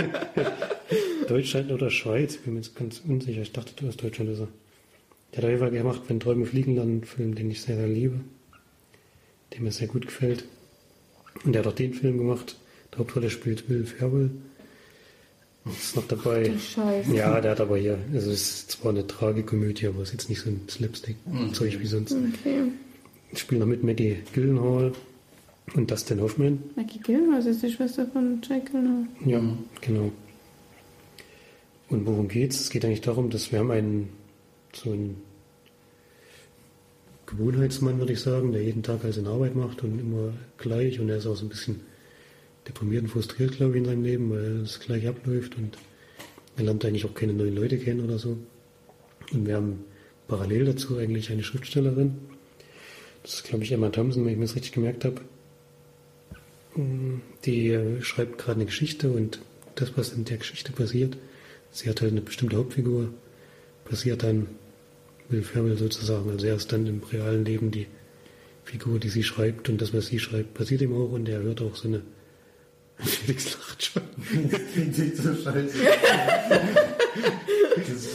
Deutschland 1.29 1.73
oder 1.73 1.91
Schweiz, 1.91 2.37
bin 2.37 2.55
mir 2.55 2.61
jetzt 2.61 2.77
ganz 2.77 3.03
unsicher. 3.07 3.43
Ich 3.43 3.53
dachte, 3.53 3.73
du 3.77 3.89
aus 3.89 3.97
Deutschland 3.97 4.31
ist 4.31 4.41
er. 4.41 4.49
Der 5.33 5.39
hat 5.39 5.45
auf 5.45 5.51
jeden 5.51 5.61
Fall 5.61 5.71
gemacht, 5.73 6.03
wenn 6.07 6.21
Träume 6.21 6.47
fliegen, 6.47 6.77
dann 6.77 6.89
einen 6.89 7.05
Film, 7.05 7.35
den 7.35 7.51
ich 7.51 7.63
sehr, 7.63 7.77
sehr 7.77 7.89
liebe. 7.89 8.21
Der 9.53 9.61
mir 9.61 9.73
sehr 9.73 9.89
gut 9.89 10.07
gefällt. 10.07 10.45
Und 11.45 11.53
der 11.53 11.65
hat 11.65 11.73
auch 11.73 11.75
den 11.75 11.95
Film 11.95 12.19
gemacht. 12.19 12.57
Die 12.93 12.99
Hauptrolle 12.99 13.31
spielt 13.31 13.69
Will 13.69 13.85
Ferrell. 13.87 14.31
Ist 15.67 15.97
noch 15.97 16.07
dabei. 16.07 16.53
Scheiße. 16.59 17.15
Ja, 17.17 17.41
der 17.41 17.53
hat 17.53 17.61
aber 17.61 17.79
hier, 17.79 17.99
also 18.13 18.31
es 18.31 18.43
ist 18.43 18.71
zwar 18.73 18.93
eine 18.93 19.07
Tragikomödie, 19.07 19.87
aber 19.87 20.03
es 20.03 20.09
ist 20.11 20.13
jetzt 20.13 20.29
nicht 20.29 20.43
so 20.43 20.51
ein 20.51 20.61
Slapstick-Zeug 20.69 21.81
wie 21.81 21.87
sonst. 21.87 22.13
Okay. 22.13 22.65
Ich 23.35 23.41
spiele 23.41 23.63
noch 23.63 23.67
mit 23.67 23.83
Maggie 23.83 24.19
Gyllenhaal 24.33 24.93
und 25.75 25.91
Dustin 25.91 26.21
Hoffman. 26.21 26.63
Maggie 26.77 27.01
Gyllenhaal 27.01 27.45
ist 27.45 27.65
die 27.65 27.71
Schwester 27.71 28.07
von 28.07 28.41
Jack 28.49 28.71
Gyllenhaal. 28.71 29.09
Ja, 29.27 29.43
genau. 29.81 30.13
Und 31.89 32.07
worum 32.07 32.29
geht's? 32.29 32.61
Es 32.61 32.71
geht 32.71 32.85
eigentlich 32.85 33.01
darum, 33.01 33.31
dass 33.31 33.51
wir 33.51 33.59
haben 33.59 33.73
einen, 33.73 34.09
so 34.73 34.93
einen 34.93 35.21
Gewohnheitsmann, 37.27 37.99
würde 37.99 38.13
ich 38.13 38.21
sagen, 38.21 38.53
der 38.53 38.63
jeden 38.63 38.85
Tag 38.85 39.03
halt 39.03 39.15
seine 39.15 39.31
Arbeit 39.31 39.57
macht 39.57 39.83
und 39.83 39.99
immer 39.99 40.33
gleich 40.57 41.01
und 41.01 41.09
er 41.09 41.17
ist 41.17 41.27
auch 41.27 41.35
so 41.35 41.45
ein 41.45 41.49
bisschen 41.49 41.81
deprimiert 42.69 43.03
und 43.03 43.09
frustriert, 43.09 43.57
glaube 43.57 43.73
ich, 43.73 43.79
in 43.79 43.85
seinem 43.85 44.05
Leben, 44.05 44.31
weil 44.31 44.61
es 44.61 44.79
gleich 44.79 45.09
abläuft 45.09 45.57
und 45.57 45.77
er 46.57 46.65
lernt 46.65 46.85
eigentlich 46.85 47.05
auch 47.05 47.15
keine 47.15 47.33
neuen 47.33 47.57
Leute 47.57 47.79
kennen 47.79 48.05
oder 48.05 48.19
so. 48.19 48.37
Und 49.33 49.45
wir 49.45 49.57
haben 49.57 49.81
parallel 50.29 50.67
dazu 50.67 50.99
eigentlich 50.99 51.33
eine 51.33 51.43
Schriftstellerin. 51.43 52.15
Das 53.25 53.35
ist, 53.37 53.45
glaube 53.45 53.65
ich, 53.65 53.73
Emma 53.73 53.89
Thompson, 53.89 54.25
wenn 54.25 54.33
ich 54.33 54.39
mir 54.39 54.45
das 54.45 54.55
richtig 54.55 54.73
gemerkt 54.73 55.07
habe. 55.07 55.23
Die 57.45 57.69
äh, 57.71 58.03
schreibt 58.03 58.37
gerade 58.37 58.57
eine 58.57 58.67
Geschichte 58.67 59.11
und 59.11 59.41
das, 59.77 59.97
was 59.97 60.13
in 60.13 60.27
der 60.27 60.37
Geschichte 60.37 60.73
passiert, 60.73 61.17
sie 61.73 61.89
hat 61.89 62.03
halt 62.03 62.13
eine 62.13 62.21
bestimmte 62.21 62.57
Hauptfigur, 62.57 63.09
passiert 63.87 64.23
dann 64.23 64.49
Will 65.31 65.43
Ferrell 65.43 65.79
sozusagen. 65.79 66.31
Also 66.31 66.47
er 66.47 66.57
ist 66.57 66.71
dann 66.71 66.87
im 66.87 67.03
realen 67.03 67.47
Leben 67.47 67.71
die 67.71 67.87
Figur, 68.65 68.99
die 68.99 69.09
sie 69.09 69.23
schreibt 69.23 69.71
und 69.71 69.81
das, 69.81 69.95
was 69.95 70.07
sie 70.07 70.19
schreibt, 70.19 70.53
passiert 70.53 70.83
ihm 70.83 70.93
auch 70.95 71.11
und 71.13 71.27
er 71.29 71.41
hört 71.41 71.63
auch 71.63 71.77
so 71.77 71.89
eine 71.89 72.03
Felix 72.99 73.55
lacht 73.55 73.85
schon. 73.85 74.03
Klingt 74.73 75.17
so 75.17 75.35
scheiße. 75.35 75.79
das 77.77 78.09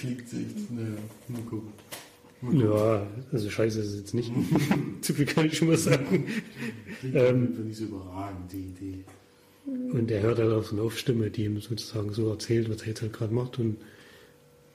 klingt 0.00 0.20
echt, 0.20 0.70
naja, 0.70 0.96
mal 1.28 1.42
gucken. 1.42 1.72
Ja, 2.52 3.06
also 3.32 3.50
scheiße 3.50 3.80
ist 3.80 3.86
es 3.88 3.98
jetzt 3.98 4.14
nicht. 4.14 4.32
Zu 5.00 5.14
viel 5.14 5.26
kann 5.26 5.46
ich 5.46 5.58
schon 5.58 5.68
mal 5.68 5.76
sagen. 5.76 6.26
Klingt 7.00 7.16
Ähm. 7.16 7.66
nicht 7.66 7.78
so 7.78 7.84
überragend, 7.84 8.52
die 8.52 8.66
Idee. 8.66 9.04
Und 9.66 10.10
er 10.10 10.22
hört 10.22 10.38
halt 10.38 10.52
auch 10.52 10.64
so 10.64 10.76
eine 10.76 10.84
Off-Stimme, 10.84 11.30
die 11.30 11.44
ihm 11.44 11.60
sozusagen 11.60 12.12
so 12.12 12.30
erzählt, 12.30 12.70
was 12.70 12.82
er 12.82 12.88
jetzt 12.88 13.02
halt 13.02 13.12
gerade 13.12 13.34
macht 13.34 13.58
und 13.58 13.76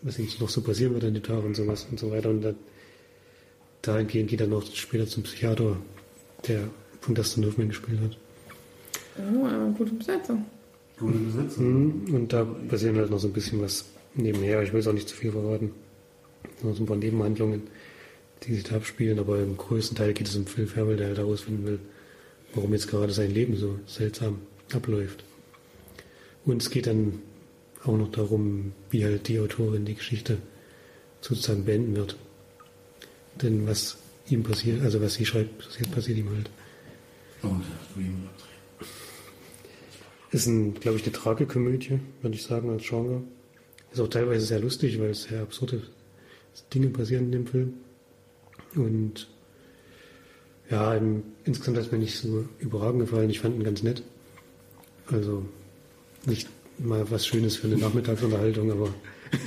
was 0.02 0.20
ihm 0.20 0.28
noch 0.40 0.50
so 0.50 0.62
passieren 0.62 0.94
wird 0.94 1.06
an 1.06 1.14
den 1.14 1.24
Tag 1.24 1.44
und 1.44 1.56
sowas 1.56 1.88
und 1.90 2.00
so 2.00 2.12
weiter. 2.12 2.30
Und 2.30 2.42
dann, 2.42 2.56
dahingehend 3.82 4.30
geht 4.30 4.42
er 4.42 4.48
noch 4.48 4.64
später 4.76 5.08
zum 5.08 5.24
Psychiater, 5.24 5.78
der 6.48 6.68
von 7.02 7.16
Dustin 7.16 7.46
Hoffman 7.46 7.70
gespielt 7.70 8.00
hat. 8.02 8.18
Oh, 9.18 9.46
aber 9.46 9.72
gute 9.78 9.94
Besetzung. 9.94 10.46
Gute 11.00 11.18
Besetzung. 11.18 12.06
Mhm. 12.06 12.14
Und 12.16 12.34
da 12.34 12.44
passieren 12.44 12.98
halt 12.98 13.10
noch 13.10 13.20
so 13.20 13.28
ein 13.28 13.34
bisschen 13.34 13.62
was 13.62 13.86
nebenher. 14.16 14.62
Ich 14.64 14.74
will 14.74 14.80
es 14.82 14.88
auch 14.88 14.94
nicht 14.94 15.10
zu 15.10 15.16
viel 15.16 15.32
verraten. 15.32 15.72
Nur 16.62 16.74
so 16.74 16.84
ein 16.84 16.86
paar 16.86 16.98
Nebenhandlungen, 16.98 17.64
die 18.44 18.56
sich 18.56 18.64
da 18.64 18.76
abspielen, 18.76 19.20
aber 19.20 19.40
im 19.40 19.58
größten 19.58 19.98
Teil 19.98 20.14
geht 20.14 20.28
es 20.28 20.36
um 20.36 20.46
Phil 20.46 20.68
Ferrell, 20.68 20.98
der 20.98 21.08
halt 21.08 21.18
herausfinden 21.18 21.66
will, 21.66 21.80
warum 22.54 22.74
jetzt 22.74 22.88
gerade 22.88 23.14
sein 23.14 23.32
Leben 23.32 23.56
so 23.58 23.80
seltsam 23.86 24.40
abläuft. 24.74 25.24
Und 26.46 26.62
es 26.62 26.70
geht 26.70 26.88
dann 26.88 27.20
auch 27.84 27.98
noch 27.98 28.12
darum, 28.12 28.74
wie 28.90 29.04
halt 29.04 29.28
die 29.28 29.40
Autorin 29.40 29.86
die 29.86 29.96
Geschichte 29.96 30.38
sozusagen 31.22 31.66
beenden 31.66 31.96
wird. 31.96 32.18
Denn 33.42 33.68
was 33.68 33.98
ihm 34.30 34.44
passiert, 34.44 34.82
also 34.82 35.02
was 35.02 35.16
sie 35.16 35.26
schreibt, 35.26 35.58
passiert, 35.58 35.92
passiert 35.92 36.18
ihm 36.18 36.30
halt. 36.30 36.50
Oh, 37.44 37.48
das 37.48 37.90
abdrehen. 37.90 38.30
Ist, 40.32 40.48
ein, 40.48 40.74
glaube 40.74 40.98
ich, 40.98 41.04
eine 41.04 41.12
Tragikomödie, 41.12 42.00
würde 42.22 42.36
ich 42.36 42.44
sagen, 42.44 42.70
als 42.72 42.84
Genre. 42.84 43.22
Ist 43.92 44.00
auch 44.00 44.08
teilweise 44.08 44.46
sehr 44.46 44.60
lustig, 44.60 45.00
weil 45.00 45.12
es 45.12 45.24
sehr 45.24 45.42
absurde 45.42 45.84
Dinge 46.74 46.88
passieren 46.90 47.26
in 47.26 47.32
dem 47.32 47.48
Film. 47.48 47.74
Und 48.76 49.28
ja, 50.70 50.96
im, 50.96 51.24
insgesamt 51.44 51.78
hat 51.78 51.86
es 51.86 51.92
mir 51.92 52.00
nicht 52.00 52.18
so 52.18 52.46
überragend 52.60 53.02
gefallen. 53.02 53.30
Ich 53.30 53.40
fand 53.40 53.56
ihn 53.56 53.64
ganz 53.64 53.84
nett. 53.84 54.04
Also 55.08 55.46
nicht 56.26 56.48
mal 56.80 57.10
was 57.12 57.28
Schönes 57.28 57.58
für 57.58 57.68
eine 57.68 57.78
Nachmittagsunterhaltung, 57.78 58.72
aber 58.72 58.90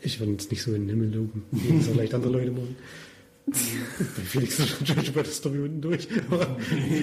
ich 0.00 0.18
würde 0.20 0.32
jetzt 0.32 0.50
nicht 0.50 0.62
so 0.62 0.74
in 0.74 0.82
den 0.82 0.88
Himmel 0.90 1.14
loben, 1.14 1.44
wie 1.50 1.72
das 1.78 1.88
vielleicht 1.88 2.14
andere 2.14 2.32
Leute 2.32 2.50
machen. 2.50 2.76
Bei 3.46 4.22
Felix 4.22 4.58
ist 4.58 4.86
schon 4.86 4.96
bei 5.14 5.22
der 5.22 5.24
Story 5.26 5.58
unten 5.58 5.82
durch. 5.82 6.08
Aber 6.30 6.56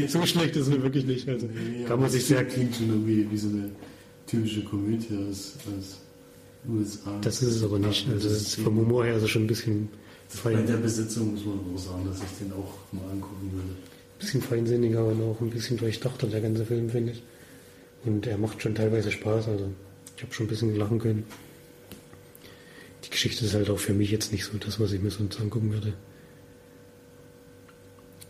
so 0.07 0.25
schlecht 0.25 0.55
ist 0.55 0.67
es 0.67 0.81
wirklich 0.81 1.05
nicht. 1.05 1.29
Also 1.29 1.47
Nee, 1.47 1.85
kann 1.85 1.99
man 1.99 2.09
sich 2.09 2.21
das 2.21 2.29
sehr. 2.29 2.45
klingt 2.45 2.75
schon 2.75 2.89
irgendwie 2.89 3.29
wie 3.29 3.37
so 3.37 3.49
eine 3.49 3.69
typische 4.25 4.63
Komödie 4.63 5.07
aus, 5.29 5.53
aus 5.77 6.01
USA. 6.67 7.17
Das 7.21 7.41
ist 7.41 7.55
es 7.55 7.63
aber 7.63 7.79
nicht. 7.79 8.07
Also 8.09 8.29
das 8.29 8.41
ist 8.41 8.55
vom 8.55 8.77
Humor 8.77 9.05
her 9.05 9.17
ist 9.17 9.23
es 9.23 9.29
schon 9.29 9.43
ein 9.43 9.47
bisschen 9.47 9.89
Bei 10.43 10.53
der 10.53 10.77
Besetzung 10.77 11.33
muss 11.33 11.45
man 11.45 11.59
auch 11.59 11.77
sagen, 11.77 12.05
dass 12.05 12.17
ich 12.17 12.37
den 12.39 12.53
auch 12.53 12.73
mal 12.91 13.09
angucken 13.11 13.51
würde. 13.53 13.75
bisschen 14.19 14.41
feinsinniger 14.41 15.05
und 15.05 15.21
auch 15.21 15.41
ein 15.41 15.49
bisschen 15.49 15.77
durchdachter, 15.77 16.27
der 16.27 16.41
ganze 16.41 16.65
Film, 16.65 16.89
finde 16.89 17.13
ich. 17.13 17.23
Und 18.05 18.27
er 18.27 18.37
macht 18.37 18.61
schon 18.61 18.75
teilweise 18.75 19.11
Spaß. 19.11 19.47
Also 19.47 19.71
ich 20.15 20.23
habe 20.23 20.33
schon 20.33 20.45
ein 20.45 20.49
bisschen 20.49 20.75
lachen 20.75 20.99
können. 20.99 21.25
Die 23.03 23.09
Geschichte 23.09 23.45
ist 23.45 23.55
halt 23.55 23.69
auch 23.69 23.79
für 23.79 23.93
mich 23.93 24.11
jetzt 24.11 24.31
nicht 24.31 24.45
so 24.45 24.57
das, 24.57 24.79
was 24.79 24.91
ich 24.91 25.01
mir 25.01 25.09
sonst 25.09 25.39
angucken 25.41 25.73
würde. 25.73 25.93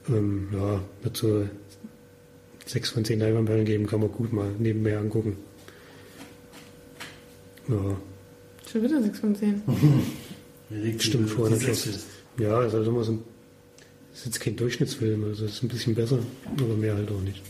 Ähm, 0.09 0.47
ja, 0.53 0.81
wird 1.03 1.17
so 1.17 1.47
sechs 2.65 2.89
von 2.89 3.03
zehn 3.03 3.19
Leinwandperlen 3.19 3.65
geben, 3.65 3.87
kann 3.87 3.99
man 3.99 4.11
gut 4.11 4.31
mal 4.31 4.49
nebenbei 4.57 4.97
angucken. 4.97 5.37
Ja, 7.67 7.97
Schon 8.71 8.83
wieder 8.83 9.01
6 9.01 9.19
von 9.19 9.35
10. 9.35 9.61
Wer 10.69 10.79
legt 10.79 11.03
Stimmt, 11.03 11.29
vorher 11.29 11.57
nicht 11.57 11.89
ja 12.37 12.63
ist 12.63 12.73
halt 12.73 12.87
immer 12.87 13.03
so 13.03 13.13
ein, 13.13 13.23
ist 14.13 14.25
jetzt 14.25 14.39
kein 14.39 14.55
Durchschnittsfilm, 14.55 15.23
also 15.25 15.45
ist 15.45 15.61
ein 15.61 15.67
bisschen 15.67 15.93
besser, 15.93 16.19
aber 16.57 16.75
mehr 16.75 16.95
halt 16.95 17.11
auch 17.11 17.21
nicht. 17.21 17.41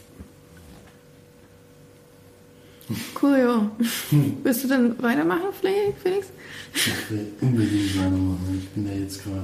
Cool, 3.21 3.37
ja. 3.37 3.71
Willst 4.43 4.63
du 4.63 4.67
dann 4.67 5.01
weitermachen, 5.01 5.53
Felix? 5.61 6.27
Ich 6.73 7.11
will 7.11 7.27
unbedingt 7.39 7.97
weitermachen. 7.97 8.59
Ich 8.63 8.69
bin 8.69 8.87
ja 8.87 8.99
jetzt 8.99 9.23
gerade 9.23 9.43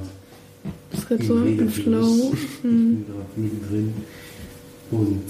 Das 0.90 1.20
ist 1.20 1.26
so 1.28 1.44
im 1.44 1.70
Flow. 1.70 2.32
Ich 2.34 2.58
bin 2.60 3.06
gerade 3.06 3.26
mittendrin 3.36 3.94
und 4.90 5.24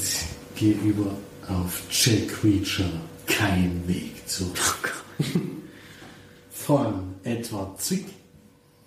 gehe 0.56 0.74
über 0.84 1.16
auf 1.46 1.82
Jack 1.90 2.42
Reacher. 2.42 2.90
Kein 3.26 3.82
Weg 3.86 4.26
zurück. 4.26 5.04
Von 6.68 7.14
Edward 7.24 7.80
Zwick. 7.80 8.04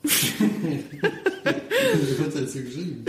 das 0.04 0.14
hat 2.20 2.34
so 2.48 2.60
geschrieben. 2.60 3.04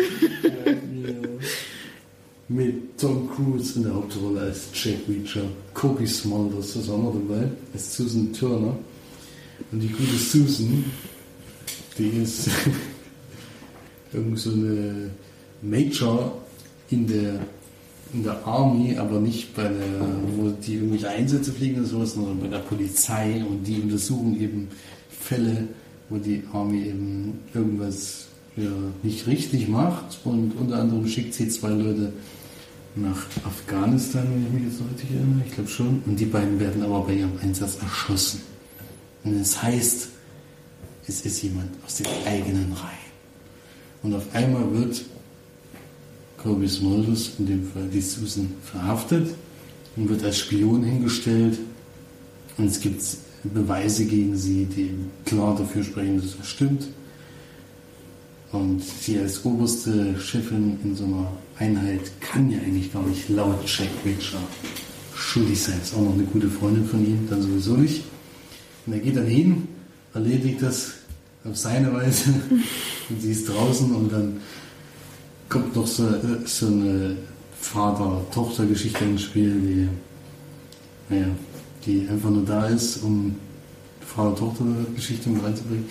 Mit 2.49 2.99
Tom 2.99 3.29
Cruise 3.29 3.77
in 3.77 3.83
der 3.83 3.93
Hauptrolle 3.93 4.41
als 4.41 4.69
Jack 4.73 5.01
Reacher. 5.07 5.45
Kobe 5.75 6.07
Smulders 6.07 6.75
ist 6.75 6.89
auch 6.89 6.97
noch 6.97 7.13
dabei, 7.13 7.51
als 7.75 7.95
Susan 7.95 8.33
Turner. 8.33 8.75
Und 9.73 9.81
die 9.81 9.89
gute 9.89 10.17
Susan, 10.17 10.83
die 11.99 12.23
ist 12.23 12.49
irgend 14.15 14.39
so 14.39 14.53
eine 14.53 15.11
Major 15.61 16.41
in 16.89 17.07
der, 17.07 17.41
in 18.13 18.23
der 18.23 18.47
Army, 18.47 18.97
aber 18.99 19.21
nicht 19.21 19.55
bei 19.55 19.65
der, 19.65 20.01
wo 20.37 20.51
die 20.51 20.75
irgendwelche 20.75 21.09
Einsätze 21.09 21.53
fliegen 21.53 21.81
oder 21.81 21.89
sowas, 21.89 22.15
sondern 22.15 22.41
bei 22.41 22.49
der 22.49 22.59
Polizei 22.59 23.45
und 23.49 23.65
die 23.65 23.81
untersuchen 23.81 24.41
eben 24.41 24.69
Fälle, 25.09 25.69
wo 26.09 26.19
die 26.19 26.43
Army 26.53 26.83
eben 26.83 27.41
irgendwas 27.55 28.27
ja, 28.57 28.71
nicht 29.03 29.27
richtig 29.27 29.69
macht 29.69 30.19
und 30.25 30.53
unter 30.61 30.79
anderem 30.79 31.07
schickt 31.07 31.35
sie 31.35 31.49
zwei 31.49 31.71
Leute 31.71 32.13
nach 32.95 33.27
Afghanistan, 33.45 34.27
wenn 34.31 34.47
ich 34.47 34.53
mich 34.53 34.73
jetzt 34.73 34.83
richtig 34.91 35.17
erinnere, 35.17 35.43
ich 35.47 35.55
glaube 35.55 35.71
schon, 35.71 36.03
und 36.05 36.21
die 36.21 36.27
beiden 36.27 36.61
werden 36.61 36.83
aber 36.83 37.01
bei 37.01 37.15
ihrem 37.15 37.39
Einsatz 37.43 37.79
erschossen. 37.81 38.43
Und 39.25 39.41
es 39.41 39.63
heißt, 39.63 40.09
es 41.07 41.21
ist 41.23 41.43
jemand 41.43 41.71
aus 41.87 41.97
den 41.97 42.07
eigenen 42.27 42.73
Reihen. 42.73 43.13
Und 44.03 44.15
auf 44.15 44.35
einmal 44.35 44.71
wird 44.75 45.05
Kobe 46.43 46.69
Smulders, 46.69 47.33
in 47.39 47.47
dem 47.47 47.71
Fall 47.71 47.89
die 47.93 48.01
Susan, 48.01 48.53
verhaftet 48.65 49.35
und 49.97 50.09
wird 50.09 50.25
als 50.25 50.39
Spion 50.39 50.83
hingestellt. 50.83 51.59
Und 52.59 52.67
es 52.67 52.81
gibt 52.81 53.03
Beweise 53.45 54.05
gegen 54.05 54.37
sie, 54.37 54.65
die 54.65 54.91
klar 55.25 55.57
dafür 55.57 55.83
sprechen, 55.85 56.21
dass 56.21 56.37
das 56.37 56.49
stimmt. 56.49 56.87
Und 58.53 58.83
sie 58.83 59.19
als 59.19 59.45
oberste 59.45 60.19
Chefin 60.21 60.79
in 60.85 60.95
so 60.95 61.05
einer 61.05 61.33
Einheit 61.59 62.01
kann 62.21 62.51
ja 62.51 62.59
eigentlich 62.59 62.93
gar 62.93 63.03
nicht 63.03 63.29
laut 63.29 63.61
Jack 63.67 63.89
Reacher 64.05 64.39
schuldig 65.15 65.63
sein. 65.63 65.81
Ist 65.83 65.95
auch 65.95 66.03
noch 66.03 66.15
eine 66.15 66.25
gute 66.25 66.49
Freundin 66.49 66.85
von 66.85 67.05
ihm, 67.05 67.27
dann 67.31 67.41
sowieso 67.41 67.77
nicht. 67.77 68.03
Und 68.87 68.93
er 68.93 68.99
geht 68.99 69.17
dann 69.17 69.27
hin, 69.27 69.69
erledigt 70.13 70.61
das 70.61 70.93
auf 71.45 71.57
seine 71.57 71.93
Weise 71.93 72.31
und 73.09 73.23
sie 73.23 73.33
ist 73.33 73.49
draußen 73.49 73.93
und 73.93 74.13
dann 74.13 74.41
kommt 75.53 75.77
noch 75.77 75.87
so, 75.87 76.09
so 76.47 76.67
eine 76.67 77.15
Vater-Tochter-Geschichte 77.61 79.05
ins 79.05 79.23
Spiel, 79.23 79.51
die, 79.51 79.89
naja, 81.15 81.27
die 81.85 82.09
einfach 82.09 82.31
nur 82.31 82.45
da 82.45 82.67
ist, 82.67 83.03
um 83.03 83.37
Vater-Tochter-Geschichte 84.01 85.29
mit 85.29 85.45
reinzubringen. 85.45 85.85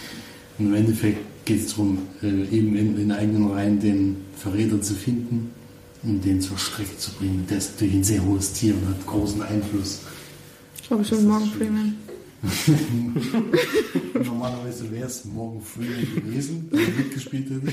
Und 0.57 0.65
im 0.65 0.73
Endeffekt 0.73 1.45
geht 1.45 1.59
es 1.59 1.71
darum, 1.71 1.99
äh, 2.23 2.27
eben 2.27 2.75
in 2.75 2.97
den 2.97 3.11
eigenen 3.11 3.51
Reihen 3.51 3.79
den 3.79 4.17
Verräter 4.35 4.81
zu 4.81 4.95
finden 4.95 5.51
und 6.01 6.25
den 6.25 6.41
zur 6.41 6.57
Strecke 6.57 6.97
zu 6.97 7.11
bringen. 7.11 7.45
Der 7.47 7.59
ist 7.59 7.73
natürlich 7.73 7.95
ein 7.95 8.03
sehr 8.03 8.25
hohes 8.25 8.53
Tier 8.53 8.73
und 8.73 8.87
hat 8.87 9.05
großen 9.05 9.43
Einfluss. 9.43 9.99
Ich 10.81 10.89
war 10.89 10.97
bestimmt 10.97 11.27
Morgan 11.27 11.49
Freeman. 11.49 11.95
Normalerweise 14.13 14.91
wäre 14.91 15.05
es 15.05 15.23
Morgan 15.25 15.61
Freeman 15.61 16.15
gewesen, 16.15 16.71
der 16.71 16.79
mitgespielt 16.79 17.51
hätte. 17.51 17.71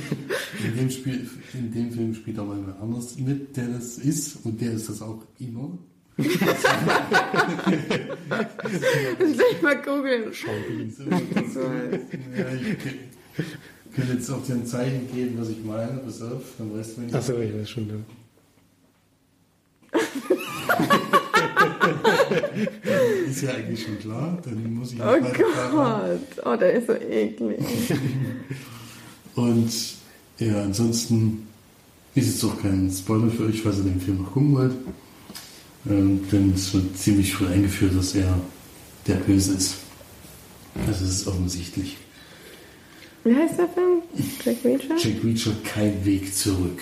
In 0.63 0.77
dem, 0.77 0.91
Spiel, 0.91 1.27
in 1.55 1.73
dem 1.73 1.91
Film 1.91 2.15
spielt 2.15 2.39
aber 2.39 2.55
jemand 2.55 2.79
anders 2.81 3.19
mit, 3.19 3.57
der 3.57 3.69
das 3.69 3.97
ist 3.97 4.45
und 4.45 4.61
der 4.61 4.73
ist 4.73 4.91
das 4.91 5.01
auch 5.01 5.25
immer. 5.39 5.71
Gleich 6.17 6.39
mal 9.63 9.81
googeln. 9.81 10.31
So, 10.33 10.49
ja, 10.49 10.57
ich 12.55 12.77
könnte 13.95 14.13
jetzt 14.13 14.31
auch 14.31 14.45
dir 14.45 14.55
ein 14.55 14.67
Zeichen 14.67 15.11
geben, 15.15 15.39
was 15.39 15.49
ich 15.49 15.65
meine. 15.65 16.03
Pass 16.05 16.21
auf, 16.21 16.43
dann 16.59 16.77
weißt 16.77 16.97
du, 16.97 17.01
wenn 17.01 17.09
ich. 17.09 17.15
Achso, 17.15 17.39
ich 17.39 17.55
weiß 17.55 17.71
schon. 17.71 17.89
Ja. 17.89 17.95
Ist 23.31 23.43
ja 23.43 23.51
eigentlich 23.51 23.83
schon 23.85 23.99
klar. 23.99 24.39
Dann 24.45 24.75
muss 24.75 24.93
ich 24.93 25.01
Oh 25.01 25.05
fragen. 25.05 25.33
Gott. 25.73 26.47
Oh, 26.47 26.57
der 26.57 26.73
ist 26.75 26.87
so 26.87 26.95
eklig. 26.95 27.59
Und 29.35 29.71
ja, 30.39 30.63
ansonsten 30.63 31.47
ist 32.15 32.29
es 32.29 32.41
doch 32.41 32.61
kein 32.61 32.91
Spoiler 32.91 33.31
für 33.31 33.47
euch, 33.47 33.61
falls 33.63 33.79
ihr 33.79 33.85
den 33.85 34.01
Film 34.01 34.23
noch 34.23 34.33
gucken 34.33 34.55
wollt. 34.55 34.75
Ähm, 35.89 36.21
denn 36.33 36.53
es 36.55 36.73
wird 36.75 36.97
ziemlich 36.99 37.33
früh 37.35 37.47
eingeführt, 37.47 37.97
dass 37.97 38.15
er 38.15 38.39
der 39.07 39.15
Böse 39.15 39.55
ist. 39.55 39.75
Also 40.87 41.05
es 41.05 41.11
ist 41.11 41.27
offensichtlich. 41.27 41.97
Wie 43.25 43.35
heißt 43.35 43.59
der 43.59 43.69
Film? 43.69 44.01
Jack 44.45 44.57
Reacher? 44.65 44.97
Jack 44.97 45.25
Reacher, 45.25 45.53
kein 45.65 46.05
Weg 46.05 46.35
zurück. 46.35 46.81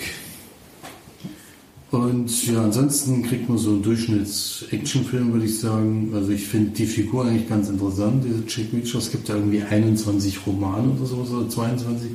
Und 1.97 2.45
ja, 2.45 2.63
ansonsten 2.63 3.23
kriegt 3.23 3.49
man 3.49 3.57
so 3.57 3.71
einen 3.71 3.81
Durchschnitts-Actionfilm, 3.81 5.33
würde 5.33 5.45
ich 5.45 5.59
sagen. 5.59 6.11
Also 6.13 6.29
ich 6.29 6.45
finde 6.45 6.69
die 6.69 6.85
Figur 6.85 7.25
eigentlich 7.25 7.49
ganz 7.49 7.69
interessant, 7.69 8.23
diese 8.23 8.43
Jack 8.47 8.71
Reacher. 8.71 8.99
Es 8.99 9.09
gibt 9.09 9.27
ja 9.29 9.35
irgendwie 9.35 9.63
21 9.63 10.45
Romane 10.45 10.91
oder 10.91 11.07
sowas, 11.07 11.31
oder 11.31 11.49
22, 11.49 12.11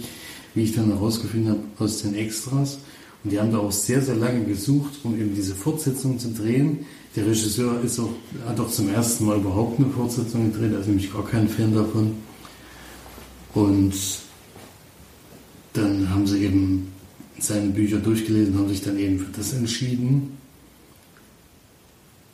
wie 0.55 0.63
ich 0.63 0.73
dann 0.73 0.87
herausgefunden 0.87 1.51
habe 1.51 1.61
aus 1.79 2.01
den 2.03 2.15
Extras. 2.15 2.79
Und 3.25 3.33
die 3.33 3.41
haben 3.41 3.51
da 3.51 3.59
auch 3.59 3.73
sehr, 3.73 4.01
sehr 4.01 4.15
lange 4.15 4.45
gesucht, 4.45 5.01
um 5.03 5.19
eben 5.19 5.35
diese 5.35 5.57
Fortsetzung 5.57 6.17
zu 6.17 6.33
drehen. 6.33 6.87
Der 7.17 7.27
Regisseur 7.27 7.81
ist 7.83 7.99
auch, 7.99 8.11
hat 8.47 8.61
auch 8.61 8.71
zum 8.71 8.89
ersten 8.89 9.27
Mal 9.27 9.39
überhaupt 9.39 9.81
eine 9.81 9.89
Fortsetzung 9.89 10.53
gedreht, 10.53 10.77
also 10.77 10.91
nämlich 10.91 11.13
gar 11.13 11.27
kein 11.27 11.49
Fan 11.49 11.75
davon. 11.75 12.13
Und 13.53 13.95
dann 15.73 16.09
haben 16.09 16.27
sie 16.27 16.45
eben 16.45 16.92
seine 17.43 17.71
Bücher 17.71 17.99
durchgelesen, 17.99 18.59
haben 18.59 18.69
sich 18.69 18.83
dann 18.83 18.99
eben 18.99 19.19
für 19.19 19.33
das 19.37 19.53
entschieden. 19.53 20.37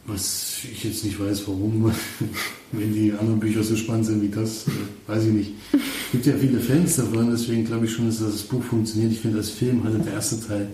Was 0.06 0.61
ich 0.70 0.84
jetzt 0.84 1.04
nicht 1.04 1.20
weiß, 1.20 1.46
warum, 1.46 1.92
wenn 2.72 2.94
die 2.94 3.12
anderen 3.12 3.40
Bücher 3.40 3.62
so 3.62 3.76
spannend 3.76 4.06
sind 4.06 4.22
wie 4.22 4.28
das, 4.28 4.66
äh, 4.66 4.70
weiß 5.06 5.24
ich 5.24 5.32
nicht. 5.32 5.52
Es 5.72 6.12
gibt 6.12 6.26
ja 6.26 6.34
viele 6.38 6.61
Fans 6.61 6.96
davon, 6.96 7.30
deswegen 7.30 7.64
glaube 7.64 7.84
ich 7.84 7.92
schon, 7.92 8.06
dass 8.06 8.20
das 8.20 8.42
Buch 8.42 8.62
funktioniert. 8.62 9.12
Ich 9.12 9.20
finde, 9.20 9.38
als 9.38 9.50
Film 9.50 9.84
hatte 9.84 9.98
der 9.98 10.14
erste 10.14 10.40
Teil 10.40 10.68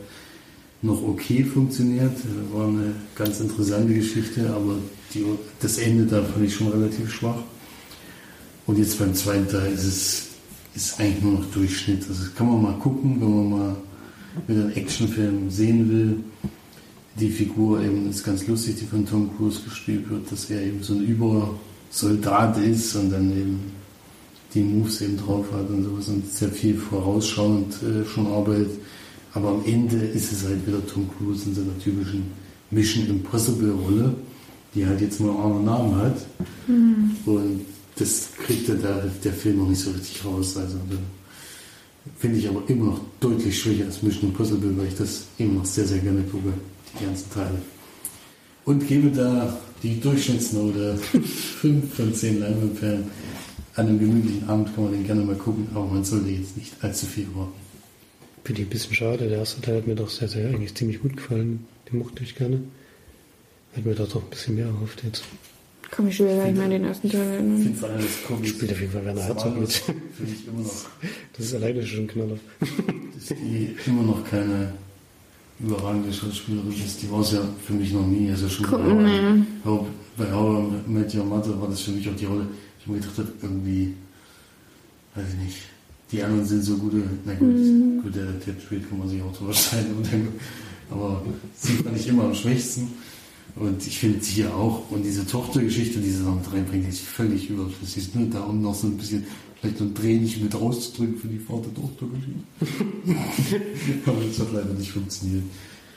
noch 0.82 1.02
okay 1.02 1.42
funktioniert. 1.44 2.12
Äh, 2.12 2.54
War 2.54 2.68
eine 2.68 2.94
ganz 3.16 3.40
interessante 3.40 3.92
Geschichte, 3.94 4.50
aber 4.50 4.76
die, 5.12 5.24
das 5.60 5.78
Ende 5.78 6.06
da 6.06 6.22
fand 6.22 6.44
ich 6.44 6.54
schon 6.54 6.68
relativ 6.68 7.12
schwach. 7.12 7.42
Und 8.66 8.78
jetzt 8.78 8.98
beim 8.98 9.14
zweiten 9.14 9.48
Teil 9.48 9.72
ist 9.72 9.84
es 9.84 10.26
ist 10.74 10.98
eigentlich 10.98 11.22
nur 11.22 11.34
noch 11.34 11.50
Durchschnitt. 11.52 12.02
Also 12.08 12.24
das 12.24 12.34
kann 12.34 12.48
man 12.48 12.62
mal 12.62 12.78
gucken, 12.78 13.20
wenn 13.20 13.30
man 13.30 13.50
mal 13.50 13.76
wieder 14.46 14.62
einen 14.62 14.76
Actionfilm 14.76 15.50
sehen 15.50 15.90
will. 15.90 16.16
Die 17.20 17.30
Figur 17.30 17.80
eben 17.80 18.10
ist 18.10 18.24
ganz 18.24 18.46
lustig, 18.46 18.76
die 18.80 18.86
von 18.86 19.06
Tom 19.06 19.30
Cruise 19.36 19.60
gespielt 19.62 20.10
wird, 20.10 20.30
dass 20.32 20.50
er 20.50 20.62
eben 20.62 20.82
so 20.82 20.94
ein 20.94 21.04
Übersoldat 21.04 22.58
ist 22.58 22.96
und 22.96 23.10
dann 23.10 23.30
eben 23.30 23.60
die 24.52 24.62
Moves 24.62 25.00
eben 25.00 25.16
drauf 25.16 25.46
hat 25.52 25.68
und 25.68 25.84
sowas 25.84 26.08
und 26.08 26.30
sehr 26.32 26.48
viel 26.48 26.76
vorausschauend 26.76 27.74
äh, 27.82 28.04
schon 28.04 28.26
arbeitet. 28.26 28.70
Aber 29.32 29.50
am 29.50 29.64
Ende 29.64 29.96
ist 29.96 30.32
es 30.32 30.44
halt 30.44 30.66
wieder 30.66 30.84
Tom 30.86 31.08
Cruise 31.18 31.48
in 31.48 31.54
seiner 31.54 31.78
typischen 31.78 32.24
Mission 32.70 33.06
Impossible 33.06 33.72
Rolle, 33.72 34.14
die 34.74 34.86
halt 34.86 35.00
jetzt 35.00 35.20
mal 35.20 35.30
einen 35.30 35.38
anderen 35.38 35.64
Namen 35.64 35.96
hat. 35.96 36.26
Mhm. 36.68 37.10
Und 37.26 37.60
das 37.96 38.28
kriegt 38.44 38.68
der, 38.68 38.76
der 38.76 39.32
Film 39.32 39.58
noch 39.58 39.68
nicht 39.68 39.80
so 39.80 39.90
richtig 39.90 40.24
raus. 40.24 40.56
Also 40.56 40.76
finde 42.18 42.38
ich 42.38 42.48
aber 42.48 42.62
immer 42.68 42.86
noch 42.86 43.00
deutlich 43.20 43.58
schwächer 43.58 43.86
als 43.86 44.02
Mission 44.02 44.30
Impossible, 44.30 44.76
weil 44.76 44.88
ich 44.88 44.96
das 44.96 45.24
immer 45.38 45.54
noch 45.54 45.64
sehr, 45.64 45.86
sehr 45.86 45.98
gerne 45.98 46.22
gucke, 46.22 46.52
die 46.98 47.04
ganzen 47.04 47.30
Teile. 47.30 47.60
Und 48.64 48.86
gebe 48.86 49.10
da 49.10 49.58
die 49.82 50.00
Durchschnittsnote 50.00 50.96
5 51.60 51.94
von 51.94 52.14
10 52.14 52.40
Leinwandperlen. 52.40 53.04
An 53.76 53.88
einem 53.88 53.98
gemütlichen 53.98 54.48
Abend 54.48 54.74
kann 54.74 54.84
man 54.84 54.92
den 54.92 55.04
gerne 55.04 55.22
mal 55.22 55.34
gucken, 55.34 55.66
aber 55.74 55.86
man 55.86 56.04
sollte 56.04 56.28
jetzt 56.30 56.56
nicht 56.56 56.72
allzu 56.80 57.06
viel 57.06 57.26
warten. 57.34 57.52
Finde 58.44 58.62
ich 58.62 58.68
ein 58.68 58.70
bisschen 58.70 58.94
schade. 58.94 59.28
Der 59.28 59.38
erste 59.38 59.60
Teil 59.60 59.78
hat 59.78 59.86
mir 59.86 59.96
doch 59.96 60.10
sehr, 60.10 60.28
sehr 60.28 60.48
eigentlich 60.48 60.74
ziemlich 60.74 61.00
gut 61.00 61.16
gefallen. 61.16 61.66
Den 61.90 61.98
mochte 61.98 62.22
ich 62.22 62.36
gerne. 62.36 62.60
Hätte 63.72 63.88
mir 63.88 63.94
da 63.94 64.04
doch 64.04 64.22
ein 64.22 64.30
bisschen 64.30 64.54
mehr 64.54 64.66
erhofft 64.66 65.02
jetzt. 65.02 65.24
Kann 65.94 66.04
mich 66.06 66.16
schwer 66.16 66.36
gar 66.36 66.44
nicht 66.46 66.56
mehr 66.56 66.64
an 66.64 66.70
den 66.70 66.84
ersten 66.84 67.10
Teil 67.10 67.20
erinnern. 67.20 67.76
Spielt 68.44 68.72
auf 68.72 68.80
jeden 68.80 68.92
Fall 68.92 69.04
Werner 69.04 69.22
Herzog 69.22 69.60
mit. 69.60 69.70
Finde 69.72 70.32
ich 70.32 70.48
immer 70.48 70.62
noch. 70.62 70.86
Das 71.36 71.46
ist 71.46 71.54
alleine 71.54 71.86
schon 71.86 72.00
ein 72.00 72.06
Knaller. 72.08 72.38
Dass 72.60 73.28
die 73.38 73.76
immer 73.86 74.02
noch 74.02 74.24
keine 74.28 74.72
überragende 75.60 76.12
Schauspielerin 76.12 76.72
ist. 76.84 77.00
Die 77.02 77.10
war 77.10 77.20
es 77.20 77.32
ja 77.32 77.40
für 77.64 77.74
mich 77.74 77.92
noch 77.92 78.06
nie. 78.06 78.30
Also 78.30 78.48
schon 78.48 78.66
Guck, 78.66 78.82
bei 78.84 78.92
nee. 78.92 79.42
How- 79.64 79.86
bei 80.16 80.30
How 80.32 80.64
I 80.86 80.90
Met 80.90 81.14
Your 81.14 81.24
Mother 81.24 81.60
war 81.60 81.68
das 81.68 81.80
für 81.80 81.90
mich 81.90 82.08
auch 82.08 82.14
die 82.16 82.24
Rolle, 82.24 82.46
ich 82.80 82.86
mir 82.86 82.98
gedacht 83.00 83.18
habe, 83.18 83.28
irgendwie, 83.42 83.94
weiß 85.16 85.24
ich 85.32 85.44
nicht, 85.44 85.56
die 86.12 86.22
anderen 86.22 86.44
sind 86.44 86.62
so 86.62 86.76
gute, 86.76 87.02
na 87.24 87.34
gut, 87.34 87.48
Mhm. 87.48 88.00
gut 88.00 88.14
der, 88.14 88.26
der 88.26 88.60
spielt, 88.60 88.88
kann 88.88 88.98
man 89.00 89.08
sich 89.08 89.20
auch 89.22 89.36
drüber 89.36 89.52
streiten, 89.52 90.28
aber 90.88 91.20
sie 91.58 91.72
fand 91.72 91.96
ich 91.98 92.06
immer 92.06 92.24
am 92.24 92.34
schwächsten. 92.34 92.92
Und 93.56 93.86
ich 93.86 93.98
finde 93.98 94.22
sie 94.22 94.32
hier 94.32 94.54
auch, 94.54 94.90
und 94.90 95.04
diese 95.04 95.26
Tochtergeschichte, 95.26 96.00
die 96.00 96.10
sie 96.10 96.24
da 96.24 96.30
mit 96.30 96.52
reinbringt, 96.52 96.88
ist 96.88 97.00
völlig 97.00 97.48
überflüssig. 97.48 98.04
Ist 98.04 98.16
nur 98.16 98.28
da, 98.28 98.40
um 98.40 98.60
noch 98.60 98.74
so 98.74 98.88
ein 98.88 98.96
bisschen, 98.96 99.24
vielleicht 99.60 99.80
ein 99.80 99.94
Tränchen 99.94 100.44
mit 100.44 100.54
rauszudrücken 100.54 101.18
für 101.18 101.28
die 101.28 101.38
Vater-Tochter-Geschichte. 101.38 102.40
aber 104.06 104.20
das 104.26 104.38
hat 104.40 104.52
leider 104.52 104.74
nicht 104.74 104.90
funktioniert. 104.90 105.44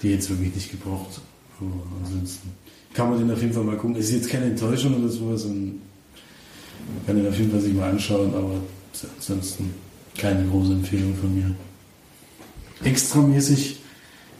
Die 0.04 0.10
jetzt 0.10 0.30
wirklich 0.30 0.54
nicht 0.54 0.70
gebraucht. 0.70 1.20
Aber 1.60 1.72
ansonsten 2.06 2.50
kann 2.94 3.10
man 3.10 3.20
den 3.20 3.32
auf 3.32 3.42
jeden 3.42 3.54
Fall 3.54 3.64
mal 3.64 3.78
gucken. 3.78 3.96
Es 3.96 4.10
ist 4.10 4.14
jetzt 4.14 4.30
keine 4.30 4.46
Enttäuschung 4.46 4.96
oder 4.96 5.10
sowas. 5.10 5.46
Und 5.46 5.82
man 6.96 7.06
kann 7.08 7.16
den 7.16 7.28
auf 7.28 7.40
jeden 7.40 7.50
Fall 7.50 7.62
sich 7.62 7.74
mal 7.74 7.90
anschauen, 7.90 8.36
aber 8.36 8.62
ansonsten 9.18 9.74
keine 10.16 10.48
große 10.48 10.74
Empfehlung 10.74 11.16
von 11.16 11.34
mir. 11.34 11.56
Extramäßig 12.84 13.80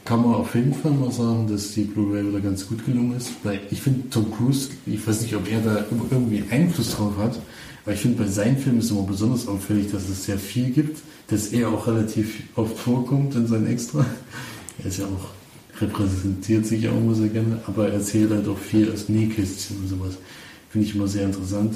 kann 0.08 0.22
man 0.22 0.36
auf 0.36 0.54
jeden 0.54 0.72
Fall 0.72 0.92
mal 0.92 1.12
sagen, 1.12 1.46
dass 1.50 1.72
die 1.72 1.82
Blu-ray 1.82 2.26
wieder 2.26 2.40
ganz 2.40 2.66
gut 2.66 2.86
gelungen 2.86 3.14
ist. 3.18 3.30
Weil 3.42 3.60
ich 3.70 3.82
finde, 3.82 4.08
Tom 4.08 4.32
Cruise, 4.32 4.70
ich 4.86 5.06
weiß 5.06 5.20
nicht, 5.20 5.36
ob 5.36 5.46
er 5.52 5.60
da 5.60 5.84
irgendwie 6.10 6.44
Einfluss 6.50 6.96
drauf 6.96 7.18
hat, 7.18 7.38
aber 7.84 7.92
ich 7.92 8.00
finde, 8.00 8.22
bei 8.22 8.26
seinen 8.26 8.56
Filmen 8.56 8.78
ist 8.78 8.90
immer 8.90 9.02
besonders 9.02 9.46
auffällig, 9.46 9.90
dass 9.92 10.08
es 10.08 10.24
sehr 10.24 10.38
viel 10.38 10.70
gibt, 10.70 11.02
dass 11.26 11.48
er 11.48 11.68
auch 11.68 11.86
relativ 11.86 12.42
oft 12.56 12.78
vorkommt 12.78 13.34
in 13.34 13.46
seinen 13.46 13.66
Extra. 13.66 14.06
Er 14.78 14.86
ist 14.86 14.98
ja 14.98 15.04
auch, 15.04 15.78
repräsentiert 15.78 16.64
sich 16.64 16.88
auch 16.88 16.96
immer 16.96 17.14
sehr 17.14 17.28
gerne, 17.28 17.60
aber 17.66 17.88
er 17.88 17.94
erzählt 17.94 18.30
halt 18.30 18.48
auch 18.48 18.56
viel 18.56 18.90
aus 18.90 19.10
Nähkästchen 19.10 19.76
und 19.76 19.88
sowas. 19.88 20.14
Finde 20.70 20.86
ich 20.86 20.94
immer 20.94 21.06
sehr 21.06 21.26
interessant. 21.26 21.74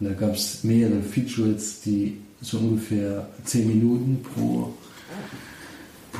Und 0.00 0.06
da 0.06 0.12
gab 0.12 0.34
es 0.34 0.64
mehrere 0.64 1.00
Features, 1.00 1.80
die 1.80 2.18
so 2.42 2.58
ungefähr 2.58 3.26
10 3.44 3.68
Minuten 3.68 4.18
pro 4.22 4.74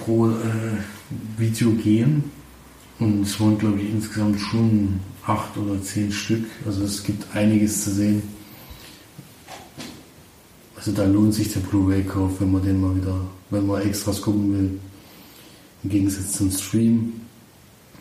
pro 0.00 0.30
äh, 0.30 0.32
Video 1.38 1.70
gehen. 1.72 2.24
Und 2.98 3.22
es 3.22 3.40
waren, 3.40 3.58
glaube 3.58 3.80
ich, 3.80 3.90
insgesamt 3.90 4.40
schon 4.40 5.00
acht 5.26 5.56
oder 5.56 5.80
zehn 5.82 6.12
Stück. 6.12 6.44
Also 6.66 6.84
es 6.84 7.02
gibt 7.02 7.24
einiges 7.34 7.84
zu 7.84 7.90
sehen. 7.90 8.22
Also 10.76 10.92
da 10.92 11.04
lohnt 11.04 11.34
sich 11.34 11.52
der 11.52 11.60
Blu-ray-Kauf, 11.60 12.40
wenn 12.40 12.52
man 12.52 12.62
den 12.62 12.80
mal 12.80 12.96
wieder, 12.96 13.20
wenn 13.50 13.66
man 13.66 13.82
Extras 13.82 14.20
gucken 14.20 14.52
will. 14.52 14.80
Im 15.84 15.90
Gegensatz 15.90 16.32
zum 16.32 16.50
Stream. 16.50 17.12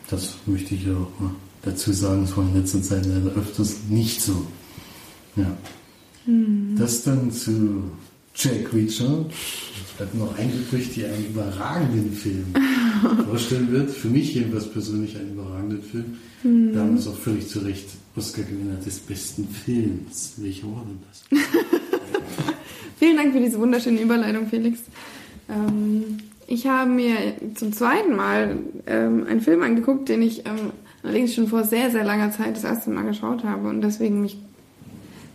Das 0.10 0.36
möchte 0.45 0.76
ich 0.76 0.86
ja 0.86 0.93
auch 0.93 1.20
mal 1.20 1.32
dazu 1.62 1.93
sagen. 1.93 2.24
Das 2.26 2.36
war 2.36 2.43
in 2.45 2.56
letzter 2.56 2.82
Zeit 2.82 3.06
leider 3.06 3.32
öfters 3.36 3.78
nicht 3.89 4.22
so. 4.22 4.45
Ja. 5.36 5.56
Das 6.78 7.04
dann 7.04 7.32
zu 7.32 7.84
Jack 8.36 8.74
Reacher. 8.74 9.26
Bleibt 9.98 10.16
noch 10.16 10.38
ein 10.38 10.50
übrig, 10.50 10.94
die 10.94 11.06
einen 11.06 11.26
überragenden 11.26 12.14
Film 12.14 12.46
vorstellen 13.28 13.72
wird. 13.72 13.90
Für 13.90 14.08
mich 14.08 14.34
jedenfalls 14.34 14.72
persönlich 14.72 15.18
einen 15.18 15.34
überragenden 15.34 15.82
Film. 15.82 16.18
Damals 16.74 17.06
auch 17.08 17.18
völlig 17.18 17.50
zu 17.50 17.60
Recht 17.60 17.90
Oscar-Gewinner 18.16 18.76
des 18.86 19.00
besten 19.00 19.48
Films. 19.48 20.34
Welcher 20.38 20.68
war 20.68 20.86
denn 20.88 21.00
das? 21.10 21.40
Vielen 23.00 23.18
Dank 23.18 23.34
für 23.34 23.40
diese 23.40 23.60
wunderschöne 23.60 24.02
Überleitung, 24.02 24.48
Felix. 24.48 24.80
Ähm, 25.50 26.20
ich 26.48 26.68
habe 26.68 26.90
mir 26.90 27.16
zum 27.56 27.74
zweiten 27.74 28.16
Mal 28.16 28.58
ähm, 28.88 29.26
einen 29.28 29.42
Film 29.42 29.64
angeguckt, 29.64 30.10
den 30.10 30.22
ich 30.22 30.46
ähm, 30.46 30.72
allerdings 31.04 31.34
schon 31.34 31.48
vor 31.48 31.64
sehr, 31.64 31.92
sehr 31.92 32.04
langer 32.04 32.32
Zeit 32.32 32.56
das 32.56 32.64
erste 32.64 32.90
Mal 32.90 33.04
geschaut 33.04 33.44
habe 33.44 33.68
und 33.70 33.82
deswegen 33.82 34.22
mich 34.22 34.38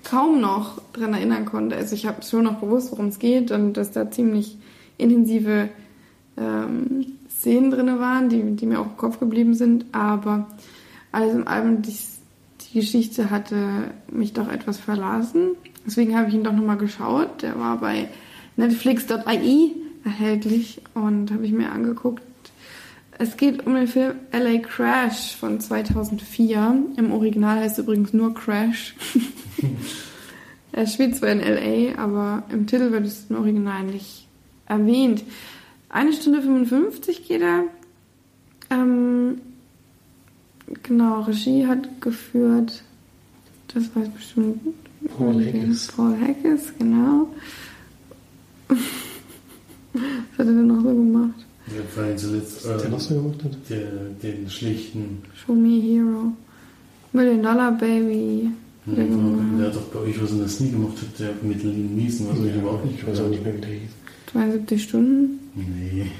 kaum 0.04 0.40
noch 0.40 0.80
dran 0.92 1.14
erinnern 1.14 1.44
konnte. 1.44 1.76
Also 1.76 1.94
ich 1.94 2.06
habe 2.06 2.22
schon 2.22 2.44
noch 2.44 2.60
gewusst, 2.60 2.92
worum 2.92 3.06
es 3.08 3.18
geht 3.18 3.50
und 3.50 3.74
dass 3.74 3.90
da 3.90 4.10
ziemlich 4.10 4.56
intensive 4.98 5.68
ähm, 6.36 7.06
Szenen 7.28 7.70
drin 7.70 7.98
waren, 7.98 8.28
die, 8.28 8.42
die 8.56 8.66
mir 8.66 8.80
auch 8.80 8.86
im 8.86 8.96
Kopf 8.96 9.18
geblieben 9.18 9.54
sind. 9.54 9.86
Aber 9.92 10.46
alles 11.12 11.34
im 11.34 11.48
allem, 11.48 11.82
die, 11.82 11.96
die 12.60 12.80
Geschichte 12.80 13.30
hatte 13.30 13.90
mich 14.10 14.32
doch 14.32 14.48
etwas 14.48 14.78
verlassen. 14.78 15.50
Deswegen 15.86 16.16
habe 16.16 16.28
ich 16.28 16.34
ihn 16.34 16.44
doch 16.44 16.52
nochmal 16.52 16.78
geschaut. 16.78 17.42
Der 17.42 17.58
war 17.58 17.78
bei 17.78 18.08
netflix.ai 18.56 19.70
erhältlich 20.04 20.82
und 20.94 21.32
habe 21.32 21.44
ich 21.44 21.52
mir 21.52 21.72
angeguckt. 21.72 22.22
Es 23.18 23.36
geht 23.36 23.64
um 23.66 23.74
den 23.74 23.86
Film 23.86 24.16
LA 24.32 24.58
Crash 24.58 25.36
von 25.36 25.60
2004. 25.60 26.84
Im 26.96 27.12
Original 27.12 27.60
heißt 27.60 27.78
es 27.78 27.84
übrigens 27.84 28.12
nur 28.12 28.34
Crash. 28.34 28.96
er 30.72 30.86
spielt 30.86 31.16
zwar 31.16 31.30
in 31.30 31.40
LA, 31.40 31.96
aber 31.96 32.42
im 32.50 32.66
Titel 32.66 32.90
wird 32.90 33.06
es 33.06 33.26
im 33.30 33.36
Original 33.36 33.84
nicht 33.84 34.26
erwähnt. 34.66 35.22
Eine 35.88 36.12
Stunde 36.12 36.42
55 36.42 37.28
geht 37.28 37.42
er. 37.42 37.64
Ähm, 38.70 39.40
genau, 40.82 41.20
Regie 41.20 41.66
hat 41.66 42.00
geführt, 42.00 42.82
das 43.68 43.94
weiß 43.94 44.08
bestimmt 44.08 44.60
Paul 45.16 45.44
Haggis. 45.44 45.88
Paul 45.88 46.16
Haggis, 46.20 46.72
genau. 46.78 47.28
Was 49.92 50.38
hat 50.38 50.38
er 50.38 50.44
denn 50.46 50.66
noch 50.66 50.82
so 50.82 50.88
gemacht? 50.88 51.43
Der 51.66 51.82
vor 51.84 52.02
allem 52.04 52.18
zuletzt 52.18 52.64
der 52.64 52.76
äh, 52.76 52.98
so 52.98 53.14
gemacht 53.14 53.42
hat? 53.44 53.52
der, 53.70 53.80
den 54.22 54.48
schlichten. 54.50 55.22
Show 55.34 55.54
Me 55.54 55.80
Hero. 55.80 56.32
Million 57.12 57.42
Dollar 57.42 57.72
Baby. 57.72 58.50
hat 58.86 58.98
er 58.98 59.04
Der, 59.06 59.66
hat 59.68 59.74
doch 59.76 59.82
bei 59.92 60.00
euch 60.00 60.22
was 60.22 60.32
in 60.32 60.40
das 60.40 60.60
nie 60.60 60.70
gemacht 60.70 60.96
hat, 60.98 61.18
der 61.18 61.30
mit 61.42 61.62
Liam 61.62 61.94
Neeson, 61.96 62.28
was 62.30 62.38
ich 62.46 62.54
überhaupt 62.54 62.84
nicht 62.84 62.98
Ich 62.98 63.06
weiß 63.06 63.20
auch 63.20 63.28
nicht 63.28 63.42
mehr, 63.44 63.54
wie 63.56 63.60
der 63.60 63.70
hieß. 63.70 63.90
72 64.32 64.82
Stunden. 64.82 65.38
Nee, 65.54 66.10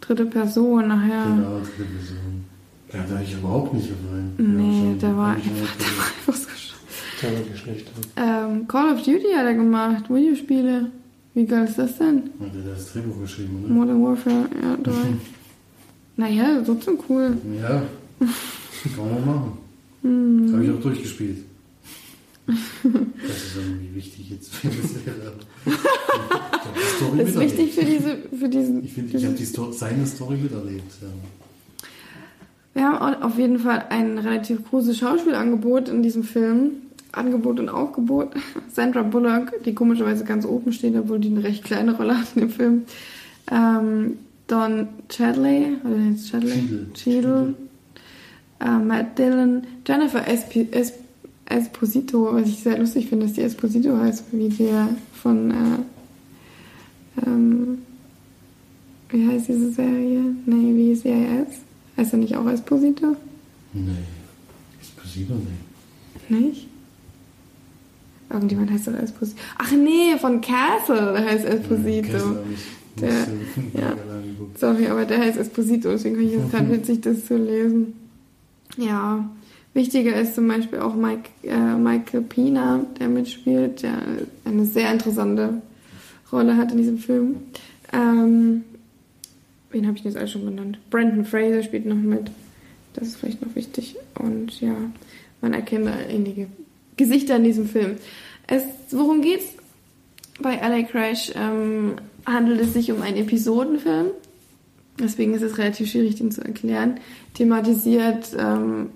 Dritte 0.00 0.26
Person 0.26 0.88
nachher. 0.88 1.24
genau, 1.24 1.58
dritte 1.60 1.90
Person. 1.90 2.44
Da 2.92 2.98
hat 3.00 3.10
er 3.10 3.18
mich 3.20 3.32
überhaupt 3.34 3.74
nicht 3.74 3.88
gefallen. 3.88 4.32
Nee, 4.38 4.80
schon- 4.80 4.98
der 5.00 5.16
war 5.16 5.36
ich 5.38 5.44
einfach, 5.44 5.66
schon 5.68 5.78
der 5.78 5.96
war 5.98 6.06
einfach 6.06 6.34
so 6.34 6.48
sch- 6.48 7.20
Der 7.22 7.30
war 7.32 7.38
wirklich 7.38 7.60
schlecht. 7.60 7.86
ähm, 8.16 8.68
Call 8.68 8.92
of 8.94 8.98
Duty 9.02 9.32
hat 9.36 9.46
er 9.46 9.54
gemacht. 9.54 10.04
Videospiele. 10.08 10.90
Wie 11.34 11.44
geil 11.46 11.64
ist 11.66 11.78
das 11.78 11.98
denn? 11.98 12.30
Hat 12.40 12.50
er 12.54 12.72
das 12.74 12.92
Drehbuch 12.92 13.20
geschrieben, 13.20 13.64
oder? 13.64 13.72
Modern 13.74 14.02
Warfare, 14.04 14.48
ja, 14.62 14.76
drei. 14.82 15.14
naja, 16.16 16.62
trotzdem 16.64 16.98
cool. 17.08 17.36
Ja, 17.60 17.82
kann 18.96 19.12
man 19.12 19.26
machen. 19.26 19.52
Das 20.46 20.52
habe 20.54 20.64
ich 20.64 20.70
auch 20.70 20.80
durchgespielt. 20.80 21.38
Das 22.46 22.56
ist 22.56 23.56
irgendwie 23.56 23.94
wichtig 23.96 24.30
jetzt. 24.30 24.54
für 24.54 24.68
das 24.68 24.76
Story 26.96 27.18
Das 27.18 27.28
ist 27.30 27.36
miterlebt. 27.36 27.58
wichtig 27.58 27.74
für 27.74 27.84
diese, 27.84 28.16
für 28.38 28.48
diesen. 28.48 28.84
Ich 28.84 28.92
finde, 28.92 29.16
ich 29.16 29.24
habe 29.24 29.34
die 29.34 29.46
Sto 29.46 29.72
seine 29.72 30.06
Story 30.06 30.36
miterlebt. 30.36 30.92
Ja. 31.00 31.08
Wir 32.74 32.84
haben 32.84 32.98
au- 33.22 33.26
auf 33.26 33.38
jeden 33.38 33.58
Fall 33.58 33.86
ein 33.88 34.18
relativ 34.18 34.68
großes 34.68 34.98
Schauspielangebot 34.98 35.88
in 35.88 36.02
diesem 36.02 36.22
Film. 36.22 36.72
Angebot 37.16 37.60
und 37.60 37.68
Aufgebot. 37.68 38.30
Sandra 38.72 39.02
Bullock, 39.02 39.62
die 39.64 39.74
komischerweise 39.74 40.24
ganz 40.24 40.44
oben 40.44 40.72
steht, 40.72 40.96
obwohl 40.96 41.18
die 41.18 41.28
eine 41.28 41.44
recht 41.44 41.64
kleine 41.64 41.96
Rolle 41.96 42.18
hat 42.18 42.28
in 42.34 42.40
dem 42.42 42.50
Film. 42.50 42.82
Ähm, 43.50 44.18
Don 44.46 44.88
Chadley, 45.08 45.76
oder 45.84 45.96
jetzt 46.10 46.30
Chadley? 46.30 46.86
Cheadle. 46.94 47.54
Äh, 48.60 48.78
Matt 48.78 49.18
Dillon, 49.18 49.62
Jennifer 49.86 50.26
Esp 50.26 50.72
Esp 50.72 51.04
Esposito, 51.46 52.32
was 52.32 52.48
ich 52.48 52.62
sehr 52.62 52.78
lustig 52.78 53.08
finde, 53.08 53.26
dass 53.26 53.34
die 53.34 53.42
Esposito 53.42 53.96
heißt, 53.96 54.24
wie 54.32 54.48
der 54.48 54.88
von, 55.12 55.50
äh, 55.50 57.24
ähm, 57.26 57.78
wie 59.10 59.28
heißt 59.28 59.48
diese 59.48 59.70
Serie? 59.72 60.34
Navy 60.46 60.96
CIS? 60.96 61.60
Heißt 61.96 62.12
er 62.14 62.18
nicht 62.18 62.34
auch 62.36 62.48
Esposito? 62.48 63.16
Nee. 63.74 63.90
Esposito, 64.80 65.34
nee. 65.34 66.36
Nicht? 66.36 66.68
Irgendjemand 68.34 68.70
heißt 68.70 68.88
doch 68.88 68.94
Esposito. 68.94 69.40
Ach 69.58 69.70
nee, 69.72 70.16
von 70.20 70.40
Castle, 70.40 71.12
der 71.12 71.24
heißt 71.24 71.44
Esposito. 71.44 72.18
Hab 72.18 72.44
ich 72.52 73.00
Der- 73.00 73.80
ja. 73.80 73.96
Sorry, 74.56 74.86
aber 74.88 75.04
der 75.04 75.20
heißt 75.20 75.38
Esposito, 75.38 75.90
deswegen 75.90 76.16
finde 76.16 76.34
ich 76.34 76.40
es 76.44 76.50
gerade 76.50 76.70
witzig, 76.72 77.00
das 77.02 77.24
zu 77.26 77.36
lesen. 77.36 77.94
Ja, 78.76 79.28
wichtiger 79.72 80.14
ist 80.20 80.34
zum 80.34 80.48
Beispiel 80.48 80.80
auch 80.80 80.94
Mike, 80.94 81.30
äh, 81.44 81.76
Michael 81.76 82.22
Pina, 82.22 82.84
der 82.98 83.08
mitspielt, 83.08 83.82
der 83.82 83.98
eine 84.44 84.64
sehr 84.66 84.92
interessante 84.92 85.62
Rolle 86.32 86.56
hat 86.56 86.72
in 86.72 86.78
diesem 86.78 86.98
Film. 86.98 87.36
Ähm, 87.92 88.64
wen 89.70 89.86
habe 89.86 89.96
ich 89.96 90.04
jetzt 90.04 90.16
alles 90.16 90.32
schon 90.32 90.44
genannt? 90.44 90.78
Brandon 90.90 91.24
Fraser 91.24 91.62
spielt 91.62 91.86
noch 91.86 91.94
mit. 91.96 92.30
Das 92.94 93.08
ist 93.08 93.16
vielleicht 93.16 93.44
noch 93.46 93.54
wichtig. 93.54 93.96
Und 94.18 94.60
ja, 94.60 94.74
man 95.40 95.52
erkennt 95.52 95.86
da 95.86 95.92
einige 96.08 96.46
Gesichter 96.96 97.36
in 97.36 97.44
diesem 97.44 97.66
Film. 97.68 97.96
Es, 98.46 98.62
worum 98.90 99.22
geht's? 99.22 99.46
Bei 100.40 100.56
LA 100.56 100.82
Crash 100.82 101.32
ähm, 101.34 101.94
handelt 102.26 102.60
es 102.60 102.72
sich 102.72 102.90
um 102.90 103.02
einen 103.02 103.16
Episodenfilm. 103.16 104.08
Deswegen 104.98 105.34
ist 105.34 105.42
es 105.42 105.58
relativ 105.58 105.90
schwierig, 105.90 106.16
den 106.16 106.30
zu 106.30 106.42
erklären. 106.42 107.00
Thematisiert 107.34 108.28
ähm, 108.38 108.90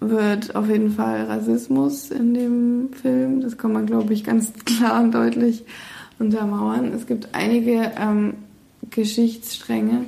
wird 0.00 0.54
auf 0.54 0.68
jeden 0.68 0.90
Fall 0.90 1.24
Rassismus 1.24 2.10
in 2.10 2.34
dem 2.34 2.88
Film. 2.92 3.42
Das 3.42 3.58
kann 3.58 3.72
man, 3.72 3.86
glaube 3.86 4.12
ich, 4.12 4.24
ganz 4.24 4.52
klar 4.64 5.02
und 5.02 5.12
deutlich 5.12 5.64
untermauern. 6.18 6.92
Es 6.94 7.06
gibt 7.06 7.28
einige 7.32 7.92
ähm, 7.98 8.34
Geschichtsstränge, 8.90 10.06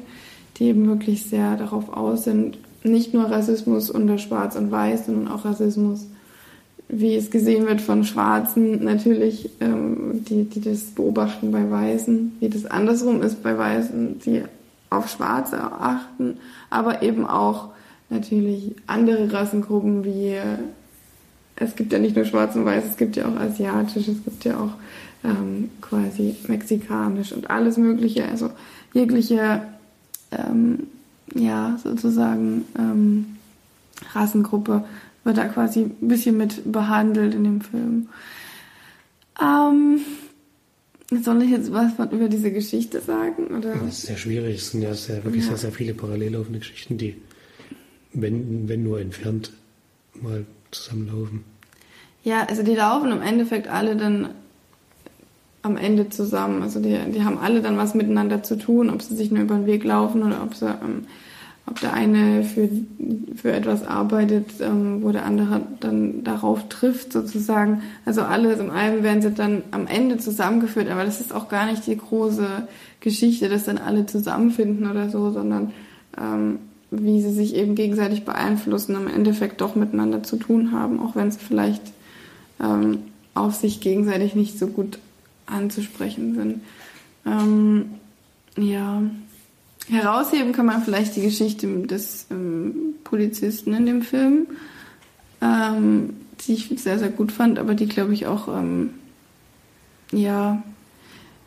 die 0.56 0.64
eben 0.64 0.86
wirklich 0.86 1.26
sehr 1.26 1.56
darauf 1.56 1.90
aus 1.90 2.24
sind, 2.24 2.58
nicht 2.84 3.14
nur 3.14 3.24
Rassismus 3.24 3.90
unter 3.90 4.18
Schwarz 4.18 4.56
und 4.56 4.70
Weiß, 4.70 5.06
sondern 5.06 5.28
auch 5.28 5.44
Rassismus, 5.44 6.08
wie 6.88 7.14
es 7.14 7.30
gesehen 7.30 7.66
wird 7.66 7.80
von 7.80 8.04
Schwarzen, 8.04 8.84
natürlich, 8.84 9.50
ähm, 9.60 10.24
die, 10.28 10.44
die 10.44 10.60
das 10.60 10.82
beobachten 10.82 11.50
bei 11.50 11.70
Weißen, 11.70 12.36
wie 12.40 12.48
das 12.48 12.66
andersrum 12.66 13.22
ist 13.22 13.42
bei 13.42 13.56
Weißen, 13.56 14.20
die 14.20 14.42
auf 14.90 15.08
Schwarze 15.08 15.58
achten, 15.60 16.36
aber 16.68 17.02
eben 17.02 17.26
auch 17.26 17.70
natürlich 18.10 18.74
andere 18.86 19.32
Rassengruppen 19.32 20.04
wie 20.04 20.34
äh, 20.34 20.58
es 21.56 21.76
gibt 21.76 21.92
ja 21.92 21.98
nicht 21.98 22.16
nur 22.16 22.24
schwarz 22.24 22.56
und 22.56 22.64
weiß, 22.64 22.84
es 22.90 22.96
gibt 22.96 23.16
ja 23.16 23.26
auch 23.26 23.36
asiatisch, 23.36 24.08
es 24.08 24.24
gibt 24.24 24.44
ja 24.44 24.56
auch 24.56 24.72
ähm, 25.24 25.70
quasi 25.80 26.36
mexikanisch 26.48 27.32
und 27.32 27.50
alles 27.50 27.76
Mögliche. 27.76 28.26
Also 28.26 28.50
jegliche, 28.92 29.62
ähm, 30.30 30.86
ja, 31.34 31.78
sozusagen 31.82 32.64
ähm, 32.78 33.36
Rassengruppe 34.14 34.84
wird 35.24 35.36
da 35.36 35.46
quasi 35.48 35.80
ein 35.80 36.08
bisschen 36.08 36.36
mit 36.36 36.70
behandelt 36.70 37.34
in 37.34 37.44
dem 37.44 37.60
Film. 37.60 38.08
Ähm, 39.40 40.00
soll 41.22 41.42
ich 41.42 41.50
jetzt 41.50 41.72
was 41.72 41.92
von, 41.94 42.10
über 42.10 42.28
diese 42.28 42.50
Geschichte 42.52 43.00
sagen? 43.00 43.46
Oder? 43.48 43.74
Das 43.74 43.98
ist 43.98 44.02
sehr 44.06 44.16
schwierig. 44.16 44.56
Es 44.56 44.70
sind 44.70 44.82
ja 44.82 44.94
sehr, 44.94 45.24
wirklich 45.24 45.44
Ja. 45.44 45.50
sehr, 45.50 45.58
sehr 45.58 45.72
viele 45.72 45.94
parallel 45.94 46.34
laufende 46.34 46.58
Geschichten, 46.58 46.98
die, 46.98 47.16
wenn, 48.12 48.68
wenn 48.68 48.82
nur 48.82 49.00
entfernt, 49.00 49.52
mal 50.20 50.44
zusammenlaufen. 50.70 51.44
Ja, 52.24 52.46
also 52.48 52.62
die 52.62 52.74
laufen 52.74 53.10
im 53.10 53.22
Endeffekt 53.22 53.68
alle 53.68 53.96
dann 53.96 54.30
am 55.62 55.76
Ende 55.76 56.08
zusammen. 56.08 56.62
Also 56.62 56.80
die, 56.80 56.96
die 57.12 57.24
haben 57.24 57.38
alle 57.38 57.62
dann 57.62 57.76
was 57.76 57.94
miteinander 57.94 58.42
zu 58.42 58.56
tun, 58.56 58.90
ob 58.90 59.02
sie 59.02 59.14
sich 59.14 59.30
nur 59.30 59.42
über 59.42 59.54
den 59.54 59.66
Weg 59.66 59.84
laufen 59.84 60.22
oder 60.22 60.42
ob 60.42 60.54
sie, 60.54 60.66
ähm, 60.66 61.06
ob 61.66 61.80
der 61.80 61.92
eine 61.92 62.42
für, 62.42 62.68
für 63.36 63.52
etwas 63.52 63.86
arbeitet, 63.86 64.60
ähm, 64.60 65.02
wo 65.02 65.12
der 65.12 65.24
andere 65.24 65.62
dann 65.80 66.24
darauf 66.24 66.68
trifft 66.68 67.12
sozusagen. 67.12 67.82
Also 68.04 68.22
alles 68.22 68.58
im 68.58 68.70
allem 68.70 69.02
werden 69.02 69.22
sie 69.22 69.30
dann 69.30 69.62
am 69.70 69.86
Ende 69.86 70.18
zusammengeführt, 70.18 70.90
aber 70.90 71.04
das 71.04 71.20
ist 71.20 71.32
auch 71.32 71.48
gar 71.48 71.66
nicht 71.66 71.86
die 71.86 71.96
große 71.96 72.46
Geschichte, 73.00 73.48
dass 73.48 73.64
dann 73.64 73.78
alle 73.78 74.06
zusammenfinden 74.06 74.90
oder 74.90 75.08
so, 75.08 75.30
sondern 75.30 75.72
ähm, 76.18 76.58
wie 76.90 77.22
sie 77.22 77.32
sich 77.32 77.54
eben 77.54 77.74
gegenseitig 77.74 78.24
beeinflussen, 78.24 78.94
im 78.96 79.08
Endeffekt 79.08 79.60
doch 79.60 79.74
miteinander 79.74 80.22
zu 80.22 80.36
tun 80.36 80.72
haben, 80.72 81.00
auch 81.00 81.16
wenn 81.16 81.30
sie 81.30 81.38
vielleicht 81.38 81.82
ähm, 82.60 82.98
auf 83.34 83.54
sich 83.54 83.80
gegenseitig 83.80 84.34
nicht 84.34 84.58
so 84.58 84.66
gut 84.66 84.98
anzusprechen 85.46 86.34
sind. 86.34 86.60
Ähm, 87.24 87.92
ja, 88.56 89.02
herausheben 89.92 90.52
kann 90.52 90.66
man 90.66 90.82
vielleicht 90.82 91.16
die 91.16 91.22
Geschichte 91.22 91.66
des 91.86 92.26
ähm, 92.30 92.94
Polizisten 93.04 93.74
in 93.74 93.86
dem 93.86 94.02
Film, 94.02 94.46
ähm, 95.40 96.14
die 96.40 96.54
ich 96.54 96.68
sehr, 96.76 96.98
sehr 96.98 97.10
gut 97.10 97.30
fand, 97.30 97.58
aber 97.58 97.74
die, 97.74 97.86
glaube 97.86 98.14
ich, 98.14 98.26
auch 98.26 98.48
ähm, 98.48 98.90
ja, 100.12 100.62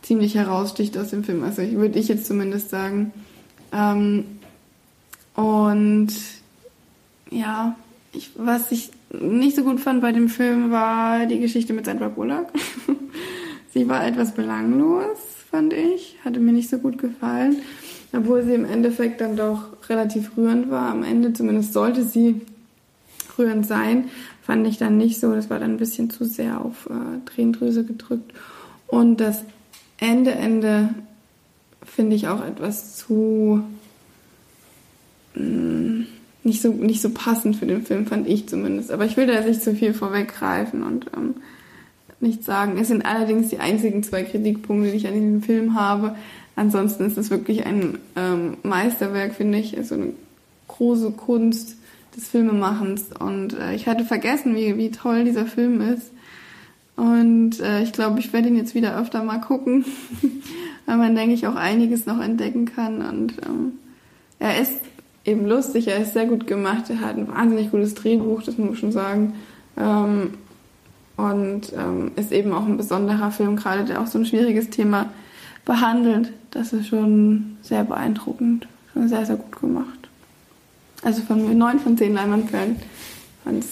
ziemlich 0.02 0.36
heraussticht 0.36 0.98
aus 0.98 1.10
dem 1.10 1.24
Film. 1.24 1.44
Also 1.44 1.62
würde 1.62 2.00
ich 2.00 2.08
jetzt 2.08 2.28
zumindest 2.28 2.70
sagen. 2.70 3.12
Ähm, 3.74 4.26
und 5.36 6.10
ja, 7.32 7.76
ich, 8.14 8.32
was 8.38 8.72
ich 8.72 8.92
nicht 9.12 9.56
so 9.56 9.64
gut 9.64 9.80
fand 9.80 10.02
bei 10.02 10.12
dem 10.12 10.30
Film 10.30 10.72
war 10.72 11.26
die 11.26 11.40
Geschichte 11.40 11.74
mit 11.74 11.86
Sandra 11.86 12.10
Bullock. 12.10 12.48
sie 13.74 13.88
war 13.88 14.06
etwas 14.06 14.34
belanglos, 14.34 15.18
fand 15.50 15.74
ich. 15.74 16.18
Hatte 16.24 16.40
mir 16.40 16.54
nicht 16.54 16.70
so 16.70 16.78
gut 16.78 16.98
gefallen. 16.98 17.58
Obwohl 18.16 18.44
sie 18.44 18.54
im 18.54 18.66
Endeffekt 18.66 19.22
dann 19.22 19.36
doch 19.36 19.90
relativ 19.90 20.38
rührend 20.38 20.70
war. 20.70 20.90
Am 20.90 21.04
Ende 21.04 21.34
zumindest 21.34 21.74
sollte 21.74 22.04
sie 22.04 22.42
rührend 23.38 23.66
sein. 23.66 24.06
Fand 24.42 24.66
ich 24.68 24.78
dann 24.78 24.98
nicht 24.98 25.20
so. 25.20 25.34
Das 25.34 25.50
war 25.50 25.60
dann 25.60 25.72
ein 25.72 25.78
bisschen 25.78 26.10
zu 26.10 26.26
sehr 26.26 26.62
auf 26.62 26.88
äh, 26.90 27.26
Tränendrüse 27.26 27.84
gedrückt. 27.84 28.34
Und 28.88 29.18
das 29.18 29.44
Ende, 29.98 30.32
Ende 30.32 30.90
finde 31.84 32.16
ich 32.16 32.28
auch 32.28 32.46
etwas 32.46 32.96
zu 32.96 33.64
mh, 35.36 36.06
nicht 36.44 36.62
so, 36.62 36.72
nicht 36.72 37.02
so 37.02 37.10
passend 37.10 37.56
für 37.56 37.66
den 37.66 37.84
Film, 37.84 38.06
fand 38.06 38.28
ich 38.28 38.48
zumindest. 38.48 38.92
Aber 38.92 39.06
ich 39.06 39.18
will 39.18 39.28
da 39.28 39.42
nicht 39.42 39.62
zu 39.62 39.76
viel 39.76 39.94
vorweggreifen 39.94 40.84
und 40.84 41.08
ähm, 41.18 41.36
nichts 42.20 42.46
sagen. 42.46 42.78
Es 42.80 42.88
sind 42.90 43.06
allerdings 43.06 43.50
die 43.50 43.60
einzigen 43.60 44.04
zwei 44.04 44.24
Kritikpunkte, 44.24 44.92
die 44.92 44.98
ich 44.98 45.08
an 45.08 45.14
diesem 45.14 45.42
Film 45.42 45.74
habe. 45.74 46.16
Ansonsten 46.56 47.06
ist 47.06 47.18
es 47.18 47.30
wirklich 47.30 47.66
ein 47.66 47.98
ähm, 48.16 48.58
Meisterwerk, 48.64 49.36
finde 49.36 49.58
ich. 49.58 49.78
Also 49.78 49.96
eine 49.96 50.14
große 50.68 51.12
Kunst 51.12 51.76
des 52.16 52.28
Filmemachens. 52.28 53.08
Und 53.20 53.58
äh, 53.60 53.76
ich 53.76 53.88
hatte 53.88 54.06
vergessen, 54.06 54.56
wie, 54.56 54.78
wie 54.78 54.92
toll 54.92 55.26
dieser 55.26 55.46
Film 55.46 55.82
ist. 55.82 56.12
Und 56.96 57.60
äh, 57.60 57.84
ich 57.84 57.92
glaube, 57.92 58.20
ich 58.20 58.32
werde 58.32 58.48
ihn 58.48 58.56
jetzt 58.56 58.74
wieder 58.74 58.98
öfter 58.98 59.24
mal 59.24 59.42
gucken, 59.42 59.84
weil 60.86 60.98
man, 60.98 61.16
denke 61.16 61.34
ich, 61.34 61.46
auch 61.46 61.56
einiges 61.56 62.06
noch 62.06 62.22
entdecken 62.22 62.66
kann. 62.66 63.02
Und 63.02 63.34
ähm, 63.46 63.74
er 64.40 64.62
ist 64.62 64.80
eben 65.26 65.46
lustig, 65.46 65.88
er 65.88 65.98
ist 65.98 66.14
sehr 66.14 66.26
gut 66.26 66.48
gemacht, 66.48 66.90
er 66.90 67.02
hat 67.02 67.18
ein 67.18 67.28
wahnsinnig 67.28 67.72
gutes 67.72 67.96
Drehbuch, 67.96 68.44
das 68.44 68.58
muss 68.58 68.68
man 68.68 68.78
schon 68.78 68.92
sagen. 68.94 69.34
Ähm, 69.76 70.36
und 71.18 71.74
ähm, 71.74 72.12
ist 72.16 72.32
eben 72.32 72.54
auch 72.54 72.66
ein 72.66 72.78
besonderer 72.78 73.32
Film, 73.32 73.56
gerade 73.56 73.86
der 73.86 74.02
auch 74.02 74.08
so 74.08 74.20
ein 74.20 74.26
schwieriges 74.26 74.70
Thema 74.70 75.10
behandelt. 75.66 76.32
Das 76.52 76.72
ist 76.72 76.88
schon 76.88 77.58
sehr 77.62 77.84
beeindruckend, 77.84 78.68
schon 78.94 79.10
sehr, 79.10 79.26
sehr 79.26 79.36
gut 79.36 79.60
gemacht. 79.60 80.10
Also 81.02 81.22
von 81.22 81.46
mir 81.48 81.54
neun 81.54 81.80
von 81.80 81.98
zehn 81.98 82.14
Leinwandperlen. 82.14 82.78
Fand 83.44 83.64
es 83.64 83.70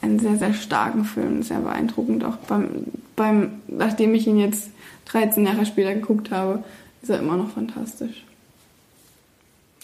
einen 0.00 0.18
sehr, 0.18 0.38
sehr 0.38 0.54
starken 0.54 1.04
Film, 1.04 1.42
sehr 1.42 1.60
beeindruckend. 1.60 2.24
Auch 2.24 2.36
beim, 2.36 2.84
beim, 3.16 3.62
nachdem 3.68 4.14
ich 4.14 4.26
ihn 4.26 4.38
jetzt 4.38 4.70
13 5.06 5.46
Jahre 5.46 5.66
später 5.66 5.94
geguckt 5.94 6.30
habe, 6.30 6.64
ist 7.02 7.10
er 7.10 7.18
immer 7.18 7.36
noch 7.36 7.50
fantastisch. 7.50 8.24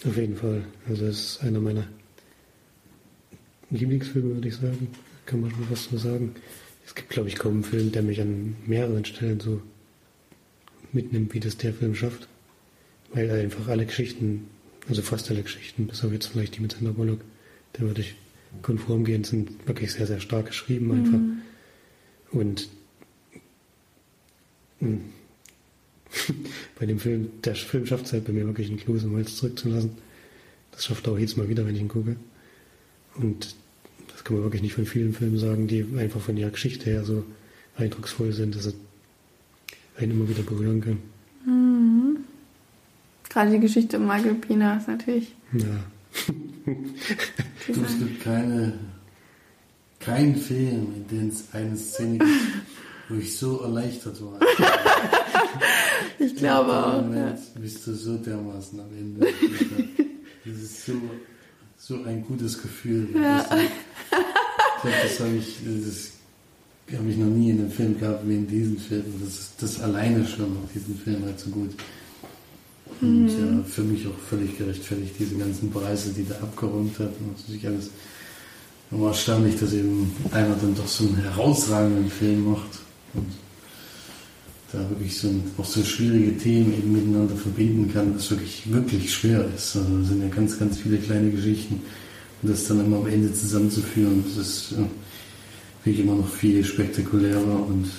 Auf 0.05 0.17
jeden 0.17 0.35
Fall. 0.35 0.63
Also 0.89 1.05
es 1.05 1.19
ist 1.19 1.43
einer 1.43 1.59
meiner 1.59 1.83
Lieblingsfilme, 3.69 4.35
würde 4.35 4.47
ich 4.47 4.55
sagen. 4.55 4.87
Kann 5.25 5.41
man 5.41 5.51
schon 5.51 5.69
was 5.69 5.85
so 5.85 5.97
sagen. 5.97 6.35
Es 6.85 6.95
gibt, 6.95 7.09
glaube 7.09 7.29
ich, 7.29 7.35
kaum 7.35 7.53
einen 7.53 7.63
Film, 7.63 7.91
der 7.91 8.01
mich 8.01 8.19
an 8.19 8.55
mehreren 8.65 9.05
Stellen 9.05 9.39
so 9.39 9.61
mitnimmt, 10.93 11.33
wie 11.33 11.39
das 11.39 11.57
der 11.57 11.73
Film 11.73 11.95
schafft. 11.95 12.27
Weil 13.13 13.29
er 13.29 13.41
einfach 13.41 13.67
alle 13.67 13.85
Geschichten, 13.85 14.47
also 14.87 15.01
fast 15.01 15.29
alle 15.29 15.43
Geschichten, 15.43 15.87
bis 15.87 16.03
auf 16.03 16.11
jetzt 16.13 16.27
vielleicht 16.27 16.55
die 16.55 16.61
mit 16.61 16.71
Sandra 16.71 16.91
Bullock, 16.91 17.21
da 17.73 17.81
würde 17.81 18.01
ich 18.01 18.15
konform 18.61 19.03
gehen, 19.03 19.23
sind 19.23 19.67
wirklich 19.67 19.91
sehr, 19.91 20.07
sehr 20.07 20.19
stark 20.19 20.47
geschrieben 20.47 20.91
einfach. 20.91 22.37
Und 22.37 22.69
mh, 24.79 24.99
bei 26.79 26.85
dem 26.85 26.99
Film, 26.99 27.29
der 27.43 27.55
Film 27.55 27.85
schafft 27.85 28.05
es 28.05 28.13
halt 28.13 28.25
bei 28.25 28.33
mir 28.33 28.45
wirklich 28.45 28.69
einen 28.69 28.79
Kloß 28.79 29.03
im 29.03 29.15
Hals 29.15 29.37
zurückzulassen. 29.37 29.91
Das 30.71 30.85
schafft 30.85 31.07
er 31.07 31.13
auch 31.13 31.19
jedes 31.19 31.37
Mal 31.37 31.49
wieder, 31.49 31.65
wenn 31.65 31.75
ich 31.75 31.81
ihn 31.81 31.87
gucke. 31.87 32.15
Und 33.15 33.55
das 34.11 34.23
kann 34.23 34.35
man 34.35 34.43
wirklich 34.43 34.61
nicht 34.61 34.73
von 34.73 34.85
vielen 34.85 35.13
Filmen 35.13 35.37
sagen, 35.37 35.67
die 35.67 35.85
einfach 35.97 36.21
von 36.21 36.37
ihrer 36.37 36.51
Geschichte 36.51 36.89
her 36.89 37.03
so 37.03 37.25
eindrucksvoll 37.75 38.31
sind, 38.31 38.55
dass 38.55 38.63
sie 38.63 38.73
einen 40.01 40.11
immer 40.11 40.27
wieder 40.29 40.43
berühren 40.43 40.81
können. 40.81 41.01
Mhm. 41.45 42.17
Gerade 43.29 43.51
die 43.51 43.59
Geschichte 43.59 43.97
um 43.97 44.07
Michael 44.07 44.35
Pina 44.35 44.77
ist 44.77 44.87
natürlich. 44.87 45.33
Ja. 45.53 45.65
Du, 46.65 47.81
es 47.81 47.97
gibt 47.97 48.21
keine, 48.23 48.73
keinen 49.99 50.35
Film, 50.35 50.87
in 50.95 51.07
dem 51.07 51.29
es 51.29 51.45
eine 51.53 51.77
Szene 51.77 52.17
gibt, 52.19 52.31
wo 53.09 53.15
ich 53.15 53.37
so 53.37 53.61
erleichtert 53.61 54.21
war. 54.21 54.39
Ich 56.19 56.35
glaube 56.35 56.71
auch. 56.71 57.01
dem 57.01 57.13
Ja. 57.13 57.19
Moment 57.25 57.39
bist 57.55 57.87
du 57.87 57.93
so 57.95 58.15
dermaßen 58.17 58.79
am 58.79 58.89
Ende. 58.95 59.27
Das 60.45 60.55
ist 60.55 60.85
so, 60.85 60.93
so 61.77 62.03
ein 62.03 62.23
gutes 62.23 62.61
Gefühl. 62.61 63.09
Ja. 63.15 63.43
Das, 63.49 63.59
ich 63.59 64.81
glaube, 64.81 64.97
das 65.03 65.19
habe 65.19 65.35
ich, 65.35 65.57
das 65.65 66.11
habe 66.97 67.09
ich 67.09 67.17
noch 67.17 67.27
nie 67.27 67.51
in 67.51 67.59
einem 67.59 67.71
Film 67.71 67.99
gehabt 67.99 68.27
wie 68.27 68.35
in 68.35 68.47
diesem 68.47 68.77
Film. 68.77 69.03
Das, 69.23 69.33
ist, 69.33 69.51
das 69.59 69.81
alleine 69.81 70.25
schon 70.25 70.53
macht 70.53 70.73
diesen 70.73 70.97
Film 70.97 71.23
halt 71.25 71.39
so 71.39 71.49
gut. 71.49 71.71
Und 73.01 73.29
ja, 73.29 73.63
für 73.67 73.83
mich 73.83 74.05
auch 74.07 74.17
völlig 74.29 74.57
gerechtfertigt, 74.57 75.15
diese 75.17 75.35
ganzen 75.35 75.71
Preise, 75.71 76.11
die 76.11 76.23
der 76.23 76.41
abgeräumt 76.41 76.97
hat. 76.99 77.09
Und 77.19 77.33
was 77.33 77.55
ich 77.55 77.65
alles. 77.65 77.89
Nur 78.91 79.07
erstaunlich, 79.07 79.57
dass 79.59 79.73
eben 79.73 80.11
einer 80.31 80.55
dann 80.55 80.75
doch 80.75 80.87
so 80.87 81.05
einen 81.05 81.15
herausragenden 81.15 82.09
Film 82.09 82.51
macht. 82.51 82.79
Und 83.13 83.27
da 84.71 84.89
wirklich 84.89 85.17
so 85.17 85.27
ein, 85.27 85.43
auch 85.57 85.65
so 85.65 85.83
schwierige 85.83 86.37
Themen 86.37 86.73
eben 86.73 86.91
miteinander 86.91 87.35
verbinden 87.35 87.91
kann, 87.93 88.15
was 88.15 88.29
wirklich, 88.31 88.71
wirklich 88.71 89.13
schwer 89.13 89.45
ist. 89.55 89.75
Also 89.75 89.97
da 89.97 90.03
sind 90.03 90.21
ja 90.21 90.29
ganz, 90.29 90.57
ganz 90.59 90.77
viele 90.77 90.97
kleine 90.97 91.31
Geschichten. 91.31 91.81
Und 92.41 92.51
das 92.51 92.67
dann 92.67 92.85
immer 92.85 92.97
am 92.97 93.07
Ende 93.07 93.33
zusammenzuführen, 93.33 94.23
das 94.27 94.47
ist 94.47 94.71
ja, 94.71 94.87
wirklich 95.83 96.05
immer 96.05 96.15
noch 96.15 96.29
viel 96.29 96.63
spektakulärer 96.63 97.67
und 97.67 97.89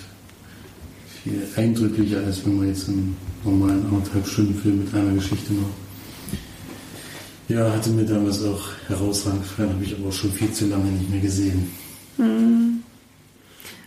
viel 1.22 1.42
eindrücklicher, 1.56 2.18
als 2.24 2.44
wenn 2.44 2.56
man 2.56 2.68
jetzt 2.68 2.88
einen 2.88 3.16
normalen 3.44 3.84
anderthalb 3.86 4.26
Stunden 4.26 4.54
Film 4.54 4.84
mit 4.84 4.94
einer 4.94 5.14
Geschichte 5.14 5.52
macht. 5.52 5.72
Ja, 7.48 7.72
hatte 7.72 7.90
mir 7.90 8.04
damals 8.04 8.42
auch 8.44 8.68
herausragend 8.88 9.42
gefallen, 9.42 9.70
habe 9.70 9.84
ich 9.84 9.94
aber 9.94 10.08
auch 10.08 10.12
schon 10.12 10.32
viel 10.32 10.50
zu 10.52 10.66
lange 10.66 10.90
nicht 10.90 11.10
mehr 11.10 11.20
gesehen. 11.20 11.70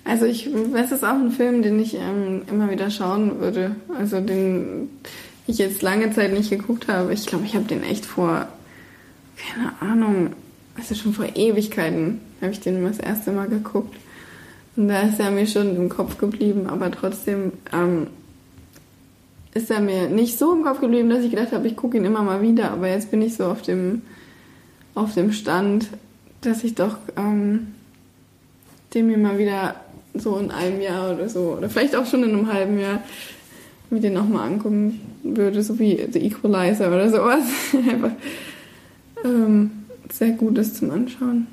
Also 0.03 0.25
ich, 0.25 0.47
es 0.47 0.91
ist 0.91 1.03
auch 1.03 1.15
ein 1.15 1.31
Film, 1.31 1.61
den 1.63 1.79
ich 1.79 1.95
ähm, 1.95 2.43
immer 2.49 2.69
wieder 2.69 2.91
schauen 2.91 3.39
würde. 3.39 3.75
Also 3.97 4.21
den 4.21 4.89
ich 5.47 5.57
jetzt 5.57 5.81
lange 5.81 6.11
Zeit 6.11 6.31
nicht 6.31 6.49
geguckt 6.49 6.87
habe. 6.87 7.13
Ich 7.13 7.25
glaube, 7.25 7.45
ich 7.45 7.55
habe 7.55 7.65
den 7.65 7.83
echt 7.83 8.05
vor, 8.05 8.47
keine 9.35 9.73
Ahnung, 9.79 10.33
also 10.75 10.95
schon 10.95 11.13
vor 11.13 11.25
Ewigkeiten 11.35 12.19
habe 12.41 12.51
ich 12.51 12.59
den 12.59 12.83
das 12.83 12.99
erste 12.99 13.31
Mal 13.31 13.47
geguckt. 13.47 13.95
Und 14.75 14.89
da 14.89 15.01
ist 15.01 15.19
er 15.19 15.31
mir 15.31 15.47
schon 15.47 15.75
im 15.75 15.89
Kopf 15.89 16.17
geblieben, 16.17 16.67
aber 16.67 16.91
trotzdem 16.91 17.53
ähm, 17.71 18.07
ist 19.53 19.71
er 19.71 19.79
mir 19.79 20.09
nicht 20.09 20.37
so 20.37 20.53
im 20.53 20.63
Kopf 20.63 20.81
geblieben, 20.81 21.09
dass 21.09 21.23
ich 21.23 21.31
gedacht 21.31 21.53
habe, 21.53 21.67
ich 21.67 21.77
gucke 21.77 21.97
ihn 21.97 22.03
immer 22.03 22.23
mal 22.23 22.41
wieder. 22.41 22.71
Aber 22.71 22.89
jetzt 22.89 23.09
bin 23.09 23.21
ich 23.21 23.35
so 23.35 23.45
auf 23.45 23.61
dem, 23.61 24.01
auf 24.93 25.13
dem 25.13 25.31
Stand, 25.31 25.87
dass 26.41 26.63
ich 26.63 26.75
doch 26.75 26.97
ähm, 27.15 27.67
den 28.93 29.07
mir 29.07 29.17
mal 29.17 29.37
wieder 29.37 29.75
so 30.13 30.37
in 30.37 30.51
einem 30.51 30.81
Jahr 30.81 31.13
oder 31.13 31.29
so, 31.29 31.55
oder 31.57 31.69
vielleicht 31.69 31.95
auch 31.95 32.05
schon 32.05 32.23
in 32.23 32.31
einem 32.31 32.51
halben 32.51 32.79
Jahr, 32.79 33.01
mir 33.89 34.01
den 34.01 34.13
nochmal 34.13 34.47
angucken 34.47 34.99
würde, 35.23 35.63
so 35.63 35.79
wie 35.79 36.05
The 36.11 36.19
Equalizer 36.19 36.87
oder 36.87 37.09
sowas. 37.09 37.43
Einfach 37.73 38.11
ähm, 39.23 39.84
sehr 40.17 40.31
gut 40.31 40.57
ist 40.57 40.77
zum 40.77 40.91
Anschauen. 40.91 41.47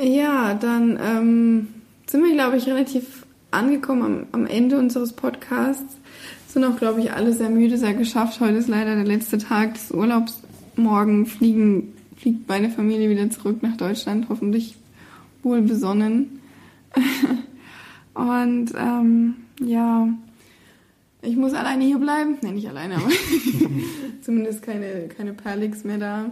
Ja, 0.00 0.54
dann 0.54 0.98
ähm, 1.02 1.68
sind 2.06 2.22
wir, 2.22 2.32
glaube 2.32 2.56
ich, 2.56 2.66
relativ 2.66 3.26
angekommen 3.50 4.02
am, 4.02 4.42
am 4.42 4.46
Ende 4.46 4.78
unseres 4.78 5.12
Podcasts. 5.12 5.96
Sind 6.46 6.64
auch, 6.64 6.76
glaube 6.76 7.00
ich, 7.00 7.12
alle 7.12 7.32
sehr 7.32 7.50
müde, 7.50 7.78
sehr 7.78 7.94
geschafft. 7.94 8.40
Heute 8.40 8.58
ist 8.58 8.68
leider 8.68 8.94
der 8.94 9.04
letzte 9.04 9.38
Tag 9.38 9.74
des 9.74 9.90
Urlaubs. 9.90 10.40
Morgen 10.76 11.26
fliegen, 11.26 11.94
fliegt 12.16 12.48
meine 12.48 12.70
Familie 12.70 13.10
wieder 13.10 13.28
zurück 13.30 13.62
nach 13.62 13.76
Deutschland, 13.76 14.26
hoffentlich 14.28 14.76
wohl 15.42 15.62
besonnen. 15.62 16.40
Und 18.14 18.72
ähm, 18.76 19.34
ja, 19.60 20.08
ich 21.22 21.36
muss 21.36 21.52
alleine 21.52 21.84
hier 21.84 21.98
bleiben. 21.98 22.38
Nein, 22.42 22.54
nicht 22.54 22.68
alleine, 22.68 22.96
aber 22.96 23.08
zumindest 24.22 24.62
keine, 24.62 25.08
keine 25.16 25.32
Perlix 25.32 25.84
mehr 25.84 25.98
da. 25.98 26.30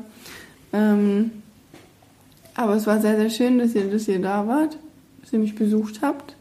Ähm, 0.72 1.30
aber 2.54 2.74
es 2.74 2.86
war 2.86 3.00
sehr, 3.00 3.16
sehr 3.16 3.30
schön, 3.30 3.58
dass 3.58 3.74
ihr, 3.74 3.90
dass 3.90 4.08
ihr 4.08 4.20
da 4.20 4.46
wart, 4.46 4.78
dass 5.20 5.32
ihr 5.32 5.38
mich 5.38 5.54
besucht 5.54 6.00
habt. 6.02 6.36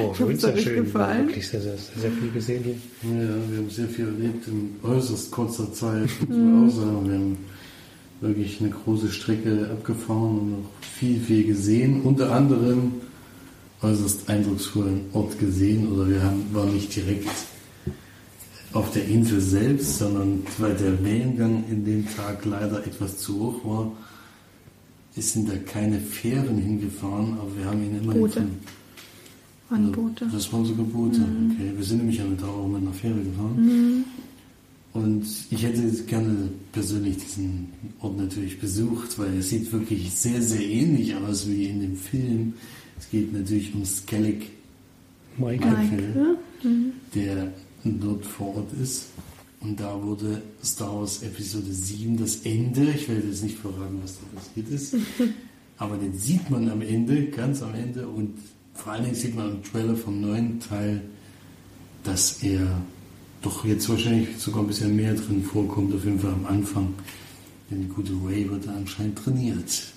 Oh, 0.00 0.14
uns 0.24 0.42
sehr 0.42 0.56
schön. 0.56 0.72
Wir 0.72 0.76
haben 0.78 0.84
gefallen. 0.84 1.26
wirklich 1.28 1.48
sehr, 1.48 1.60
sehr, 1.60 1.76
sehr, 1.76 2.10
viel 2.10 2.30
gesehen 2.32 2.64
hier. 2.64 2.74
Ja, 3.02 3.34
wir 3.50 3.58
haben 3.58 3.70
sehr 3.70 3.88
viel 3.88 4.06
erlebt 4.06 4.46
in 4.48 4.76
äußerst 4.82 5.30
kurzer 5.30 5.72
Zeit, 5.72 6.08
muss 6.28 6.36
man 6.36 6.68
auch 6.68 6.72
sagen. 6.72 7.08
Wir 7.08 7.14
haben 7.14 7.36
wirklich 8.20 8.60
eine 8.60 8.70
große 8.70 9.08
Strecke 9.10 9.70
abgefahren 9.70 10.38
und 10.38 10.54
auch 10.54 10.84
viel, 10.84 11.20
viel 11.20 11.44
gesehen. 11.44 12.02
Unter 12.02 12.32
anderem 12.32 12.94
äußerst 13.82 14.28
eindrucksvollen 14.28 15.02
Ort 15.12 15.38
gesehen 15.38 15.92
oder 15.92 16.08
wir 16.08 16.22
haben, 16.22 16.44
waren 16.52 16.72
nicht 16.72 16.94
direkt 16.94 17.28
auf 18.72 18.90
der 18.92 19.06
Insel 19.06 19.40
selbst, 19.40 19.98
sondern 19.98 20.42
weil 20.58 20.74
der 20.74 21.02
Wellengang 21.02 21.64
in 21.70 21.84
dem 21.84 22.06
Tag 22.14 22.44
leider 22.44 22.86
etwas 22.86 23.18
zu 23.18 23.40
hoch 23.40 23.64
war, 23.64 23.92
sind 25.32 25.48
da 25.48 25.56
keine 25.56 25.98
Fähren 25.98 26.58
hingefahren, 26.58 27.34
aber 27.40 27.56
wir 27.56 27.64
haben 27.64 27.82
ihn 27.82 27.98
immerhin 28.00 28.20
Boote. 28.20 28.46
Waren 29.68 29.92
Boote. 29.92 30.28
das 30.32 30.52
waren 30.52 30.64
sogar 30.64 30.84
Boote. 30.84 31.20
Okay. 31.20 31.72
Wir 31.76 31.84
sind 31.84 31.98
nämlich 31.98 32.20
Tag 32.38 32.48
auch 32.48 32.68
mit 32.68 32.82
einer 32.82 32.92
Fähre 32.92 33.20
gefahren. 33.20 34.04
Und 34.94 35.26
ich 35.50 35.62
hätte 35.62 35.82
gerne 36.04 36.48
persönlich 36.72 37.18
diesen 37.18 37.68
Ort 38.00 38.16
natürlich 38.16 38.58
besucht, 38.58 39.18
weil 39.18 39.38
es 39.38 39.50
sieht 39.50 39.70
wirklich 39.72 40.10
sehr, 40.10 40.40
sehr 40.40 40.64
ähnlich 40.64 41.14
aus 41.14 41.46
wie 41.46 41.66
in 41.66 41.80
dem 41.80 41.96
Film. 41.96 42.54
Es 42.98 43.10
geht 43.10 43.32
natürlich 43.32 43.74
um 43.74 43.84
Skellig, 43.84 44.50
Mike. 45.36 45.64
Mike, 45.66 46.38
der 47.14 47.52
dort 47.84 48.26
vor 48.26 48.56
Ort 48.56 48.72
ist. 48.82 49.06
Und 49.60 49.78
da 49.78 50.00
wurde 50.02 50.42
Star 50.64 51.00
Wars 51.00 51.22
Episode 51.22 51.72
7 51.72 52.16
das 52.16 52.36
Ende. 52.44 52.90
Ich 52.90 53.08
werde 53.08 53.26
jetzt 53.26 53.42
nicht 53.42 53.58
verraten, 53.58 53.98
was 54.02 54.18
da 54.18 54.38
passiert 54.38 54.68
ist. 54.68 54.96
Aber 55.78 55.96
den 55.96 56.16
sieht 56.16 56.50
man 56.50 56.68
am 56.68 56.82
Ende, 56.82 57.26
ganz 57.26 57.62
am 57.62 57.74
Ende. 57.74 58.06
Und 58.08 58.34
vor 58.74 58.92
allen 58.92 59.04
Dingen 59.04 59.16
sieht 59.16 59.34
man 59.34 59.52
im 59.52 59.62
Trailer 59.62 59.96
vom 59.96 60.20
neuen 60.20 60.60
Teil, 60.60 61.02
dass 62.04 62.42
er 62.42 62.82
doch 63.42 63.64
jetzt 63.64 63.88
wahrscheinlich 63.88 64.36
sogar 64.38 64.62
ein 64.62 64.66
bisschen 64.66 64.94
mehr 64.94 65.14
drin 65.14 65.42
vorkommt, 65.42 65.94
auf 65.94 66.04
jeden 66.04 66.18
Fall 66.18 66.32
am 66.32 66.46
Anfang. 66.46 66.94
Denn 67.70 67.82
die 67.82 67.88
gute 67.88 68.12
Ray 68.24 68.48
wird 68.48 68.66
da 68.66 68.74
anscheinend 68.74 69.18
trainiert. 69.18 69.92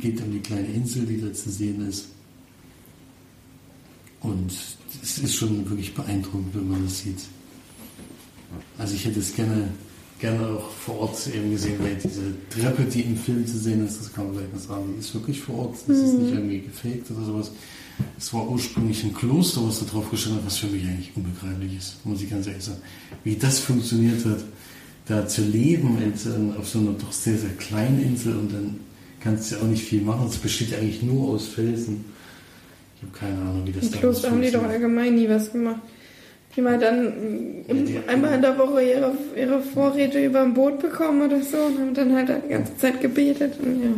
Geht 0.00 0.22
um 0.22 0.32
die 0.32 0.40
kleine 0.40 0.68
Insel, 0.68 1.04
die 1.04 1.20
da 1.20 1.30
zu 1.30 1.50
sehen 1.50 1.86
ist. 1.86 2.08
Und 4.20 4.50
es 5.02 5.18
ist 5.18 5.34
schon 5.34 5.68
wirklich 5.68 5.94
beeindruckend, 5.94 6.54
wenn 6.54 6.68
man 6.68 6.84
das 6.84 7.00
sieht. 7.00 7.18
Also 8.78 8.94
ich 8.94 9.04
hätte 9.04 9.20
es 9.20 9.34
gerne, 9.34 9.68
gerne 10.18 10.46
auch 10.46 10.70
vor 10.70 11.00
Ort 11.00 11.26
eben 11.34 11.50
gesehen, 11.50 11.78
weil 11.80 11.96
diese 11.96 12.32
Treppe, 12.48 12.84
die 12.84 13.02
im 13.02 13.16
Film 13.18 13.46
zu 13.46 13.58
sehen 13.58 13.84
ist, 13.86 14.00
das 14.00 14.12
kann 14.12 14.24
man 14.26 14.36
gleich 14.36 14.52
mal 14.52 14.58
sagen, 14.58 14.94
die 14.94 15.00
ist 15.00 15.12
wirklich 15.12 15.38
vor 15.38 15.58
Ort. 15.58 15.76
Das 15.86 15.98
ist 15.98 16.14
nicht 16.14 16.32
irgendwie 16.32 16.60
gefaked 16.60 17.10
oder 17.10 17.26
sowas. 17.26 17.50
Es 18.18 18.32
war 18.32 18.48
ursprünglich 18.48 19.04
ein 19.04 19.12
Kloster, 19.12 19.66
was 19.66 19.80
da 19.80 19.86
drauf 19.86 20.10
gestanden 20.10 20.40
hat, 20.40 20.46
was 20.46 20.58
für 20.58 20.68
mich 20.68 20.84
eigentlich 20.86 21.12
unbegreiflich 21.14 21.76
ist, 21.76 22.04
muss 22.04 22.22
ich 22.22 22.30
ganz 22.30 22.46
ehrlich 22.46 22.64
sagen. 22.64 22.80
Wie 23.22 23.36
das 23.36 23.58
funktioniert 23.58 24.24
hat, 24.24 24.44
da 25.06 25.28
zu 25.28 25.42
leben 25.42 25.98
in, 26.00 26.56
auf 26.56 26.68
so 26.68 26.78
einer 26.78 26.92
doch 26.92 27.12
sehr, 27.12 27.36
sehr 27.38 27.50
kleinen 27.50 28.02
Insel 28.02 28.36
und 28.38 28.52
dann 28.52 28.80
kannst 29.20 29.50
du 29.50 29.56
ja 29.56 29.62
auch 29.62 29.66
nicht 29.66 29.84
viel 29.84 30.02
machen. 30.02 30.26
Es 30.28 30.36
besteht 30.36 30.70
ja 30.70 30.78
eigentlich 30.78 31.02
nur 31.02 31.28
aus 31.30 31.46
Felsen. 31.48 32.04
Ich 32.96 33.02
habe 33.02 33.18
keine 33.18 33.40
Ahnung, 33.50 33.62
wie 33.66 33.72
das 33.72 33.82
damals 33.90 34.00
Kloster 34.00 34.30
haben 34.30 34.42
die 34.42 34.50
doch 34.50 34.62
allgemein 34.64 35.14
nie 35.14 35.28
was 35.28 35.52
gemacht. 35.52 35.80
Die 36.56 36.62
mal 36.62 36.78
dann 36.78 37.12
die- 37.68 37.98
einmal 38.08 38.34
in 38.34 38.40
der 38.42 38.56
Woche 38.56 38.82
ihre, 38.82 39.12
ihre 39.36 39.60
Vorräte 39.60 40.24
über 40.24 40.42
ein 40.42 40.54
Boot 40.54 40.78
bekommen 40.80 41.20
oder 41.22 41.42
so 41.42 41.58
und 41.58 41.78
haben 41.78 41.94
dann 41.94 42.14
halt 42.14 42.30
die 42.46 42.48
ganze 42.48 42.76
Zeit 42.78 43.00
gebetet. 43.02 43.52
Und 43.62 43.82
ja. 43.82 43.90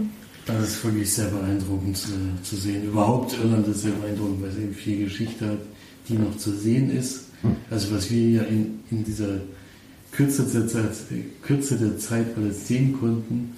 Das 0.47 0.69
ist 0.71 0.85
wirklich 0.85 1.13
sehr 1.13 1.27
beeindruckend 1.27 1.97
äh, 1.99 2.43
zu 2.43 2.57
sehen. 2.57 2.85
Überhaupt 2.85 3.35
Irland 3.41 3.69
ist 3.69 3.83
sehr 3.83 3.93
beeindruckend, 3.93 4.43
weil 4.43 4.49
es 4.51 4.57
eben 4.57 4.75
viel 4.75 5.05
Geschichte 5.05 5.47
hat, 5.47 5.59
die 6.09 6.15
noch 6.15 6.37
zu 6.39 6.51
sehen 6.51 6.91
ist. 6.91 7.27
Also 7.71 7.95
was 7.95 8.11
wir 8.11 8.29
ja 8.31 8.43
in, 8.43 8.81
in 8.91 9.05
dieser 9.05 9.41
Kürze 10.11 10.43
der, 10.43 10.67
Zeit, 10.67 10.91
Kürze 11.43 11.77
der 11.77 11.99
Zeit 11.99 12.27
alles 12.37 12.67
sehen 12.67 12.97
konnten, 12.99 13.53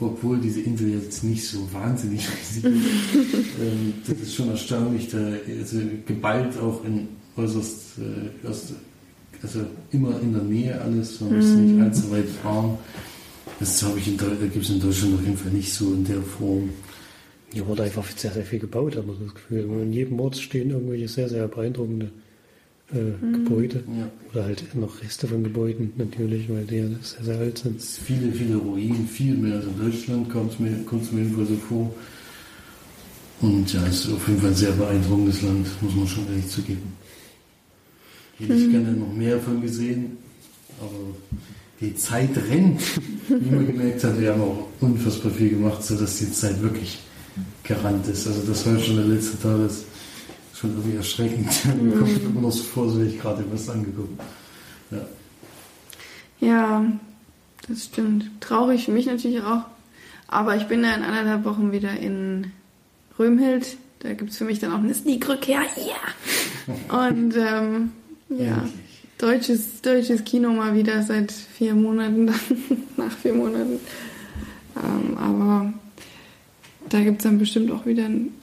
obwohl 0.00 0.38
diese 0.38 0.60
Insel 0.60 0.94
jetzt 0.94 1.22
nicht 1.24 1.46
so 1.46 1.66
wahnsinnig 1.72 2.26
riesig 2.26 2.64
ist. 2.64 2.72
ähm, 3.60 3.94
das 4.06 4.18
ist 4.18 4.34
schon 4.34 4.50
erstaunlich, 4.50 5.08
da 5.08 5.18
also 5.18 5.78
geballt 6.06 6.58
auch 6.58 6.84
in 6.84 7.08
äußerst, 7.36 7.98
äh, 7.98 8.46
erst, 8.46 8.74
also 9.42 9.60
immer 9.92 10.20
in 10.20 10.32
der 10.32 10.42
Nähe 10.42 10.80
alles, 10.80 11.20
man 11.20 11.36
muss 11.36 11.46
nicht 11.46 11.80
allzu 11.80 12.10
weit 12.10 12.28
fahren. 12.28 12.78
Das 13.58 13.82
habe 13.82 13.98
ich 13.98 14.08
in, 14.08 14.16
gibt 14.16 14.56
es 14.56 14.70
in 14.70 14.80
Deutschland 14.80 15.14
auf 15.14 15.24
jeden 15.24 15.36
Fall 15.36 15.52
nicht 15.52 15.72
so 15.72 15.92
in 15.92 16.04
der 16.04 16.22
Form. 16.22 16.70
Hier 17.52 17.66
wurde 17.66 17.82
einfach 17.82 18.06
sehr, 18.16 18.32
sehr 18.32 18.44
viel 18.44 18.58
gebaut, 18.58 18.96
hat 18.96 19.06
man 19.06 19.16
so 19.16 19.24
das 19.24 19.34
Gefühl. 19.34 19.60
In 19.82 19.92
jedem 19.92 20.20
Ort 20.20 20.36
stehen 20.36 20.70
irgendwelche 20.70 21.08
sehr, 21.08 21.28
sehr 21.28 21.48
beeindruckende 21.48 22.10
äh, 22.92 23.32
Gebäude. 23.32 23.82
Ja. 23.96 24.10
Oder 24.32 24.44
halt 24.44 24.74
noch 24.74 25.02
Reste 25.02 25.28
von 25.28 25.44
Gebäuden 25.44 25.92
natürlich, 25.96 26.48
weil 26.48 26.64
die 26.64 26.76
ja 26.76 26.86
sehr, 27.02 27.24
sehr 27.24 27.38
alt 27.38 27.58
sind. 27.58 27.80
Viele, 27.80 28.32
viele 28.32 28.56
Ruinen, 28.56 29.06
viel 29.06 29.34
mehr 29.34 29.56
als 29.56 29.66
in 29.66 29.78
Deutschland, 29.78 30.30
kommt 30.30 30.52
es 30.52 30.58
mir, 30.58 30.70
mir 30.70 31.22
jedenfalls 31.22 31.48
so 31.48 31.56
vor. 31.56 31.94
Und 33.40 33.72
ja, 33.72 33.86
es 33.86 34.04
ist 34.04 34.12
auf 34.12 34.28
jeden 34.28 34.40
Fall 34.40 34.50
ein 34.50 34.56
sehr 34.56 34.72
beeindruckendes 34.72 35.42
Land, 35.42 35.66
muss 35.80 35.94
man 35.94 36.06
schon 36.06 36.26
ehrlich 36.28 36.48
zugeben. 36.48 36.92
Hätte 38.38 38.54
ich 38.54 38.70
gerne 38.70 38.92
noch 38.92 39.12
mehr 39.12 39.38
von 39.38 39.60
gesehen, 39.60 40.18
aber 40.80 41.14
die 41.80 41.94
Zeit 41.94 42.30
rennt. 42.50 42.80
Wie 43.28 43.54
man 43.54 43.66
gemerkt 43.66 44.04
hat, 44.04 44.20
wir 44.20 44.32
haben 44.32 44.42
auch 44.42 44.68
unfassbar 44.80 45.32
viel 45.32 45.50
gemacht, 45.50 45.82
sodass 45.82 46.18
die 46.18 46.30
Zeit 46.32 46.60
wirklich 46.62 46.98
gerannt 47.62 48.06
ist. 48.08 48.26
Also 48.26 48.42
das 48.46 48.66
war 48.66 48.78
schon 48.78 48.96
der 48.96 49.06
letzte 49.06 49.40
Tag, 49.40 49.58
das 49.58 49.78
ist 49.78 49.84
schon 50.60 50.70
irgendwie 50.70 50.96
erschreckend. 50.96 51.48
Mir 51.82 51.96
kommt 51.96 52.22
immer 52.22 52.40
noch 52.42 52.52
so 52.52 52.62
vor, 52.62 52.84
als 52.86 52.96
wäre 52.96 53.06
ich 53.08 53.18
gerade 53.18 53.44
was 53.50 53.68
angeguckt. 53.68 54.20
Ja. 54.90 55.06
Ja, 56.40 56.84
das 57.68 57.84
stimmt. 57.84 58.30
Traurig 58.40 58.84
für 58.84 58.92
mich 58.92 59.06
natürlich 59.06 59.42
auch. 59.42 59.64
Aber 60.28 60.56
ich 60.56 60.64
bin 60.64 60.84
ja 60.84 60.94
in 60.94 61.02
anderthalb 61.02 61.44
Wochen 61.44 61.72
wieder 61.72 61.98
in 61.98 62.52
Römhild. 63.18 63.76
Da 64.00 64.12
gibt 64.12 64.30
es 64.30 64.38
für 64.38 64.44
mich 64.44 64.58
dann 64.58 64.72
auch 64.72 64.78
eine 64.78 64.94
Sneak-Rückkehr. 64.94 65.60
Ja! 65.76 67.06
Und 67.08 67.34
ähm, 67.36 67.92
ja, 68.30 68.66
deutsches, 69.18 69.82
deutsches 69.82 70.24
Kino 70.24 70.50
mal 70.50 70.74
wieder 70.74 71.02
seit 71.02 71.32
vier 71.32 71.74
Monaten, 71.74 72.26
dann, 72.26 72.40
nach 72.96 73.12
vier 73.12 73.34
Monaten. 73.34 73.80
Ähm, 74.76 75.18
aber 75.18 75.72
da 76.88 77.00
gibt 77.00 77.18
es 77.18 77.24
dann 77.24 77.38
bestimmt 77.38 77.70
auch 77.70 77.86
wieder 77.86 78.06
einen 78.06 78.39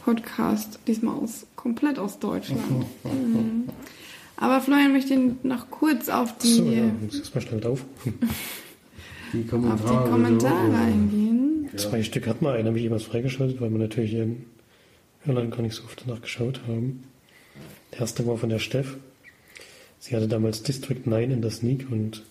Podcast, 0.00 0.78
diesmal 0.86 1.14
aus, 1.16 1.46
komplett 1.56 1.98
aus 1.98 2.18
Deutschland. 2.18 2.86
Mhm. 3.04 3.68
Aber 4.36 4.62
Florian 4.62 4.92
möchte 4.92 5.36
noch 5.42 5.70
kurz 5.70 6.08
auf 6.08 6.38
die, 6.38 6.48
So, 6.48 6.64
ja, 6.64 6.84
muss 7.02 7.18
erstmal 7.18 7.42
schnell 7.42 7.66
aufrufen. 7.66 8.14
Die 9.34 9.42
auf 9.42 9.50
Kommentare. 9.50 10.04
die 10.04 10.10
Kommentare 10.10 10.72
ja. 10.72 10.78
eingehen. 10.80 11.68
Ja. 11.70 11.76
Zwei 11.76 12.02
Stück 12.02 12.26
hat 12.26 12.40
man, 12.40 12.54
einen 12.54 12.68
habe 12.68 12.78
ich 12.78 12.84
jemals 12.84 13.04
freigeschaltet, 13.04 13.60
weil 13.60 13.70
wir 13.70 13.78
natürlich 13.78 14.14
in 14.14 14.46
Irland 15.26 15.50
gar 15.50 15.62
nicht 15.62 15.74
so 15.74 15.84
oft 15.84 16.02
danach 16.06 16.22
geschaut 16.22 16.62
haben. 16.66 17.04
Der 17.92 18.00
erste 18.00 18.26
war 18.26 18.38
von 18.38 18.48
der 18.48 18.58
Steff. 18.58 18.96
Sie 19.98 20.16
hatte 20.16 20.28
damals 20.28 20.62
District 20.62 21.02
9 21.04 21.30
in 21.30 21.42
der 21.42 21.50
Sneak 21.50 21.86
und 21.90 22.22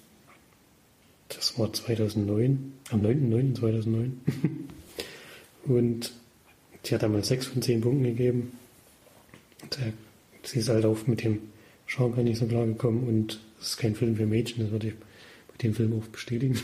das 1.30 1.60
war 1.60 1.72
2009, 1.72 2.74
am 2.90 3.02
9.9.2009. 3.02 4.10
und 5.66 6.12
sie 6.84 6.96
hat 6.96 7.04
damals 7.04 7.28
6 7.28 7.48
von 7.48 7.62
10 7.62 7.82
Punkten 7.82 8.04
gegeben. 8.04 8.54
Der, 9.78 9.94
sie 10.44 10.60
ist 10.60 10.70
halt 10.70 10.86
auch 10.86 11.06
mit 11.08 11.24
dem 11.24 11.40
Genre 11.88 12.24
nicht 12.24 12.40
so 12.40 12.46
klar 12.46 12.66
gekommen 12.66 13.08
und 13.08 13.40
es 13.60 13.70
ist 13.72 13.78
kein 13.78 13.96
Film 13.96 14.16
für 14.16 14.26
Mädchen, 14.26 14.64
das 14.64 14.72
würde 14.72 14.88
ich 14.88 14.94
bei 14.96 15.58
dem 15.62 15.74
Film 15.74 16.00
auch 16.00 16.08
bestätigen. 16.08 16.58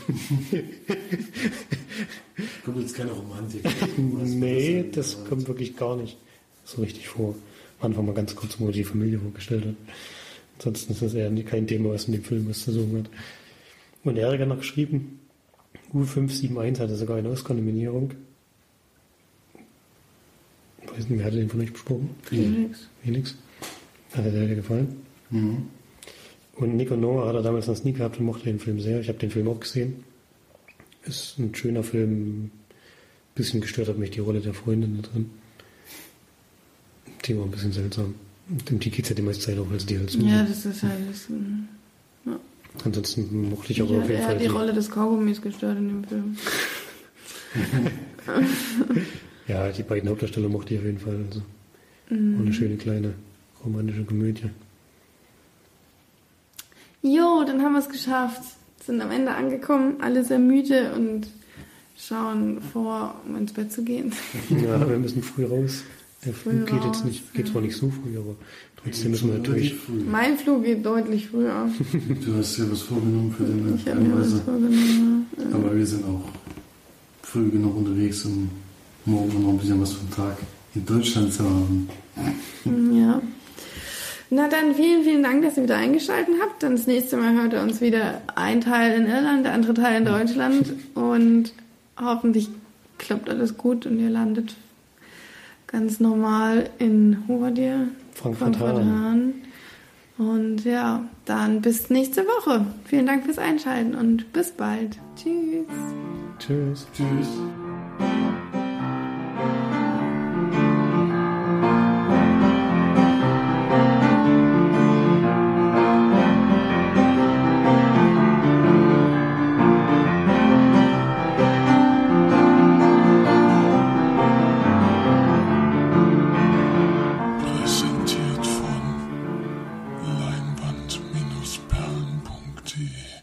Kommt 2.64 2.80
jetzt 2.80 2.96
keine 2.96 3.12
Romantik. 3.12 3.62
Nee, 3.98 4.84
das 4.92 5.24
kommt 5.24 5.48
wirklich 5.48 5.76
gar 5.76 5.96
nicht 5.96 6.16
so 6.64 6.82
richtig 6.82 7.08
vor. 7.08 7.34
Am 7.80 7.86
Anfang 7.86 8.06
mal 8.06 8.14
ganz 8.14 8.34
kurz, 8.34 8.58
wo 8.58 8.70
die 8.70 8.84
Familie 8.84 9.18
vorgestellt 9.18 9.66
hat. 9.66 9.74
Ansonsten 10.58 10.92
ist 10.92 11.02
das 11.02 11.14
eher 11.14 11.30
kein 11.44 11.66
Thema, 11.66 11.90
was 11.90 12.06
in 12.06 12.12
dem 12.12 12.24
Film 12.24 12.48
was 12.48 12.64
zu 12.64 12.72
suchen 12.72 12.98
hat. 12.98 13.10
Und 14.04 14.16
er 14.16 14.30
hat 14.30 14.48
noch 14.48 14.58
geschrieben, 14.58 15.20
U571 15.92 16.78
hatte 16.78 16.96
sogar 16.96 17.16
eine 17.16 17.30
Oscar-Nominierung. 17.30 18.12
Weiß 20.96 21.08
nicht, 21.10 21.18
wer 21.18 21.26
hatte 21.26 21.36
den 21.36 21.50
von 21.50 21.60
euch 21.60 21.72
besprochen? 21.72 22.10
Felix. 22.22 22.88
Felix. 23.02 23.34
Hat 24.12 24.24
er 24.24 24.30
dir 24.30 24.54
gefallen? 24.54 24.96
Mhm. 25.30 25.66
Und 26.54 26.76
Nico 26.76 26.96
Noah 26.96 27.28
hat 27.28 27.34
er 27.34 27.42
damals 27.42 27.68
einen 27.68 27.76
Sneak 27.76 27.98
gehabt 27.98 28.18
und 28.18 28.24
mochte 28.24 28.44
den 28.44 28.58
Film 28.58 28.80
sehr. 28.80 29.00
Ich 29.00 29.08
habe 29.08 29.18
den 29.18 29.30
Film 29.30 29.46
auch 29.48 29.60
gesehen. 29.60 30.04
Ist 31.04 31.38
ein 31.38 31.54
schöner 31.54 31.82
Film. 31.82 32.44
Ein 32.44 32.50
bisschen 33.34 33.60
gestört 33.60 33.88
hat 33.88 33.98
mich 33.98 34.10
die 34.10 34.20
Rolle 34.20 34.40
der 34.40 34.54
Freundin 34.54 34.96
da 35.02 35.08
drin. 35.08 35.30
Die 37.26 37.36
war 37.36 37.44
ein 37.44 37.50
bisschen 37.50 37.72
seltsam. 37.72 38.14
Und 38.48 38.84
die 38.84 38.90
geht 38.90 39.04
es 39.04 39.10
ja 39.10 39.14
die 39.16 39.22
meiste 39.22 39.44
Zeit 39.44 39.58
auch 39.58 39.70
als 39.70 39.84
die 39.84 39.98
halt 39.98 40.08
so. 40.08 40.18
Ja, 40.20 40.44
das 40.44 40.64
ist 40.64 40.82
halt. 40.82 41.00
Das, 41.10 41.28
ähm, 41.28 41.68
Ansonsten 42.84 43.50
mochte 43.50 43.72
ich 43.72 43.78
ja, 43.78 43.84
aber 43.84 43.98
auf 43.98 44.02
jeden 44.02 44.16
er 44.16 44.22
Fall 44.22 44.34
hat 44.34 44.40
die 44.40 44.46
Rolle 44.46 44.72
des 44.72 44.90
Kaugummis 44.90 45.42
gestört 45.42 45.76
in 45.78 45.88
dem 45.88 46.04
Film. 46.04 46.36
Ja, 49.48 49.70
die 49.70 49.82
beiden 49.82 50.08
Hauptdarsteller 50.10 50.48
mochte 50.48 50.74
ich 50.74 50.80
auf 50.80 50.86
jeden 50.86 50.98
Fall. 50.98 51.18
Also. 51.26 51.42
Mhm. 52.10 52.34
War 52.38 52.42
eine 52.46 52.52
schöne 52.52 52.76
kleine 52.76 53.14
romantische 53.64 54.04
Komödie. 54.04 54.50
Jo, 57.02 57.44
dann 57.46 57.62
haben 57.62 57.72
wir 57.74 57.80
es 57.80 57.88
geschafft. 57.88 58.42
Sind 58.84 59.00
am 59.00 59.10
Ende 59.10 59.32
angekommen, 59.32 59.96
alle 60.00 60.24
sehr 60.24 60.38
müde 60.38 60.92
und 60.94 61.26
schauen 61.98 62.60
vor, 62.72 63.20
um 63.26 63.36
ins 63.36 63.52
Bett 63.52 63.72
zu 63.72 63.82
gehen. 63.82 64.12
Ja, 64.50 64.88
wir 64.88 64.98
müssen 64.98 65.22
früh 65.22 65.44
raus. 65.44 65.82
Der 66.24 66.32
Früh 66.32 66.50
Flug 66.50 66.66
geht 66.66 66.80
raus, 66.80 66.86
jetzt 66.86 67.04
nicht, 67.04 67.34
geht 67.34 67.46
ja. 67.46 67.52
zwar 67.52 67.62
nicht 67.62 67.76
so 67.76 67.90
früh, 67.90 68.16
aber 68.18 68.34
trotzdem 68.82 69.10
müssen 69.12 69.30
wir 69.30 69.38
natürlich. 69.38 69.74
Mein 70.10 70.36
Flug 70.38 70.64
geht 70.64 70.84
deutlich 70.84 71.28
früher. 71.28 71.68
Du 72.24 72.34
hast 72.36 72.58
dir 72.58 72.70
was 72.70 72.82
vorgenommen 72.82 73.32
für 73.36 73.44
deine 73.44 73.76
Ich 73.76 73.86
habe 73.88 74.00
mir 74.00 74.14
was 74.16 74.26
Anreise. 74.32 74.40
vorgenommen. 74.42 75.26
ja. 75.38 75.56
Aber 75.56 75.76
wir 75.76 75.86
sind 75.86 76.04
auch 76.04 76.28
früh 77.22 77.48
genug 77.50 77.76
unterwegs, 77.76 78.24
um 78.24 78.50
morgen 79.06 79.42
noch 79.42 79.50
ein 79.50 79.58
bisschen 79.58 79.80
was 79.80 79.92
vom 79.92 80.10
Tag 80.10 80.36
in 80.74 80.84
Deutschland 80.84 81.32
zu 81.32 81.44
haben. 81.44 81.88
Ja. 82.92 83.20
Na 84.28 84.48
dann 84.48 84.74
vielen, 84.74 85.04
vielen 85.04 85.22
Dank, 85.22 85.42
dass 85.42 85.56
ihr 85.56 85.62
wieder 85.62 85.76
eingeschaltet 85.76 86.34
habt. 86.42 86.62
Dann 86.62 86.72
das 86.72 86.86
nächste 86.86 87.16
Mal 87.16 87.34
hört 87.34 87.52
ihr 87.52 87.62
uns 87.62 87.80
wieder 87.80 88.20
ein 88.34 88.60
Teil 88.60 89.00
in 89.00 89.06
Irland, 89.06 89.44
der 89.44 89.52
andere 89.52 89.74
Teil 89.74 89.98
in 89.98 90.04
Deutschland. 90.04 90.72
Und 90.94 91.52
hoffentlich 92.00 92.48
klappt 92.98 93.30
alles 93.30 93.56
gut 93.56 93.86
und 93.86 94.00
ihr 94.00 94.10
landet 94.10 94.56
ganz 95.66 96.00
normal 96.00 96.70
in, 96.78 97.18
wo 97.26 97.40
war 97.40 97.50
dir? 97.50 97.88
Frankfurt. 98.14 98.58
Hahn. 98.58 99.34
Und 100.18 100.64
ja, 100.64 101.04
dann 101.26 101.60
bis 101.60 101.90
nächste 101.90 102.22
Woche. 102.22 102.66
Vielen 102.86 103.06
Dank 103.06 103.24
fürs 103.24 103.38
Einschalten 103.38 103.94
und 103.94 104.32
bis 104.32 104.50
bald. 104.50 104.98
Tschüss. 105.16 105.66
Tschüss. 106.38 106.86
Tschüss. 106.94 107.28